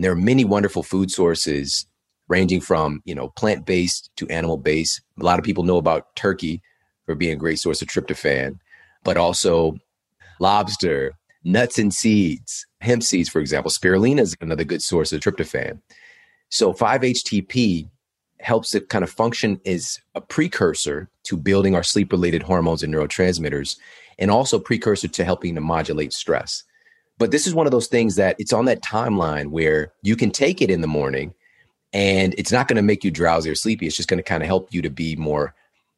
And 0.00 0.04
there 0.06 0.12
are 0.12 0.16
many 0.16 0.46
wonderful 0.46 0.82
food 0.82 1.10
sources 1.10 1.84
ranging 2.26 2.62
from, 2.62 3.02
you 3.04 3.14
know, 3.14 3.28
plant-based 3.36 4.10
to 4.16 4.26
animal-based. 4.28 5.02
A 5.20 5.22
lot 5.22 5.38
of 5.38 5.44
people 5.44 5.62
know 5.62 5.76
about 5.76 6.16
turkey 6.16 6.62
for 7.04 7.14
being 7.14 7.34
a 7.34 7.36
great 7.36 7.58
source 7.58 7.82
of 7.82 7.88
tryptophan, 7.88 8.58
but 9.04 9.18
also 9.18 9.76
lobster, 10.40 11.12
nuts 11.44 11.78
and 11.78 11.92
seeds, 11.92 12.66
hemp 12.80 13.02
seeds, 13.02 13.28
for 13.28 13.42
example. 13.42 13.70
Spirulina 13.70 14.20
is 14.20 14.34
another 14.40 14.64
good 14.64 14.80
source 14.80 15.12
of 15.12 15.20
tryptophan. 15.20 15.82
So 16.48 16.72
5-HTP 16.72 17.90
helps 18.38 18.74
it 18.74 18.88
kind 18.88 19.04
of 19.04 19.10
function 19.10 19.60
as 19.66 20.00
a 20.14 20.22
precursor 20.22 21.10
to 21.24 21.36
building 21.36 21.74
our 21.74 21.82
sleep 21.82 22.10
related 22.10 22.42
hormones 22.42 22.82
and 22.82 22.94
neurotransmitters 22.94 23.76
and 24.18 24.30
also 24.30 24.58
precursor 24.58 25.08
to 25.08 25.24
helping 25.26 25.56
to 25.56 25.60
modulate 25.60 26.14
stress. 26.14 26.64
But 27.20 27.30
this 27.30 27.46
is 27.46 27.54
one 27.54 27.66
of 27.66 27.70
those 27.70 27.86
things 27.86 28.16
that 28.16 28.34
it's 28.38 28.52
on 28.54 28.64
that 28.64 28.82
timeline 28.82 29.50
where 29.50 29.92
you 30.02 30.16
can 30.16 30.30
take 30.30 30.62
it 30.62 30.70
in 30.70 30.80
the 30.80 30.86
morning 30.86 31.34
and 31.92 32.34
it's 32.38 32.50
not 32.50 32.66
going 32.66 32.76
to 32.76 32.82
make 32.82 33.04
you 33.04 33.10
drowsy 33.10 33.50
or 33.50 33.54
sleepy. 33.54 33.86
It's 33.86 33.94
just 33.96 34.08
going 34.08 34.18
to 34.18 34.24
kind 34.24 34.42
of 34.42 34.46
help 34.46 34.72
you 34.72 34.80
to 34.80 34.88
be 34.88 35.16
more 35.16 35.54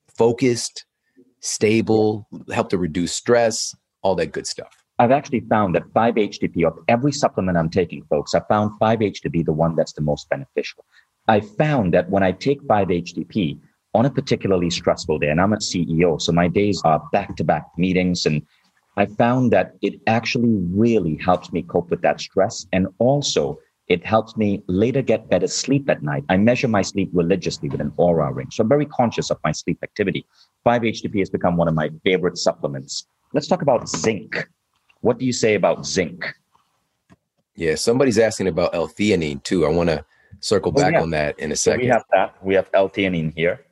focused, 0.09 0.85
stable, 1.39 2.27
help 2.53 2.71
to 2.71 2.77
reduce 2.79 3.13
stress, 3.13 3.73
all 4.03 4.17
that 4.17 4.33
good 4.33 4.49
stuff. 4.49 4.77
I've 4.99 5.13
actually 5.13 5.41
found 5.49 5.77
that 5.77 5.85
5-HTP 5.95 6.67
of 6.67 6.77
every 6.89 7.13
supplement 7.13 7.57
I'm 7.57 7.71
taking, 7.71 8.03
folks, 8.11 8.35
I 8.35 8.41
found 8.49 8.73
5-HTP 8.81 9.21
to 9.21 9.31
be 9.31 9.45
the 9.45 9.53
one 9.53 9.77
that's 9.77 9.93
the 9.93 10.03
most 10.03 10.29
beneficial. 10.29 10.85
I 11.29 11.41
found 11.41 11.95
that 11.95 12.11
when 12.11 12.25
I 12.25 12.33
take 12.33 12.61
5-HTP 12.63 13.61
on 13.95 14.07
a 14.07 14.11
particularly 14.11 14.71
stressful 14.71 15.21
day, 15.21 15.29
and 15.29 15.41
I'm 15.41 15.53
a 15.53 15.59
CEO, 15.59 16.21
so 16.21 16.33
my 16.33 16.49
days 16.49 16.83
are 16.85 17.01
back-to-back 17.13 17.67
meetings, 17.79 18.27
and 18.27 18.43
I 18.97 19.07
found 19.07 19.53
that 19.53 19.75
it 19.81 20.01
actually 20.07 20.55
really 20.71 21.17
helps 21.17 21.53
me 21.53 21.63
cope 21.63 21.91
with 21.91 22.03
that 22.03 22.21
stress. 22.21 22.67
And 22.73 22.89
also 22.99 23.59
it 23.89 24.05
helps 24.05 24.37
me 24.37 24.63
later 24.69 25.03
get 25.03 25.29
better 25.29 25.47
sleep 25.47 25.89
at 25.91 26.03
night. 26.03 26.25
I 26.29 26.37
measure 26.37 26.69
my 26.69 26.83
sleep 26.83 27.11
religiously 27.13 27.69
with 27.69 27.81
an 27.81 27.91
Oura 27.93 28.35
ring. 28.35 28.49
So 28.51 28.63
I'm 28.63 28.69
very 28.69 28.87
conscious 28.87 29.31
of 29.31 29.39
my 29.45 29.53
sleep 29.53 29.79
activity. 29.83 30.27
5-HTP 30.67 31.19
has 31.19 31.31
become 31.31 31.57
one 31.57 31.69
of 31.69 31.75
my 31.75 31.91
favorite 32.05 32.39
supplements. 32.39 33.07
Let's 33.33 33.49
talk 33.49 33.63
about 33.63 33.89
zinc. 33.89 34.49
What 35.01 35.19
do 35.19 35.27
you 35.27 35.33
say 35.33 35.55
about 35.55 35.85
zinc? 35.85 36.33
Yeah, 37.55 37.75
somebody's 37.75 38.19
asking 38.19 38.49
about 38.49 38.75
L-theanine 38.75 39.43
too. 39.43 39.67
I 39.67 39.69
want 39.69 39.91
to 39.91 40.05
circle 40.41 40.73
oh, 40.75 40.81
back 40.81 40.95
oh, 40.95 40.99
yeah. 40.99 41.03
on 41.03 41.11
that 41.11 41.39
in 41.39 41.53
a 41.53 41.57
second. 41.57 41.81
So 41.81 41.85
we 41.85 41.89
have 41.89 42.05
that. 42.13 42.45
We 42.45 42.55
have 42.55 42.69
L-theanine 42.73 43.33
here. 43.37 43.67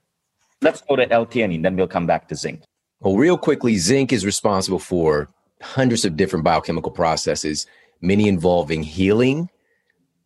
Let's 0.61 0.83
go 0.83 0.97
to 0.97 1.11
L-theanine, 1.11 1.63
then 1.63 1.77
we'll 1.77 1.89
come 1.89 2.07
back 2.07 2.29
to 2.29 2.35
zinc. 2.35 2.63
Well, 3.01 3.17
real 3.17 3.39
quickly, 3.39 3.79
zinc 3.79 4.13
is 4.13 4.27
responsible 4.27 4.79
for 4.79 5.31
hundreds 5.63 6.05
of 6.05 6.17
different 6.19 6.45
biochemical 6.45 6.93
processes, 6.93 7.67
many 8.03 8.29
involving 8.29 8.83
healing, 8.83 9.49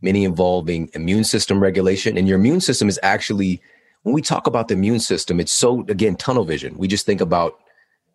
many 0.00 0.24
involving 0.24 0.90
immune 0.94 1.22
system 1.22 1.60
regulation. 1.60 2.18
And 2.18 2.26
your 2.26 2.36
immune 2.36 2.60
system 2.60 2.88
is 2.88 2.98
actually, 3.04 3.62
when 4.02 4.12
we 4.12 4.22
talk 4.22 4.48
about 4.48 4.66
the 4.66 4.74
immune 4.74 4.98
system, 4.98 5.38
it's 5.38 5.52
so, 5.52 5.84
again, 5.88 6.16
tunnel 6.16 6.44
vision. 6.44 6.76
We 6.76 6.88
just 6.88 7.06
think 7.06 7.20
about 7.20 7.60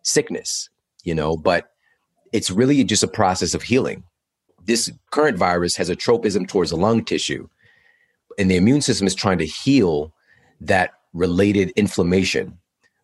sickness, 0.02 0.68
you 1.04 1.14
know, 1.14 1.38
but 1.38 1.70
it's 2.32 2.50
really 2.50 2.84
just 2.84 3.02
a 3.02 3.08
process 3.08 3.54
of 3.54 3.62
healing. 3.62 4.04
This 4.66 4.92
current 5.10 5.38
virus 5.38 5.74
has 5.76 5.88
a 5.88 5.96
tropism 5.96 6.46
towards 6.46 6.70
the 6.70 6.76
lung 6.76 7.02
tissue, 7.02 7.48
and 8.38 8.50
the 8.50 8.56
immune 8.56 8.82
system 8.82 9.06
is 9.06 9.14
trying 9.14 9.38
to 9.38 9.46
heal 9.46 10.12
that 10.60 10.92
related 11.14 11.70
inflammation 11.76 12.59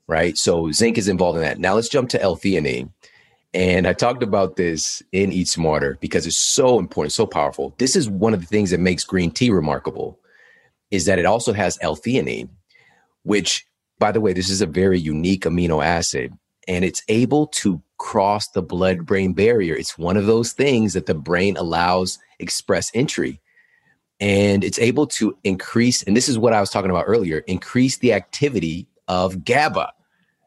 right? 0.09 0.37
So 0.37 0.71
zinc 0.73 0.99
is 0.99 1.09
involved 1.09 1.37
in 1.37 1.43
that. 1.43 1.59
Now 1.59 1.75
let's 1.75 1.89
jump 1.89 2.09
to 2.11 2.23
L-theanine. 2.23 2.91
And 3.55 3.87
I 3.87 3.93
talked 3.93 4.23
about 4.23 4.57
this 4.57 5.03
in 5.13 5.33
Eat 5.33 5.49
Smarter 5.49 5.97
because 6.01 6.27
it's 6.27 6.37
so 6.37 6.79
important, 6.79 7.13
so 7.13 7.27
powerful. 7.27 7.75
This 7.79 7.97
is 7.97 8.09
one 8.09 8.35
of 8.35 8.41
the 8.41 8.47
things 8.47 8.71
that 8.71 8.81
makes 8.81 9.05
green 9.05 9.31
tea 9.31 9.51
remarkable 9.51 10.19
is 10.91 11.07
that 11.07 11.19
it 11.19 11.27
also 11.27 11.53
has 11.53 11.79
L-theanine, 11.81 12.49
which 13.23 13.67
by 13.99 14.13
the 14.13 14.21
way, 14.21 14.33
this 14.33 14.51
is 14.51 14.61
a 14.61 14.67
very 14.67 14.99
unique 14.99 15.45
amino 15.45 15.85
acid 15.85 16.33
and 16.69 16.85
it's 16.85 17.03
able 17.09 17.47
to 17.47 17.81
cross 17.99 18.49
the 18.49 18.63
blood 18.63 19.07
brain 19.07 19.33
barrier. 19.33 19.75
It's 19.75 19.97
one 19.97 20.17
of 20.17 20.27
those 20.27 20.53
things 20.53 20.93
that 20.93 21.07
the 21.07 21.15
brain 21.15 21.57
allows 21.57 22.19
express 22.39 22.91
entry. 22.95 23.41
And 24.19 24.65
it's 24.65 24.79
able 24.79 25.07
to 25.09 25.37
increase, 25.45 26.03
and 26.03 26.17
this 26.17 26.29
is 26.29 26.39
what 26.39 26.53
I 26.53 26.61
was 26.61 26.71
talking 26.71 26.91
about 26.91 27.05
earlier, 27.07 27.39
increase 27.47 27.99
the 27.99 28.15
activity 28.15 28.87
of 29.09 29.45
GABA. 29.45 29.93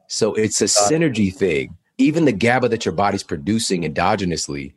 So 0.09 0.33
it's 0.33 0.59
a 0.59 0.65
synergy 0.65 1.33
thing. 1.33 1.77
Even 1.99 2.25
the 2.25 2.31
GABA 2.31 2.69
that 2.69 2.83
your 2.83 2.93
body's 2.93 3.21
producing 3.21 3.83
endogenously, 3.83 4.73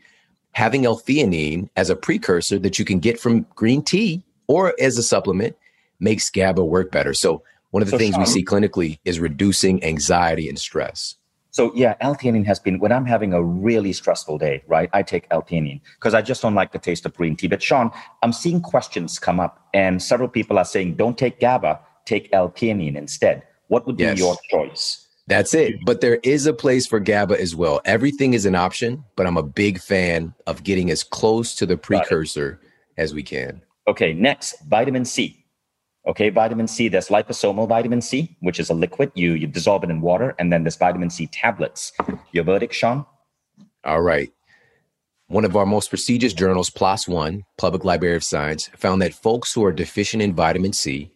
having 0.53 0.85
L-theanine 0.85 1.71
as 1.75 1.89
a 1.89 1.97
precursor 1.97 2.59
that 2.59 2.79
you 2.79 2.85
can 2.85 2.99
get 2.99 3.19
from 3.19 3.47
green 3.55 3.83
tea 3.83 4.23
or 4.47 4.75
as 4.79 4.99
a 4.99 5.03
supplement 5.03 5.57
makes 6.01 6.29
GABA 6.29 6.63
work 6.63 6.93
better. 6.93 7.15
So 7.15 7.43
one 7.71 7.83
of 7.83 7.87
the 7.87 7.93
so 7.93 7.99
things 7.99 8.15
Shawn, 8.15 8.21
we 8.21 8.27
see 8.27 8.45
clinically 8.45 8.99
is 9.07 9.21
reducing 9.21 9.83
anxiety 9.83 10.51
and 10.51 10.59
stress. 10.59 11.15
So 11.51 11.73
yeah, 11.75 11.95
L-theanine 12.01 12.45
has 12.45 12.59
been 12.61 12.79
when 12.79 12.93
I'm 12.93 13.07
having 13.07 13.33
a 13.33 13.43
really 13.43 13.95
stressful 13.95 14.37
day, 14.37 14.63
right? 14.67 14.91
I 14.93 15.03
take 15.03 15.27
L-theanine 15.31 15.81
because 15.95 16.13
I 16.13 16.21
just 16.21 16.43
don't 16.43 16.55
like 16.55 16.73
the 16.73 16.79
taste 16.79 17.07
of 17.07 17.15
green 17.15 17.37
tea. 17.37 17.47
But 17.47 17.63
Shawn, 17.63 17.91
I'm 18.23 18.35
seeing 18.35 18.61
questions 18.61 19.19
come 19.19 19.41
up, 19.41 19.67
and 19.73 20.03
several 20.03 20.29
people 20.29 20.59
are 20.59 20.65
saying, 20.65 20.97
"Don't 20.97 21.17
take 21.17 21.41
GABA, 21.41 21.81
take 22.05 22.29
L-theanine 22.33 22.97
instead." 22.97 23.45
What 23.69 23.87
would 23.87 23.97
be 23.97 24.05
yes. 24.05 24.19
your 24.19 24.37
choice? 24.51 25.07
That's 25.29 25.55
it. 25.55 25.77
But 25.85 26.01
there 26.01 26.19
is 26.23 26.47
a 26.47 26.53
place 26.53 26.87
for 26.87 26.99
GABA 26.99 27.41
as 27.41 27.55
well. 27.55 27.81
Everything 27.85 28.35
is 28.35 28.45
an 28.45 28.55
option, 28.55 29.05
but 29.17 29.27
I'm 29.27 29.37
a 29.37 29.43
big 29.43 29.81
fan 29.81 30.35
of 30.47 30.65
getting 30.65 30.91
as 30.91 31.05
close 31.05 31.55
to 31.57 31.67
the 31.67 31.77
precursor 31.77 32.61
as 32.97 33.15
we 33.15 33.23
can. 33.23 33.63
Okay, 33.87 34.13
next, 34.13 34.57
vitamin 34.69 35.05
C. 35.05 35.45
Okay, 36.07 36.31
vitamin 36.31 36.67
C, 36.67 36.89
there's 36.89 37.09
liposomal 37.09 37.69
vitamin 37.69 38.01
C, 38.01 38.37
which 38.41 38.59
is 38.59 38.71
a 38.71 38.75
liquid. 38.75 39.13
You 39.15 39.35
you 39.35 39.47
dissolve 39.47 39.85
it 39.85 39.91
in 39.91 40.01
water, 40.01 40.35
and 40.41 40.53
then 40.53 40.65
there's 40.65 40.77
vitamin 40.77 41.11
C 41.11 41.29
tablets. 41.29 41.93
Your 42.33 42.43
verdict, 42.43 42.75
Shawn? 42.75 43.07
All 43.85 44.03
right. 44.03 44.33
One 45.29 45.45
of 45.45 45.57
our 45.57 45.65
most 45.65 45.89
prestigious 45.89 46.33
journals, 46.33 46.71
PLOS 46.71 47.07
One, 47.07 47.45
Public 47.57 47.85
Library 47.85 48.17
of 48.17 48.25
Science, 48.25 48.69
found 48.77 49.01
that 49.01 49.15
folks 49.15 49.55
who 49.55 49.65
are 49.65 49.73
deficient 49.73 50.23
in 50.23 50.35
vitamin 50.35 50.73
C 50.73 51.13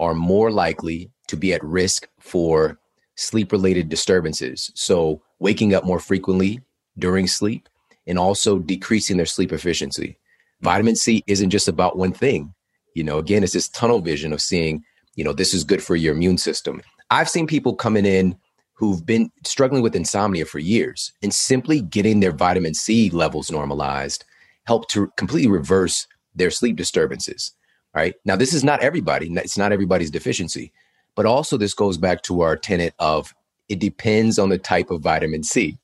are 0.00 0.14
more 0.14 0.50
likely 0.50 1.12
to 1.28 1.36
be 1.36 1.54
at 1.54 1.62
risk 1.62 2.08
for 2.18 2.79
sleep 3.20 3.52
related 3.52 3.88
disturbances. 3.88 4.70
So, 4.74 5.22
waking 5.38 5.74
up 5.74 5.84
more 5.84 6.00
frequently 6.00 6.60
during 6.98 7.26
sleep 7.26 7.68
and 8.06 8.18
also 8.18 8.58
decreasing 8.58 9.16
their 9.16 9.26
sleep 9.26 9.52
efficiency. 9.52 10.18
Vitamin 10.60 10.96
C 10.96 11.22
isn't 11.26 11.50
just 11.50 11.68
about 11.68 11.96
one 11.96 12.12
thing. 12.12 12.54
You 12.94 13.04
know, 13.04 13.18
again, 13.18 13.42
it's 13.42 13.52
this 13.52 13.68
tunnel 13.68 14.00
vision 14.00 14.32
of 14.32 14.40
seeing, 14.40 14.82
you 15.14 15.24
know, 15.24 15.32
this 15.32 15.54
is 15.54 15.64
good 15.64 15.82
for 15.82 15.96
your 15.96 16.14
immune 16.14 16.38
system. 16.38 16.82
I've 17.10 17.28
seen 17.28 17.46
people 17.46 17.74
coming 17.74 18.04
in 18.04 18.36
who've 18.74 19.04
been 19.04 19.30
struggling 19.44 19.82
with 19.82 19.94
insomnia 19.94 20.46
for 20.46 20.58
years 20.58 21.12
and 21.22 21.32
simply 21.32 21.82
getting 21.82 22.20
their 22.20 22.32
vitamin 22.32 22.74
C 22.74 23.10
levels 23.10 23.50
normalized 23.50 24.24
help 24.64 24.88
to 24.88 25.08
completely 25.16 25.50
reverse 25.50 26.06
their 26.34 26.50
sleep 26.50 26.76
disturbances. 26.76 27.52
Right 27.94 28.14
now, 28.24 28.36
this 28.36 28.54
is 28.54 28.64
not 28.64 28.80
everybody, 28.80 29.30
it's 29.34 29.58
not 29.58 29.72
everybody's 29.72 30.10
deficiency, 30.10 30.72
but 31.14 31.26
also 31.26 31.56
this 31.56 31.74
goes 31.74 31.98
back 31.98 32.22
to 32.22 32.40
our 32.40 32.56
tenet 32.56 32.94
of 32.98 33.34
it 33.68 33.78
depends 33.78 34.38
on 34.38 34.48
the 34.48 34.58
type 34.58 34.90
of 34.90 35.02
vitamin 35.02 35.42
C. 35.42 35.78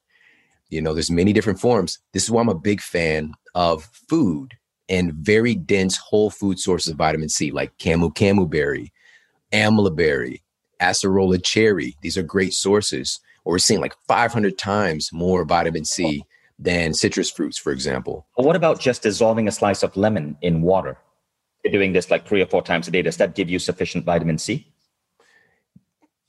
You 0.71 0.83
know, 0.83 0.93
there's 0.93 1.11
many 1.11 1.33
different 1.33 1.61
forms. 1.61 1.99
This 2.13 2.25
is 2.25 2.31
why 2.31 2.41
I'm 2.41 2.49
a 2.49 2.55
big 2.55 2.81
fan 2.81 3.33
of 3.55 3.85
food 4.09 4.55
and 4.89 5.15
very 5.15 5.55
dense 5.55 5.97
whole 5.97 6.31
food 6.31 6.59
sources 6.59 6.93
of 6.93 6.99
vitamin 6.99 7.29
C, 7.29 7.51
like 7.51 7.77
camu 7.79 8.13
camu 8.13 8.49
berry, 8.49 8.93
amla 9.53 9.95
berry, 9.95 10.43
acerola 10.81 11.43
cherry. 11.43 11.97
These 12.03 12.19
are 12.19 12.23
great 12.23 12.53
sources. 12.53 13.21
Or 13.45 13.53
we're 13.53 13.59
seeing 13.59 13.81
like 13.81 13.95
500 14.09 14.59
times 14.59 15.11
more 15.13 15.45
vitamin 15.45 15.85
C 15.85 16.25
than 16.59 16.95
citrus 16.95 17.31
fruits, 17.31 17.59
for 17.59 17.71
example. 17.73 18.27
What 18.35 18.57
about 18.57 18.81
just 18.81 19.03
dissolving 19.03 19.47
a 19.47 19.53
slice 19.53 19.83
of 19.83 19.97
lemon 19.97 20.37
in 20.43 20.63
water? 20.63 20.99
You're 21.65 21.73
doing 21.73 21.93
this 21.93 22.11
like 22.11 22.27
three 22.27 22.43
or 22.43 22.47
four 22.47 22.63
times 22.63 22.89
a 22.89 22.91
day. 22.91 23.03
Does 23.03 23.17
that 23.19 23.35
give 23.35 23.49
you 23.49 23.59
sufficient 23.59 24.05
vitamin 24.05 24.39
C? 24.39 24.73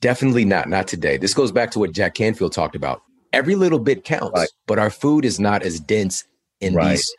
Definitely 0.00 0.44
not. 0.44 0.68
Not 0.68 0.86
today. 0.86 1.16
This 1.16 1.34
goes 1.34 1.52
back 1.52 1.70
to 1.72 1.78
what 1.78 1.92
Jack 1.92 2.14
Canfield 2.14 2.52
talked 2.52 2.76
about. 2.76 3.02
Every 3.32 3.54
little 3.56 3.78
bit 3.78 4.04
counts, 4.04 4.30
right. 4.34 4.48
but 4.66 4.78
our 4.78 4.90
food 4.90 5.24
is 5.24 5.38
not 5.38 5.62
as 5.62 5.80
dense 5.80 6.24
in 6.60 6.74
right. 6.74 6.90
these 6.90 7.14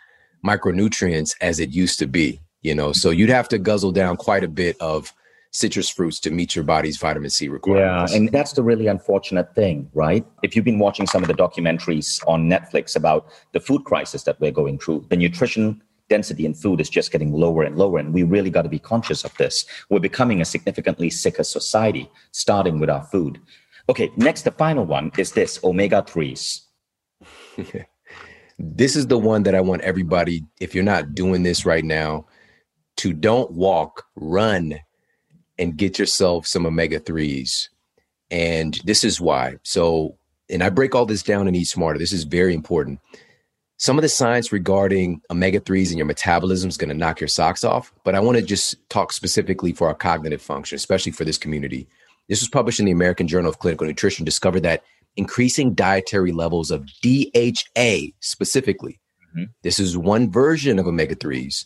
micronutrients 0.46 1.36
as 1.42 1.60
it 1.60 1.70
used 1.70 2.00
to 2.00 2.08
be. 2.08 2.42
You 2.62 2.76
know, 2.76 2.92
so 2.92 3.10
you'd 3.10 3.30
have 3.30 3.48
to 3.50 3.58
guzzle 3.58 3.94
down 3.94 4.18
quite 4.18 4.44
a 4.44 4.48
bit 4.48 4.76
of 4.82 5.14
citrus 5.52 5.90
fruits 5.90 6.20
to 6.20 6.32
meet 6.32 6.56
your 6.56 6.64
body's 6.64 6.98
vitamin 6.98 7.30
C 7.30 7.48
requirements. 7.48 8.12
Yeah, 8.12 8.18
and 8.18 8.32
that's 8.32 8.54
the 8.54 8.64
really 8.64 8.88
unfortunate 8.88 9.56
thing, 9.56 9.90
right? 9.94 10.26
If 10.44 10.56
you've 10.56 10.66
been 10.66 10.80
watching 10.80 11.08
some 11.08 11.24
of 11.24 11.28
the 11.28 11.34
documentaries 11.34 12.22
on 12.28 12.50
Netflix 12.50 12.96
about 12.96 13.30
the 13.54 13.60
food 13.60 13.84
crisis 13.86 14.24
that 14.24 14.40
we're 14.40 14.52
going 14.52 14.78
through, 14.78 15.06
the 15.10 15.18
nutrition 15.18 15.82
density 16.10 16.46
in 16.46 16.54
food 16.54 16.82
is 16.82 16.90
just 16.90 17.12
getting 17.12 17.32
lower 17.32 17.64
and 17.64 17.78
lower. 17.78 18.00
And 18.00 18.14
we 18.14 18.24
really 18.24 18.50
got 18.50 18.64
to 18.64 18.70
be 18.70 18.80
conscious 18.80 19.24
of 19.24 19.36
this. 19.38 19.66
We're 19.90 20.00
becoming 20.00 20.42
a 20.42 20.46
significantly 20.46 21.10
sicker 21.10 21.44
society, 21.44 22.12
starting 22.32 22.80
with 22.80 22.90
our 22.90 23.04
food. 23.04 23.40
Okay, 23.88 24.12
next, 24.18 24.44
the 24.44 24.52
final 24.52 24.86
one 24.86 25.12
is 25.18 25.32
this 25.32 25.60
omega 25.64 26.02
3s. 26.02 26.62
this 28.60 28.96
is 28.96 29.08
the 29.08 29.18
one 29.18 29.44
that 29.44 29.56
I 29.56 29.62
want 29.62 29.82
everybody, 29.82 30.44
if 30.60 30.76
you're 30.76 30.84
not 30.84 31.16
doing 31.16 31.44
this 31.44 31.66
right 31.66 31.86
now, 31.86 32.26
to 32.98 33.14
don't 33.14 33.52
walk, 33.52 34.06
run 34.16 34.80
and 35.58 35.78
get 35.78 35.98
yourself 35.98 36.46
some 36.46 36.66
omega 36.66 37.00
3s. 37.00 37.70
And 38.32 38.80
this 38.84 39.04
is 39.04 39.20
why. 39.20 39.56
So, 39.64 40.18
and 40.50 40.64
I 40.64 40.70
break 40.70 40.96
all 40.96 41.06
this 41.06 41.24
down 41.24 41.48
in 41.48 41.56
Eat 41.56 41.68
Smarter. 41.68 42.00
This 42.00 42.14
is 42.14 42.24
very 42.24 42.54
important. 42.54 43.00
Some 43.80 43.98
of 43.98 44.02
the 44.02 44.10
science 44.10 44.52
regarding 44.52 45.22
omega 45.32 45.62
3s 45.62 45.88
and 45.88 45.98
your 45.98 46.06
metabolism 46.06 46.68
is 46.68 46.76
going 46.76 46.90
to 46.90 46.94
knock 46.94 47.22
your 47.22 47.30
socks 47.30 47.64
off, 47.64 47.94
but 48.04 48.14
I 48.14 48.20
want 48.20 48.38
to 48.38 48.44
just 48.44 48.76
talk 48.90 49.14
specifically 49.14 49.72
for 49.72 49.88
our 49.88 49.96
cognitive 49.96 50.42
function, 50.42 50.76
especially 50.76 51.14
for 51.14 51.24
this 51.24 51.38
community. 51.38 51.88
This 52.28 52.42
was 52.42 52.50
published 52.50 52.82
in 52.82 52.86
the 52.86 52.92
American 52.92 53.26
Journal 53.26 53.50
of 53.50 53.60
Clinical 53.60 53.88
Nutrition, 53.88 54.26
discovered 54.26 54.64
that 54.64 54.84
increasing 55.16 55.74
dietary 55.74 56.34
levels 56.34 56.72
of 56.72 56.90
DHA 57.02 58.12
specifically, 58.20 59.00
mm-hmm. 59.30 59.46
this 59.64 59.80
is 59.80 59.98
one 59.98 60.30
version 60.30 60.78
of 60.78 60.86
omega 60.86 61.16
3s, 61.16 61.66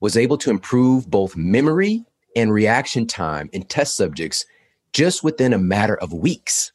was 0.00 0.16
able 0.16 0.38
to 0.38 0.50
improve 0.50 1.08
both 1.08 1.36
memory 1.36 2.04
and 2.34 2.52
reaction 2.52 3.06
time 3.06 3.48
in 3.52 3.62
test 3.62 3.96
subjects 3.96 4.44
just 4.92 5.22
within 5.22 5.52
a 5.52 5.58
matter 5.58 5.96
of 5.96 6.12
weeks. 6.12 6.72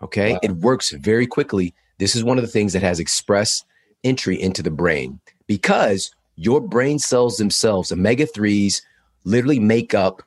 Okay. 0.00 0.32
Wow. 0.32 0.40
It 0.42 0.52
works 0.52 0.90
very 0.90 1.26
quickly. 1.26 1.74
This 1.98 2.14
is 2.14 2.24
one 2.24 2.38
of 2.38 2.42
the 2.42 2.50
things 2.50 2.72
that 2.72 2.82
has 2.82 3.00
express 3.00 3.64
entry 4.04 4.40
into 4.40 4.62
the 4.62 4.70
brain 4.70 5.20
because 5.46 6.10
your 6.36 6.60
brain 6.60 6.98
cells 6.98 7.36
themselves, 7.36 7.90
omega 7.90 8.26
3s, 8.26 8.80
literally 9.24 9.58
make 9.58 9.94
up, 9.94 10.22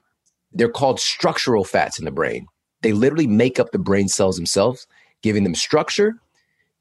they're 0.52 0.70
called 0.70 1.00
structural 1.00 1.64
fats 1.64 1.98
in 1.98 2.06
the 2.06 2.12
brain. 2.12 2.48
They 2.82 2.92
literally 2.92 3.28
make 3.28 3.60
up 3.60 3.72
the 3.72 3.80
brain 3.80 4.10
cells 4.10 4.36
themselves, 4.36 4.88
giving 5.22 5.44
them 5.44 5.56
structure, 5.56 6.16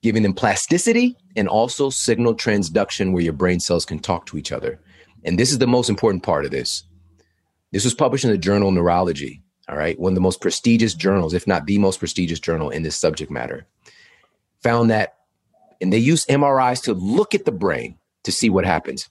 giving 0.02 0.22
them 0.22 0.32
plasticity, 0.32 1.16
and 1.36 1.46
also 1.46 1.90
signal 1.90 2.34
transduction 2.34 3.12
where 3.12 3.22
your 3.22 3.32
brain 3.32 3.60
cells 3.60 3.84
can 3.84 3.98
talk 3.98 4.26
to 4.26 4.36
each 4.36 4.50
other. 4.50 4.80
And 5.24 5.38
this 5.38 5.52
is 5.52 5.58
the 5.58 5.66
most 5.66 5.90
important 5.90 6.22
part 6.22 6.44
of 6.44 6.50
this. 6.50 6.84
This 7.70 7.84
was 7.84 7.94
published 7.94 8.24
in 8.24 8.30
the 8.30 8.38
journal 8.38 8.72
Neurology, 8.72 9.42
all 9.68 9.76
right, 9.76 9.98
one 10.00 10.12
of 10.12 10.16
the 10.16 10.20
most 10.20 10.40
prestigious 10.40 10.94
journals, 10.94 11.34
if 11.34 11.46
not 11.46 11.66
the 11.66 11.78
most 11.78 12.00
prestigious 12.00 12.40
journal 12.40 12.70
in 12.70 12.82
this 12.82 12.96
subject 12.96 13.30
matter. 13.30 13.66
Found 14.62 14.90
that, 14.90 15.16
and 15.80 15.92
they 15.92 15.98
used 15.98 16.28
MRIs 16.28 16.82
to 16.84 16.94
look 16.94 17.34
at 17.34 17.44
the 17.44 17.52
brain 17.52 17.96
to 18.24 18.32
see 18.32 18.50
what 18.50 18.64
happens. 18.64 19.08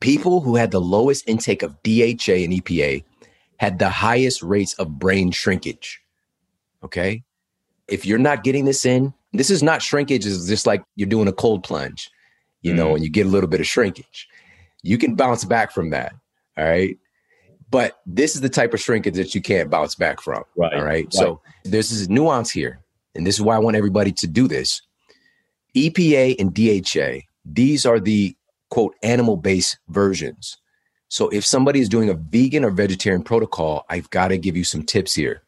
People 0.00 0.40
who 0.40 0.56
had 0.56 0.70
the 0.70 0.80
lowest 0.80 1.28
intake 1.28 1.62
of 1.62 1.82
DHA 1.82 2.42
and 2.42 2.52
EPA 2.52 3.04
had 3.58 3.78
the 3.78 3.88
highest 3.88 4.42
rates 4.42 4.74
of 4.74 4.98
brain 4.98 5.30
shrinkage. 5.30 6.00
Okay. 6.82 7.22
If 7.88 8.04
you're 8.04 8.18
not 8.18 8.44
getting 8.44 8.64
this 8.64 8.84
in, 8.84 9.14
this 9.32 9.50
is 9.50 9.62
not 9.62 9.82
shrinkage, 9.82 10.26
it's 10.26 10.46
just 10.46 10.66
like 10.66 10.84
you're 10.96 11.08
doing 11.08 11.28
a 11.28 11.32
cold 11.32 11.62
plunge, 11.62 12.10
you 12.62 12.72
mm. 12.72 12.76
know, 12.76 12.94
and 12.94 13.04
you 13.04 13.10
get 13.10 13.26
a 13.26 13.28
little 13.28 13.48
bit 13.48 13.60
of 13.60 13.66
shrinkage. 13.66 14.28
You 14.82 14.98
can 14.98 15.14
bounce 15.14 15.44
back 15.44 15.72
from 15.72 15.90
that. 15.90 16.14
All 16.56 16.64
right. 16.64 16.96
But 17.70 17.98
this 18.06 18.34
is 18.34 18.40
the 18.40 18.48
type 18.48 18.74
of 18.74 18.80
shrinkage 18.80 19.14
that 19.14 19.34
you 19.34 19.40
can't 19.40 19.70
bounce 19.70 19.94
back 19.94 20.20
from. 20.20 20.44
Right. 20.56 20.72
All 20.74 20.84
right. 20.84 21.04
right. 21.04 21.12
So 21.12 21.40
there's 21.64 21.90
this 21.90 22.08
nuance 22.08 22.50
here. 22.50 22.83
And 23.14 23.26
this 23.26 23.36
is 23.36 23.42
why 23.42 23.56
I 23.56 23.60
want 23.60 23.76
everybody 23.76 24.12
to 24.12 24.26
do 24.26 24.48
this. 24.48 24.82
EPA 25.76 26.36
and 26.38 26.54
DHA, 26.54 27.26
these 27.44 27.84
are 27.84 28.00
the 28.00 28.36
quote 28.70 28.94
animal 29.02 29.36
based 29.36 29.78
versions. 29.88 30.56
So 31.08 31.28
if 31.28 31.44
somebody 31.44 31.80
is 31.80 31.88
doing 31.88 32.10
a 32.10 32.14
vegan 32.14 32.64
or 32.64 32.70
vegetarian 32.70 33.22
protocol, 33.22 33.84
I've 33.88 34.10
got 34.10 34.28
to 34.28 34.38
give 34.38 34.56
you 34.56 34.64
some 34.64 34.82
tips 34.82 35.14
here. 35.14 35.42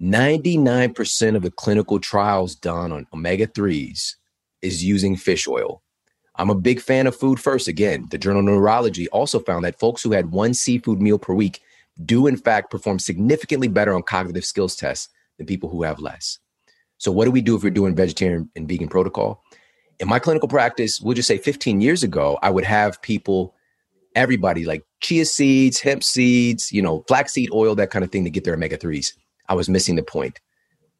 99% 0.00 1.36
of 1.36 1.42
the 1.42 1.50
clinical 1.50 2.00
trials 2.00 2.54
done 2.54 2.90
on 2.90 3.06
omega 3.12 3.46
3s 3.46 4.14
is 4.62 4.82
using 4.82 5.16
fish 5.16 5.46
oil. 5.46 5.82
I'm 6.36 6.48
a 6.48 6.54
big 6.54 6.80
fan 6.80 7.06
of 7.06 7.14
food 7.14 7.38
first. 7.38 7.68
Again, 7.68 8.06
the 8.10 8.16
Journal 8.16 8.40
Neurology 8.40 9.08
also 9.08 9.40
found 9.40 9.64
that 9.64 9.78
folks 9.78 10.02
who 10.02 10.12
had 10.12 10.32
one 10.32 10.54
seafood 10.54 11.02
meal 11.02 11.18
per 11.18 11.34
week 11.34 11.60
do, 12.06 12.26
in 12.26 12.38
fact, 12.38 12.70
perform 12.70 12.98
significantly 12.98 13.68
better 13.68 13.94
on 13.94 14.02
cognitive 14.02 14.46
skills 14.46 14.74
tests 14.74 15.10
than 15.36 15.46
people 15.46 15.68
who 15.68 15.82
have 15.82 15.98
less. 15.98 16.38
So, 17.00 17.10
what 17.10 17.24
do 17.24 17.30
we 17.30 17.40
do 17.40 17.56
if 17.56 17.62
we're 17.62 17.70
doing 17.70 17.96
vegetarian 17.96 18.50
and 18.54 18.68
vegan 18.68 18.88
protocol? 18.88 19.42
In 20.00 20.08
my 20.08 20.18
clinical 20.18 20.48
practice, 20.48 21.00
we'll 21.00 21.14
just 21.14 21.28
say 21.28 21.38
15 21.38 21.80
years 21.80 22.02
ago, 22.02 22.38
I 22.42 22.50
would 22.50 22.64
have 22.64 23.00
people, 23.00 23.54
everybody 24.14 24.66
like 24.66 24.84
chia 25.00 25.24
seeds, 25.24 25.80
hemp 25.80 26.04
seeds, 26.04 26.70
you 26.70 26.82
know, 26.82 27.02
flaxseed 27.08 27.50
oil, 27.54 27.74
that 27.76 27.90
kind 27.90 28.04
of 28.04 28.12
thing 28.12 28.24
to 28.24 28.30
get 28.30 28.44
their 28.44 28.52
omega 28.52 28.76
3s. 28.76 29.14
I 29.48 29.54
was 29.54 29.70
missing 29.70 29.96
the 29.96 30.02
point. 30.02 30.40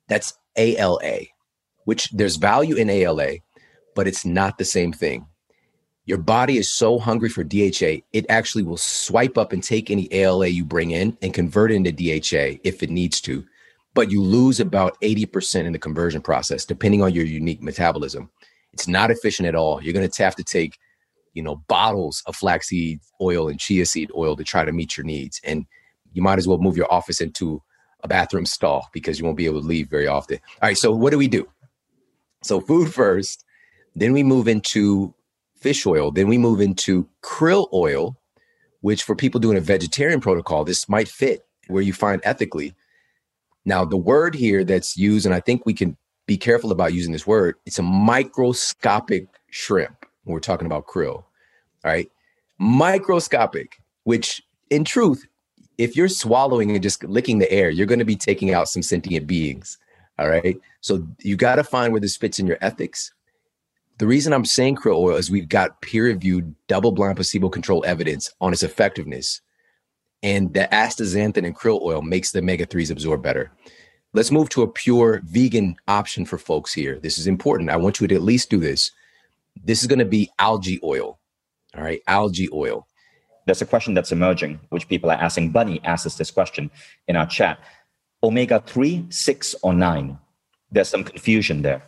That's 0.09 0.33
ALA, 0.57 1.19
which 1.85 2.11
there's 2.13 2.37
value 2.37 2.77
in 2.77 2.89
ALA, 2.89 3.35
but 3.95 4.09
it's 4.09 4.25
not 4.25 4.57
the 4.57 4.65
same 4.65 4.95
thing. 4.95 5.27
Your 6.07 6.19
body 6.19 6.57
is 6.57 6.71
so 6.71 6.99
hungry 6.99 7.29
for 7.29 7.45
DHA, 7.45 8.01
it 8.15 8.25
actually 8.31 8.63
will 8.63 8.79
swipe 8.79 9.37
up 9.37 9.53
and 9.53 9.63
take 9.63 9.91
any 9.91 10.09
ALA 10.13 10.47
you 10.47 10.65
bring 10.65 10.93
in 10.93 11.19
and 11.21 11.35
convert 11.35 11.71
it 11.71 11.75
into 11.75 11.93
DHA 11.93 12.59
if 12.65 12.83
it 12.83 12.89
needs 12.89 13.21
to. 13.21 13.45
But 13.95 14.11
you 14.11 14.23
lose 14.23 14.61
about 14.61 15.01
80% 15.01 15.65
in 15.65 15.73
the 15.73 15.79
conversion 15.79 16.23
process, 16.23 16.65
depending 16.65 17.03
on 17.03 17.13
your 17.13 17.25
unique 17.25 17.63
metabolism. 17.63 18.31
It's 18.73 18.87
not 18.87 19.11
efficient 19.11 19.49
at 19.49 19.57
all. 19.57 19.83
You're 19.83 19.93
going 19.93 20.09
to 20.09 20.23
have 20.23 20.37
to 20.37 20.45
take, 20.45 20.79
you 21.35 21.43
know, 21.43 21.57
bottles 21.69 22.23
of 22.27 22.37
flaxseed 22.37 23.01
oil 23.21 23.49
and 23.49 23.59
chia 23.59 23.85
seed 23.85 24.11
oil 24.17 24.37
to 24.37 24.45
try 24.45 24.65
to 24.65 24.73
meet 24.73 24.97
your 24.97 25.05
needs. 25.05 25.41
And 25.45 25.67
you 26.13 26.23
might 26.23 26.39
as 26.39 26.47
well 26.47 26.59
move 26.59 26.77
your 26.77 26.93
office 26.93 27.21
into 27.21 27.63
a 28.03 28.09
bathroom 28.09 28.47
stall 28.47 28.89
because 28.93 29.19
you 29.19 29.25
won't 29.25 29.37
be 29.37 29.47
able 29.47 29.61
to 29.61 29.67
leave 29.67 29.89
very 29.89 30.07
often. 30.07 30.39
All 30.63 30.69
right, 30.69 30.79
so 30.79 30.93
what 30.93 31.11
do 31.11 31.19
we 31.19 31.29
do? 31.29 31.49
So 32.43 32.61
food 32.61 32.93
first, 32.93 33.45
then 33.95 34.13
we 34.13 34.23
move 34.23 34.49
into 34.49 35.15
fish 35.57 35.85
oil, 35.85 36.11
then 36.11 36.29
we 36.29 36.39
move 36.39 36.61
into 36.61 37.07
krill 37.23 37.67
oil, 37.73 38.17
which 38.81 39.03
for 39.03 39.15
people 39.15 39.41
doing 39.41 39.59
a 39.59 39.61
vegetarian 39.61 40.21
protocol, 40.21 40.65
this 40.65 40.89
might 40.89 41.09
fit 41.09 41.45
where 41.69 41.83
you 41.83 41.93
find 41.93 42.21
ethically. 42.25 42.75
Now, 43.65 43.85
the 43.85 43.97
word 43.97 44.35
here 44.35 44.65
that's 44.65 44.97
used, 44.97 45.27
and 45.27 45.35
I 45.35 45.41
think 45.41 45.67
we 45.67 45.75
can 45.75 45.97
be 46.27 46.37
careful 46.37 46.73
about 46.73 46.95
using 46.95 47.13
this 47.13 47.27
word, 47.27 47.57
it's 47.67 47.79
a 47.79 47.83
microscopic 47.83 49.27
shrimp 49.51 50.07
we're 50.25 50.41
talking 50.41 50.67
about 50.67 50.87
krill. 50.87 51.17
All 51.17 51.27
right. 51.85 52.11
Microscopic, 52.59 53.81
which 54.05 54.43
in 54.71 54.85
truth, 54.85 55.27
if 55.79 55.97
you're 55.97 56.09
swallowing 56.09 56.71
and 56.71 56.83
just 56.83 57.03
licking 57.05 57.39
the 57.39 57.51
air, 57.51 57.71
you're 57.71 57.87
going 57.87 57.99
to 57.99 58.05
be 58.05 58.17
taking 58.17 58.53
out 58.53 58.69
some 58.69 58.83
sentient 58.83 59.27
beings. 59.27 59.79
All 60.19 60.29
right. 60.29 60.59
So 60.83 61.07
you 61.21 61.37
got 61.37 61.57
to 61.57 61.65
find 61.65 61.93
where 61.93 62.01
this 62.01 62.17
fits 62.17 62.39
in 62.39 62.47
your 62.47 62.59
ethics. 62.61 63.13
The 63.99 64.07
reason 64.07 64.33
I'm 64.33 64.45
saying 64.45 64.77
krill 64.77 64.97
oil 64.97 65.17
is 65.17 65.31
we've 65.31 65.49
got 65.49 65.81
peer 65.83 66.05
reviewed, 66.05 66.55
double 66.69 66.93
blind, 66.93 67.17
placebo 67.17 67.49
controlled 67.49 67.87
evidence 67.87 68.33
on 68.41 68.53
its 68.53 68.63
effectiveness. 68.63 69.41
And 70.23 70.53
the 70.53 70.69
astaxanthin 70.73 71.47
and 71.47 71.57
krill 71.57 71.81
oil 71.81 72.03
makes 72.03 72.31
the 72.31 72.41
omega 72.41 72.67
3s 72.67 72.91
absorb 72.91 73.23
better. 73.23 73.51
Let's 74.13 74.31
move 74.31 74.49
to 74.51 74.63
a 74.63 74.69
pure 74.69 75.21
vegan 75.25 75.77
option 75.87 76.25
for 76.25 76.37
folks 76.37 76.73
here. 76.73 76.99
This 76.99 77.17
is 77.17 77.27
important. 77.27 77.71
I 77.71 77.77
want 77.77 78.01
you 78.01 78.09
to 78.09 78.15
at 78.15 78.23
least 78.23 78.51
do 78.51 78.59
this. 78.59 78.91
This 79.65 79.83
is 79.83 79.87
going 79.87 80.01
to 80.01 80.05
be 80.05 80.31
algae 80.39 80.81
oil. 80.83 81.19
All 81.77 81.83
right, 81.83 82.03
algae 82.07 82.49
oil. 82.53 82.87
There's 83.47 83.63
a 83.63 83.67
question 83.67 83.95
that's 83.95 84.13
emerging, 84.13 84.61
which 84.71 84.89
people 84.89 85.11
are 85.11 85.19
asking. 85.19 85.53
Bunny 85.53 85.81
asks 85.85 86.07
us 86.07 86.17
this 86.17 86.31
question 86.31 86.71
in 87.09 87.17
our 87.17 87.27
chat 87.27 87.59
omega 88.23 88.63
3, 88.67 89.07
6, 89.09 89.55
or 89.63 89.73
9? 89.73 90.19
There's 90.71 90.89
some 90.89 91.05
confusion 91.05 91.63
there. 91.63 91.83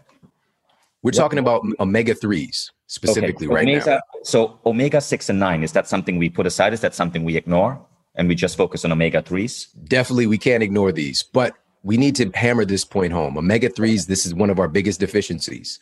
We're 1.03 1.11
talking 1.11 1.39
about 1.39 1.63
omega 1.81 2.15
3s 2.15 2.71
specifically 2.87 3.47
okay. 3.47 3.55
right 3.55 3.69
omega, 3.69 3.91
now. 3.91 4.01
So, 4.23 4.61
omega 4.65 5.01
6 5.01 5.29
and 5.31 5.41
9, 5.41 5.63
is 5.65 5.73
that 5.73 5.89
something 5.89 6.17
we 6.19 6.31
put 6.31 6.47
aside? 6.47 6.73
Is 6.73 6.81
that 6.81 6.95
something 6.95 7.25
we 7.25 7.37
ignore? 7.37 7.85
And 8.15 8.29
we 8.29 8.35
just 8.35 8.57
focus 8.57 8.85
on 8.85 8.93
omega 8.93 9.23
3s? 9.23 9.69
Definitely, 9.85 10.27
we 10.27 10.39
can't 10.39 10.63
ignore 10.63 10.93
these. 10.93 11.23
But 11.23 11.57
we 11.83 11.97
need 11.97 12.15
to 12.17 12.31
hammer 12.35 12.65
this 12.65 12.85
point 12.85 13.13
home. 13.13 13.37
Omega 13.37 13.69
3s, 13.69 14.07
this 14.07 14.27
is 14.27 14.35
one 14.35 14.51
of 14.51 14.59
our 14.59 14.69
biggest 14.69 15.01
deficiencies. 15.01 15.81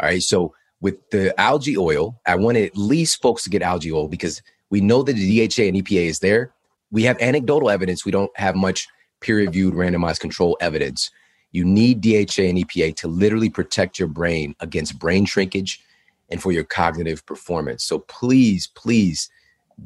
All 0.00 0.08
right. 0.08 0.22
So 0.22 0.54
with 0.80 1.10
the 1.10 1.38
algae 1.40 1.76
oil, 1.76 2.20
I 2.26 2.34
want 2.36 2.56
at 2.58 2.76
least 2.76 3.22
folks 3.22 3.44
to 3.44 3.50
get 3.50 3.62
algae 3.62 3.92
oil 3.92 4.08
because 4.08 4.42
we 4.70 4.80
know 4.80 5.02
that 5.02 5.14
the 5.14 5.46
DHA 5.46 5.62
and 5.62 5.76
EPA 5.76 6.06
is 6.06 6.18
there. 6.20 6.52
We 6.90 7.04
have 7.04 7.20
anecdotal 7.20 7.70
evidence. 7.70 8.04
We 8.04 8.12
don't 8.12 8.36
have 8.36 8.54
much 8.54 8.88
peer 9.20 9.36
reviewed 9.36 9.74
randomized 9.74 10.20
control 10.20 10.56
evidence. 10.60 11.10
You 11.52 11.64
need 11.64 12.00
DHA 12.00 12.42
and 12.42 12.58
EPA 12.58 12.96
to 12.96 13.08
literally 13.08 13.50
protect 13.50 13.98
your 13.98 14.08
brain 14.08 14.54
against 14.60 14.98
brain 14.98 15.24
shrinkage 15.24 15.82
and 16.30 16.42
for 16.42 16.50
your 16.50 16.64
cognitive 16.64 17.24
performance. 17.26 17.84
So 17.84 18.00
please, 18.00 18.66
please 18.68 19.30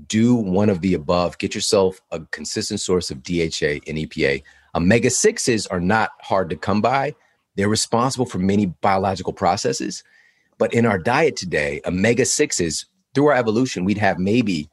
do 0.07 0.35
one 0.35 0.69
of 0.69 0.81
the 0.81 0.95
above. 0.95 1.39
Get 1.39 1.55
yourself 1.55 2.01
a 2.11 2.21
consistent 2.27 2.81
source 2.81 3.11
of 3.11 3.23
DHA 3.23 3.83
and 3.87 3.99
EPA. 3.99 4.43
Omega 4.75 5.09
6s 5.09 5.67
are 5.71 5.81
not 5.81 6.11
hard 6.21 6.51
to 6.51 6.57
come 6.57 6.81
by. 6.81 7.15
They're 7.57 7.69
responsible 7.69 8.27
for 8.27 8.39
many 8.39 8.67
biological 8.67 9.33
processes. 9.33 10.05
But 10.59 10.75
in 10.75 10.87
our 10.87 10.99
diet 10.99 11.37
today, 11.37 11.81
omega 11.87 12.23
6s, 12.23 12.87
through 13.15 13.27
our 13.29 13.35
evolution, 13.35 13.85
we'd 13.85 13.99
have 13.99 14.19
maybe, 14.19 14.69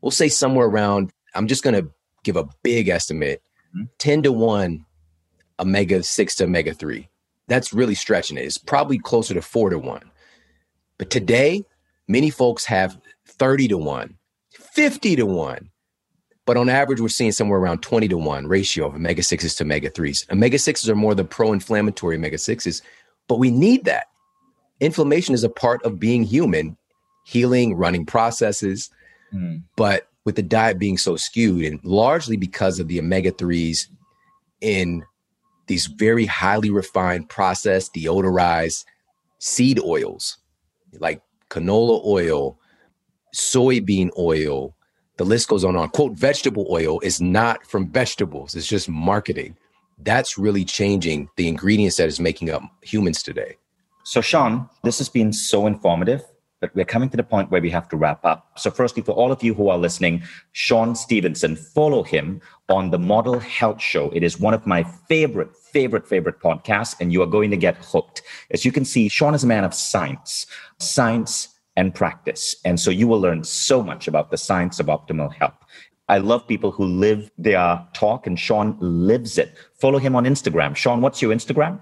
we'll 0.00 0.10
say 0.10 0.28
somewhere 0.28 0.66
around, 0.66 1.12
I'm 1.34 1.46
just 1.46 1.62
going 1.62 1.74
to 1.82 1.90
give 2.22 2.36
a 2.36 2.48
big 2.62 2.88
estimate 2.88 3.42
mm-hmm. 3.74 3.84
10 3.98 4.24
to 4.24 4.32
1 4.32 4.84
omega 5.60 6.02
6 6.02 6.34
to 6.36 6.44
omega 6.44 6.74
3. 6.74 7.08
That's 7.46 7.72
really 7.72 7.94
stretching 7.94 8.36
it. 8.36 8.44
It's 8.44 8.58
probably 8.58 8.98
closer 8.98 9.34
to 9.34 9.42
4 9.42 9.70
to 9.70 9.78
1. 9.78 10.10
But 10.98 11.10
today, 11.10 11.64
many 12.08 12.28
folks 12.28 12.66
have 12.66 13.00
30 13.26 13.68
to 13.68 13.78
1, 13.78 14.17
50 14.78 15.16
to 15.16 15.26
1. 15.26 15.70
But 16.46 16.56
on 16.56 16.68
average, 16.68 17.00
we're 17.00 17.08
seeing 17.08 17.32
somewhere 17.32 17.58
around 17.58 17.82
20 17.82 18.06
to 18.06 18.16
1 18.16 18.46
ratio 18.46 18.86
of 18.86 18.94
omega 18.94 19.22
6s 19.22 19.56
to 19.56 19.64
omega 19.64 19.90
3s. 19.90 20.30
Omega 20.30 20.56
6s 20.56 20.88
are 20.88 20.94
more 20.94 21.16
the 21.16 21.24
pro 21.24 21.52
inflammatory 21.52 22.14
omega 22.14 22.36
6s, 22.36 22.80
but 23.26 23.40
we 23.40 23.50
need 23.50 23.84
that. 23.86 24.06
Inflammation 24.78 25.34
is 25.34 25.42
a 25.42 25.48
part 25.48 25.82
of 25.82 25.98
being 25.98 26.22
human, 26.22 26.76
healing, 27.26 27.74
running 27.74 28.06
processes. 28.06 28.88
Mm. 29.34 29.64
But 29.74 30.06
with 30.24 30.36
the 30.36 30.44
diet 30.44 30.78
being 30.78 30.96
so 30.96 31.16
skewed, 31.16 31.64
and 31.64 31.84
largely 31.84 32.36
because 32.36 32.78
of 32.78 32.86
the 32.86 33.00
omega 33.00 33.32
3s 33.32 33.88
in 34.60 35.04
these 35.66 35.86
very 35.86 36.24
highly 36.24 36.70
refined, 36.70 37.28
processed, 37.28 37.94
deodorized 37.94 38.84
seed 39.40 39.80
oils 39.80 40.38
like 41.00 41.20
canola 41.50 42.00
oil, 42.06 42.60
soybean 43.34 44.10
oil, 44.18 44.74
the 45.18 45.24
list 45.24 45.48
goes 45.48 45.64
on 45.64 45.70
and 45.70 45.78
on. 45.78 45.88
Quote 45.90 46.12
vegetable 46.12 46.66
oil 46.70 47.00
is 47.00 47.20
not 47.20 47.64
from 47.66 47.88
vegetables. 47.90 48.54
It's 48.54 48.66
just 48.66 48.88
marketing. 48.88 49.56
That's 49.98 50.38
really 50.38 50.64
changing 50.64 51.28
the 51.36 51.48
ingredients 51.48 51.96
that 51.96 52.06
is 52.06 52.20
making 52.20 52.50
up 52.50 52.62
humans 52.82 53.22
today. 53.22 53.56
So 54.04 54.20
Shawn 54.20 54.68
this 54.84 54.98
has 54.98 55.08
been 55.08 55.32
so 55.32 55.66
informative 55.66 56.22
but 56.60 56.74
we're 56.74 56.84
coming 56.84 57.08
to 57.08 57.16
the 57.16 57.22
point 57.22 57.52
where 57.52 57.60
we 57.60 57.70
have 57.70 57.88
to 57.88 57.96
wrap 57.96 58.24
up. 58.24 58.58
So 58.58 58.70
firstly 58.70 59.02
for 59.02 59.12
all 59.12 59.30
of 59.30 59.42
you 59.42 59.54
who 59.54 59.68
are 59.68 59.78
listening 59.78 60.22
Shawn 60.52 60.94
Stevenson 60.94 61.56
follow 61.56 62.02
him 62.02 62.40
on 62.68 62.90
the 62.90 62.98
model 62.98 63.38
health 63.40 63.80
show. 63.80 64.10
It 64.10 64.22
is 64.22 64.40
one 64.40 64.54
of 64.54 64.66
my 64.66 64.84
favorite 65.08 65.54
favorite 65.56 66.06
favorite 66.06 66.40
podcasts 66.40 66.96
and 67.00 67.12
you 67.12 67.22
are 67.22 67.26
going 67.26 67.50
to 67.50 67.56
get 67.56 67.76
hooked. 67.76 68.22
As 68.52 68.64
you 68.64 68.72
can 68.72 68.84
see 68.84 69.08
Shawn 69.08 69.34
is 69.34 69.44
a 69.44 69.48
man 69.48 69.64
of 69.64 69.74
science. 69.74 70.46
Science 70.78 71.48
and 71.78 71.94
practice. 71.94 72.56
And 72.64 72.78
so 72.78 72.90
you 72.90 73.06
will 73.06 73.20
learn 73.20 73.44
so 73.44 73.82
much 73.82 74.08
about 74.08 74.32
the 74.32 74.36
science 74.36 74.80
of 74.80 74.86
optimal 74.86 75.32
health. 75.32 75.54
I 76.08 76.18
love 76.18 76.46
people 76.46 76.72
who 76.72 76.84
live 76.84 77.30
their 77.38 77.86
talk, 77.92 78.26
and 78.26 78.38
Shawn 78.38 78.76
lives 78.80 79.38
it. 79.38 79.54
Follow 79.74 79.98
him 79.98 80.16
on 80.16 80.24
Instagram. 80.24 80.74
Shawn, 80.74 81.00
what's 81.00 81.22
your 81.22 81.32
Instagram? 81.32 81.80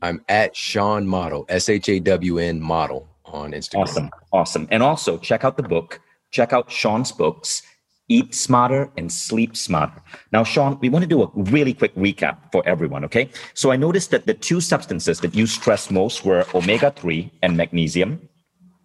I'm 0.00 0.22
at 0.28 0.54
Shawn 0.54 1.06
Model, 1.06 1.44
S 1.48 1.68
H 1.68 1.88
A 1.88 1.98
W 1.98 2.38
N 2.38 2.60
Model 2.60 3.08
on 3.24 3.52
Instagram. 3.52 3.80
Awesome. 3.80 4.10
Awesome. 4.32 4.68
And 4.70 4.82
also 4.82 5.18
check 5.18 5.42
out 5.42 5.56
the 5.56 5.62
book, 5.64 6.00
check 6.30 6.52
out 6.52 6.70
Shawn's 6.70 7.10
books, 7.10 7.62
Eat 8.08 8.34
Smarter 8.34 8.92
and 8.96 9.10
Sleep 9.10 9.56
Smarter. 9.56 10.02
Now, 10.30 10.44
Shawn, 10.44 10.78
we 10.80 10.88
want 10.88 11.02
to 11.02 11.08
do 11.08 11.22
a 11.22 11.30
really 11.34 11.74
quick 11.74 11.94
recap 11.96 12.36
for 12.52 12.62
everyone, 12.68 13.04
okay? 13.06 13.30
So 13.54 13.72
I 13.72 13.76
noticed 13.76 14.10
that 14.10 14.26
the 14.26 14.34
two 14.34 14.60
substances 14.60 15.20
that 15.20 15.34
you 15.34 15.46
stressed 15.46 15.90
most 15.90 16.24
were 16.24 16.46
omega 16.54 16.92
3 16.92 17.32
and 17.42 17.56
magnesium. 17.56 18.28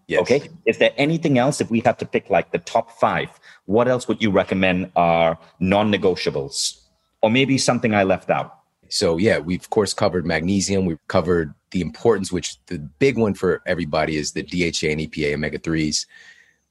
Yes. 0.10 0.22
Okay. 0.22 0.49
Is 0.66 0.80
there 0.80 0.91
anything 0.97 1.38
else 1.38 1.62
if 1.62 1.70
we 1.70 1.82
have 1.82 1.95
to 1.99 2.05
pick 2.05 2.32
like 2.32 2.51
the 2.51 2.57
top 2.57 2.99
five? 2.99 3.30
What 3.66 3.88
else 3.88 4.07
would 4.07 4.24
you 4.24 4.32
recommend 4.32 4.91
are 4.95 5.38
non-negotiables, 5.60 6.82
or 7.22 7.30
maybe 7.30 7.60
something 7.60 7.93
I 7.93 8.01
left 8.01 8.32
out? 8.32 8.57
So 8.88 9.18
yeah, 9.18 9.38
we've 9.38 9.62
of 9.62 9.70
course 9.70 9.93
covered 9.93 10.26
magnesium. 10.26 10.86
We've 10.86 11.07
covered 11.10 11.53
the 11.70 11.82
importance, 11.82 12.32
which 12.32 12.57
the 12.66 12.80
big 12.80 13.20
one 13.20 13.36
for 13.36 13.62
everybody 13.68 14.18
is 14.18 14.32
the 14.32 14.41
DHA 14.41 14.88
and 14.88 15.01
EPA 15.01 15.36
omega 15.36 15.60
threes, 15.60 16.07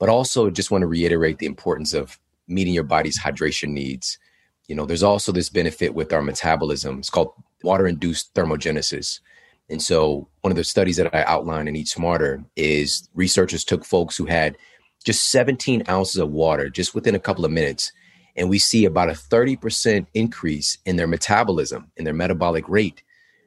but 0.01 0.09
also 0.09 0.51
just 0.51 0.73
want 0.73 0.83
to 0.83 0.89
reiterate 0.89 1.39
the 1.39 1.47
importance 1.47 1.95
of 1.95 2.19
meeting 2.49 2.75
your 2.75 2.83
body's 2.83 3.21
hydration 3.21 3.69
needs. 3.69 4.19
You 4.67 4.75
know, 4.75 4.85
there's 4.85 5.05
also 5.05 5.31
this 5.31 5.49
benefit 5.49 5.95
with 5.95 6.13
our 6.13 6.23
metabolism. 6.23 6.99
It's 6.99 7.09
called 7.09 7.35
water-induced 7.63 8.35
thermogenesis. 8.35 9.21
And 9.71 9.83
so, 9.83 10.29
one 10.41 10.51
of 10.51 10.57
the 10.57 10.65
studies 10.65 10.97
that 10.97 11.15
I 11.15 11.23
outlined 11.25 11.69
in 11.69 11.77
Eat 11.77 11.89
Smarter 11.89 12.43
is 12.57 13.09
researchers 13.15 13.65
took 13.65 13.85
folks 13.85 14.17
who 14.17 14.27
had 14.27 14.57
just 15.05 15.31
17 15.31 15.85
ounces 15.89 16.17
of 16.17 16.31
water 16.31 16.71
just 16.71 16.95
within 16.95 17.15
a 17.15 17.21
couple 17.21 17.45
of 17.45 17.51
minutes, 17.51 17.93
and 18.37 18.49
we 18.49 18.59
see 18.59 18.85
about 18.85 19.11
a 19.11 19.13
30% 19.13 20.07
increase 20.15 20.79
in 20.87 20.97
their 20.97 21.07
metabolism, 21.07 21.91
in 21.97 22.05
their 22.05 22.15
metabolic 22.15 22.69
rate. 22.69 23.03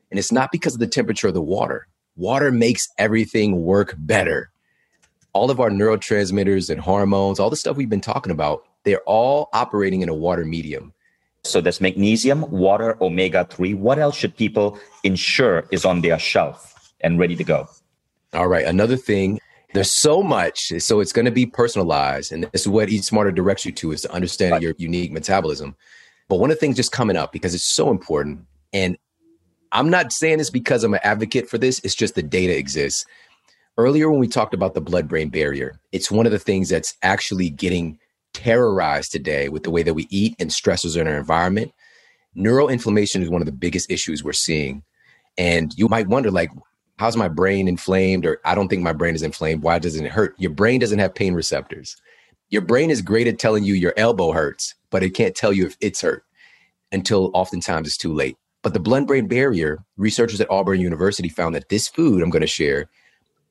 And 0.09 0.19
it's 0.19 0.31
not 0.31 0.51
because 0.51 0.73
of 0.73 0.79
the 0.79 0.87
temperature 0.87 1.29
of 1.29 1.33
the 1.33 1.41
water. 1.41 1.87
Water 2.15 2.51
makes 2.51 2.87
everything 2.97 3.63
work 3.63 3.95
better. 3.97 4.51
All 5.33 5.49
of 5.49 5.59
our 5.59 5.69
neurotransmitters 5.69 6.69
and 6.69 6.81
hormones, 6.81 7.39
all 7.39 7.49
the 7.49 7.55
stuff 7.55 7.77
we've 7.77 7.89
been 7.89 8.01
talking 8.01 8.31
about, 8.31 8.63
they're 8.83 9.01
all 9.05 9.49
operating 9.53 10.01
in 10.01 10.09
a 10.09 10.13
water 10.13 10.43
medium. 10.43 10.93
So 11.43 11.59
there's 11.59 11.81
magnesium, 11.81 12.49
water, 12.51 12.97
omega 13.01 13.45
3. 13.49 13.73
What 13.73 13.97
else 13.97 14.15
should 14.15 14.35
people 14.35 14.79
ensure 15.03 15.65
is 15.71 15.85
on 15.85 16.01
their 16.01 16.19
shelf 16.19 16.93
and 17.01 17.17
ready 17.17 17.35
to 17.35 17.43
go? 17.43 17.67
All 18.33 18.47
right. 18.47 18.65
Another 18.65 18.95
thing, 18.95 19.39
there's 19.73 19.91
so 19.91 20.21
much. 20.21 20.71
So 20.79 20.99
it's 20.99 21.11
going 21.11 21.25
to 21.25 21.31
be 21.31 21.45
personalized. 21.45 22.31
And 22.31 22.43
this 22.51 22.61
is 22.61 22.67
what 22.67 22.89
Eat 22.89 23.03
Smarter 23.03 23.31
directs 23.31 23.65
you 23.65 23.71
to 23.73 23.91
is 23.91 24.01
to 24.01 24.11
understand 24.11 24.53
right. 24.53 24.61
your 24.61 24.75
unique 24.77 25.11
metabolism. 25.11 25.75
But 26.29 26.37
one 26.37 26.51
of 26.51 26.57
the 26.57 26.59
things 26.59 26.75
just 26.75 26.91
coming 26.91 27.17
up 27.17 27.31
because 27.31 27.55
it's 27.55 27.67
so 27.67 27.89
important. 27.89 28.45
And 28.71 28.97
I'm 29.71 29.89
not 29.89 30.13
saying 30.13 30.37
this 30.37 30.49
because 30.49 30.83
I'm 30.83 30.93
an 30.93 30.99
advocate 31.03 31.49
for 31.49 31.57
this, 31.57 31.79
it's 31.83 31.95
just 31.95 32.15
the 32.15 32.23
data 32.23 32.57
exists. 32.57 33.05
Earlier, 33.77 34.11
when 34.11 34.19
we 34.19 34.27
talked 34.27 34.53
about 34.53 34.73
the 34.73 34.81
blood 34.81 35.07
brain 35.07 35.29
barrier, 35.29 35.79
it's 35.91 36.11
one 36.11 36.25
of 36.25 36.31
the 36.31 36.39
things 36.39 36.69
that's 36.69 36.95
actually 37.03 37.49
getting 37.49 37.97
terrorized 38.33 39.11
today 39.11 39.49
with 39.49 39.63
the 39.63 39.71
way 39.71 39.83
that 39.83 39.93
we 39.93 40.07
eat 40.09 40.35
and 40.39 40.49
stressors 40.49 40.99
in 40.99 41.07
our 41.07 41.17
environment. 41.17 41.73
neuroinflammation 42.35 43.21
is 43.21 43.29
one 43.29 43.41
of 43.41 43.45
the 43.45 43.51
biggest 43.51 43.91
issues 43.91 44.23
we're 44.23 44.33
seeing. 44.33 44.83
And 45.37 45.73
you 45.77 45.87
might 45.87 46.07
wonder, 46.07 46.31
like, 46.31 46.51
how's 46.97 47.17
my 47.17 47.27
brain 47.27 47.67
inflamed? 47.67 48.25
Or 48.25 48.39
I 48.45 48.55
don't 48.55 48.67
think 48.67 48.81
my 48.81 48.93
brain 48.93 49.15
is 49.15 49.23
inflamed. 49.23 49.63
Why 49.63 49.79
doesn't 49.79 50.05
it 50.05 50.11
hurt? 50.11 50.35
Your 50.37 50.51
brain 50.51 50.79
doesn't 50.79 50.99
have 50.99 51.15
pain 51.15 51.33
receptors. 51.33 51.97
Your 52.49 52.61
brain 52.61 52.89
is 52.89 53.01
great 53.01 53.27
at 53.27 53.39
telling 53.39 53.63
you 53.63 53.73
your 53.73 53.93
elbow 53.97 54.31
hurts, 54.31 54.75
but 54.89 55.03
it 55.03 55.11
can't 55.11 55.35
tell 55.35 55.53
you 55.53 55.65
if 55.65 55.77
it's 55.81 56.01
hurt 56.01 56.23
until 56.91 57.31
oftentimes 57.33 57.87
it's 57.87 57.97
too 57.97 58.13
late. 58.13 58.37
But 58.61 58.73
the 58.73 58.79
blood 58.79 59.07
brain 59.07 59.27
barrier, 59.27 59.83
researchers 59.97 60.41
at 60.41 60.51
Auburn 60.51 60.79
University 60.79 61.29
found 61.29 61.55
that 61.55 61.69
this 61.69 61.87
food 61.87 62.21
I'm 62.21 62.29
going 62.29 62.41
to 62.41 62.47
share, 62.47 62.89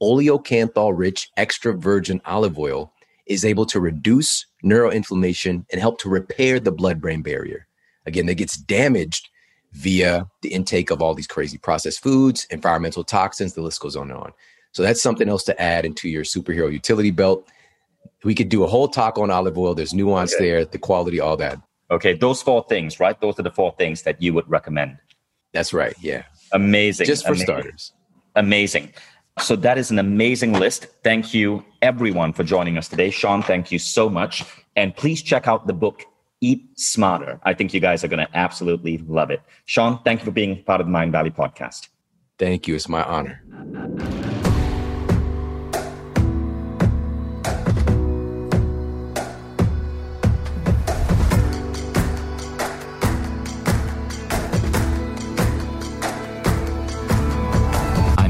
oleocanthal 0.03 0.97
rich 0.97 1.31
extra 1.37 1.72
virgin 1.72 2.20
olive 2.24 2.59
oil, 2.59 2.93
is 3.26 3.44
able 3.44 3.66
to 3.66 3.80
reduce 3.80 4.46
neuroinflammation 4.64 5.64
and 5.70 5.80
help 5.80 5.98
to 6.00 6.08
repair 6.08 6.60
the 6.60 6.72
blood 6.72 7.00
brain 7.00 7.22
barrier. 7.22 7.66
Again, 8.06 8.26
that 8.26 8.34
gets 8.34 8.56
damaged 8.56 9.28
via 9.72 10.26
the 10.42 10.52
intake 10.52 10.90
of 10.90 11.00
all 11.00 11.14
these 11.14 11.26
crazy 11.26 11.58
processed 11.58 12.02
foods, 12.02 12.46
environmental 12.50 13.04
toxins, 13.04 13.54
the 13.54 13.62
list 13.62 13.80
goes 13.80 13.96
on 13.96 14.10
and 14.10 14.18
on. 14.18 14.32
So 14.72 14.82
that's 14.82 15.02
something 15.02 15.28
else 15.28 15.44
to 15.44 15.60
add 15.60 15.84
into 15.84 16.08
your 16.08 16.24
superhero 16.24 16.72
utility 16.72 17.10
belt. 17.10 17.48
We 18.24 18.34
could 18.34 18.48
do 18.48 18.64
a 18.64 18.66
whole 18.66 18.88
talk 18.88 19.18
on 19.18 19.30
olive 19.30 19.58
oil. 19.58 19.74
There's 19.74 19.94
nuance 19.94 20.34
okay. 20.34 20.44
there, 20.44 20.64
the 20.64 20.78
quality, 20.78 21.20
all 21.20 21.36
that. 21.38 21.58
Okay, 21.90 22.14
those 22.14 22.40
four 22.40 22.64
things, 22.68 23.00
right? 23.00 23.20
Those 23.20 23.38
are 23.38 23.42
the 23.42 23.50
four 23.50 23.74
things 23.76 24.02
that 24.02 24.22
you 24.22 24.32
would 24.34 24.48
recommend. 24.48 24.98
That's 25.52 25.72
right. 25.72 25.94
Yeah. 26.00 26.22
Amazing. 26.52 27.06
Just 27.06 27.24
for 27.24 27.30
amazing. 27.30 27.46
starters. 27.46 27.92
Amazing. 28.36 28.92
So 29.43 29.57
that 29.57 29.78
is 29.78 29.91
an 29.91 29.99
amazing 29.99 30.53
list. 30.53 30.86
Thank 31.03 31.32
you, 31.34 31.64
everyone, 31.82 32.32
for 32.32 32.45
joining 32.45 32.78
us 32.78 32.88
today. 32.88 33.11
Shawn, 33.11 33.43
thank 33.43 33.72
you 33.72 33.78
so 33.78 34.09
much. 34.09 34.45
And 34.76 34.95
please 34.95 35.22
check 35.22 35.49
out 35.49 35.66
the 35.66 35.72
book, 35.72 36.05
Eat 36.41 36.78
Smarter. 36.78 37.41
I 37.43 37.55
think 37.55 37.74
you 37.74 37.80
guys 37.80 38.05
are 38.05 38.09
going 38.09 38.24
to 38.24 38.36
absolutely 38.36 38.99
love 38.99 39.30
it. 39.30 39.43
Shawn, 39.64 40.01
thank 40.05 40.20
you 40.20 40.26
for 40.26 40.30
being 40.30 40.62
part 40.64 40.80
of 40.80 40.86
the 40.86 40.93
Mindvalley 40.93 41.34
podcast. 41.34 41.88
Thank 42.38 42.68
you. 42.68 42.74
It's 42.74 42.88
my 42.88 43.03
honor. 43.05 43.43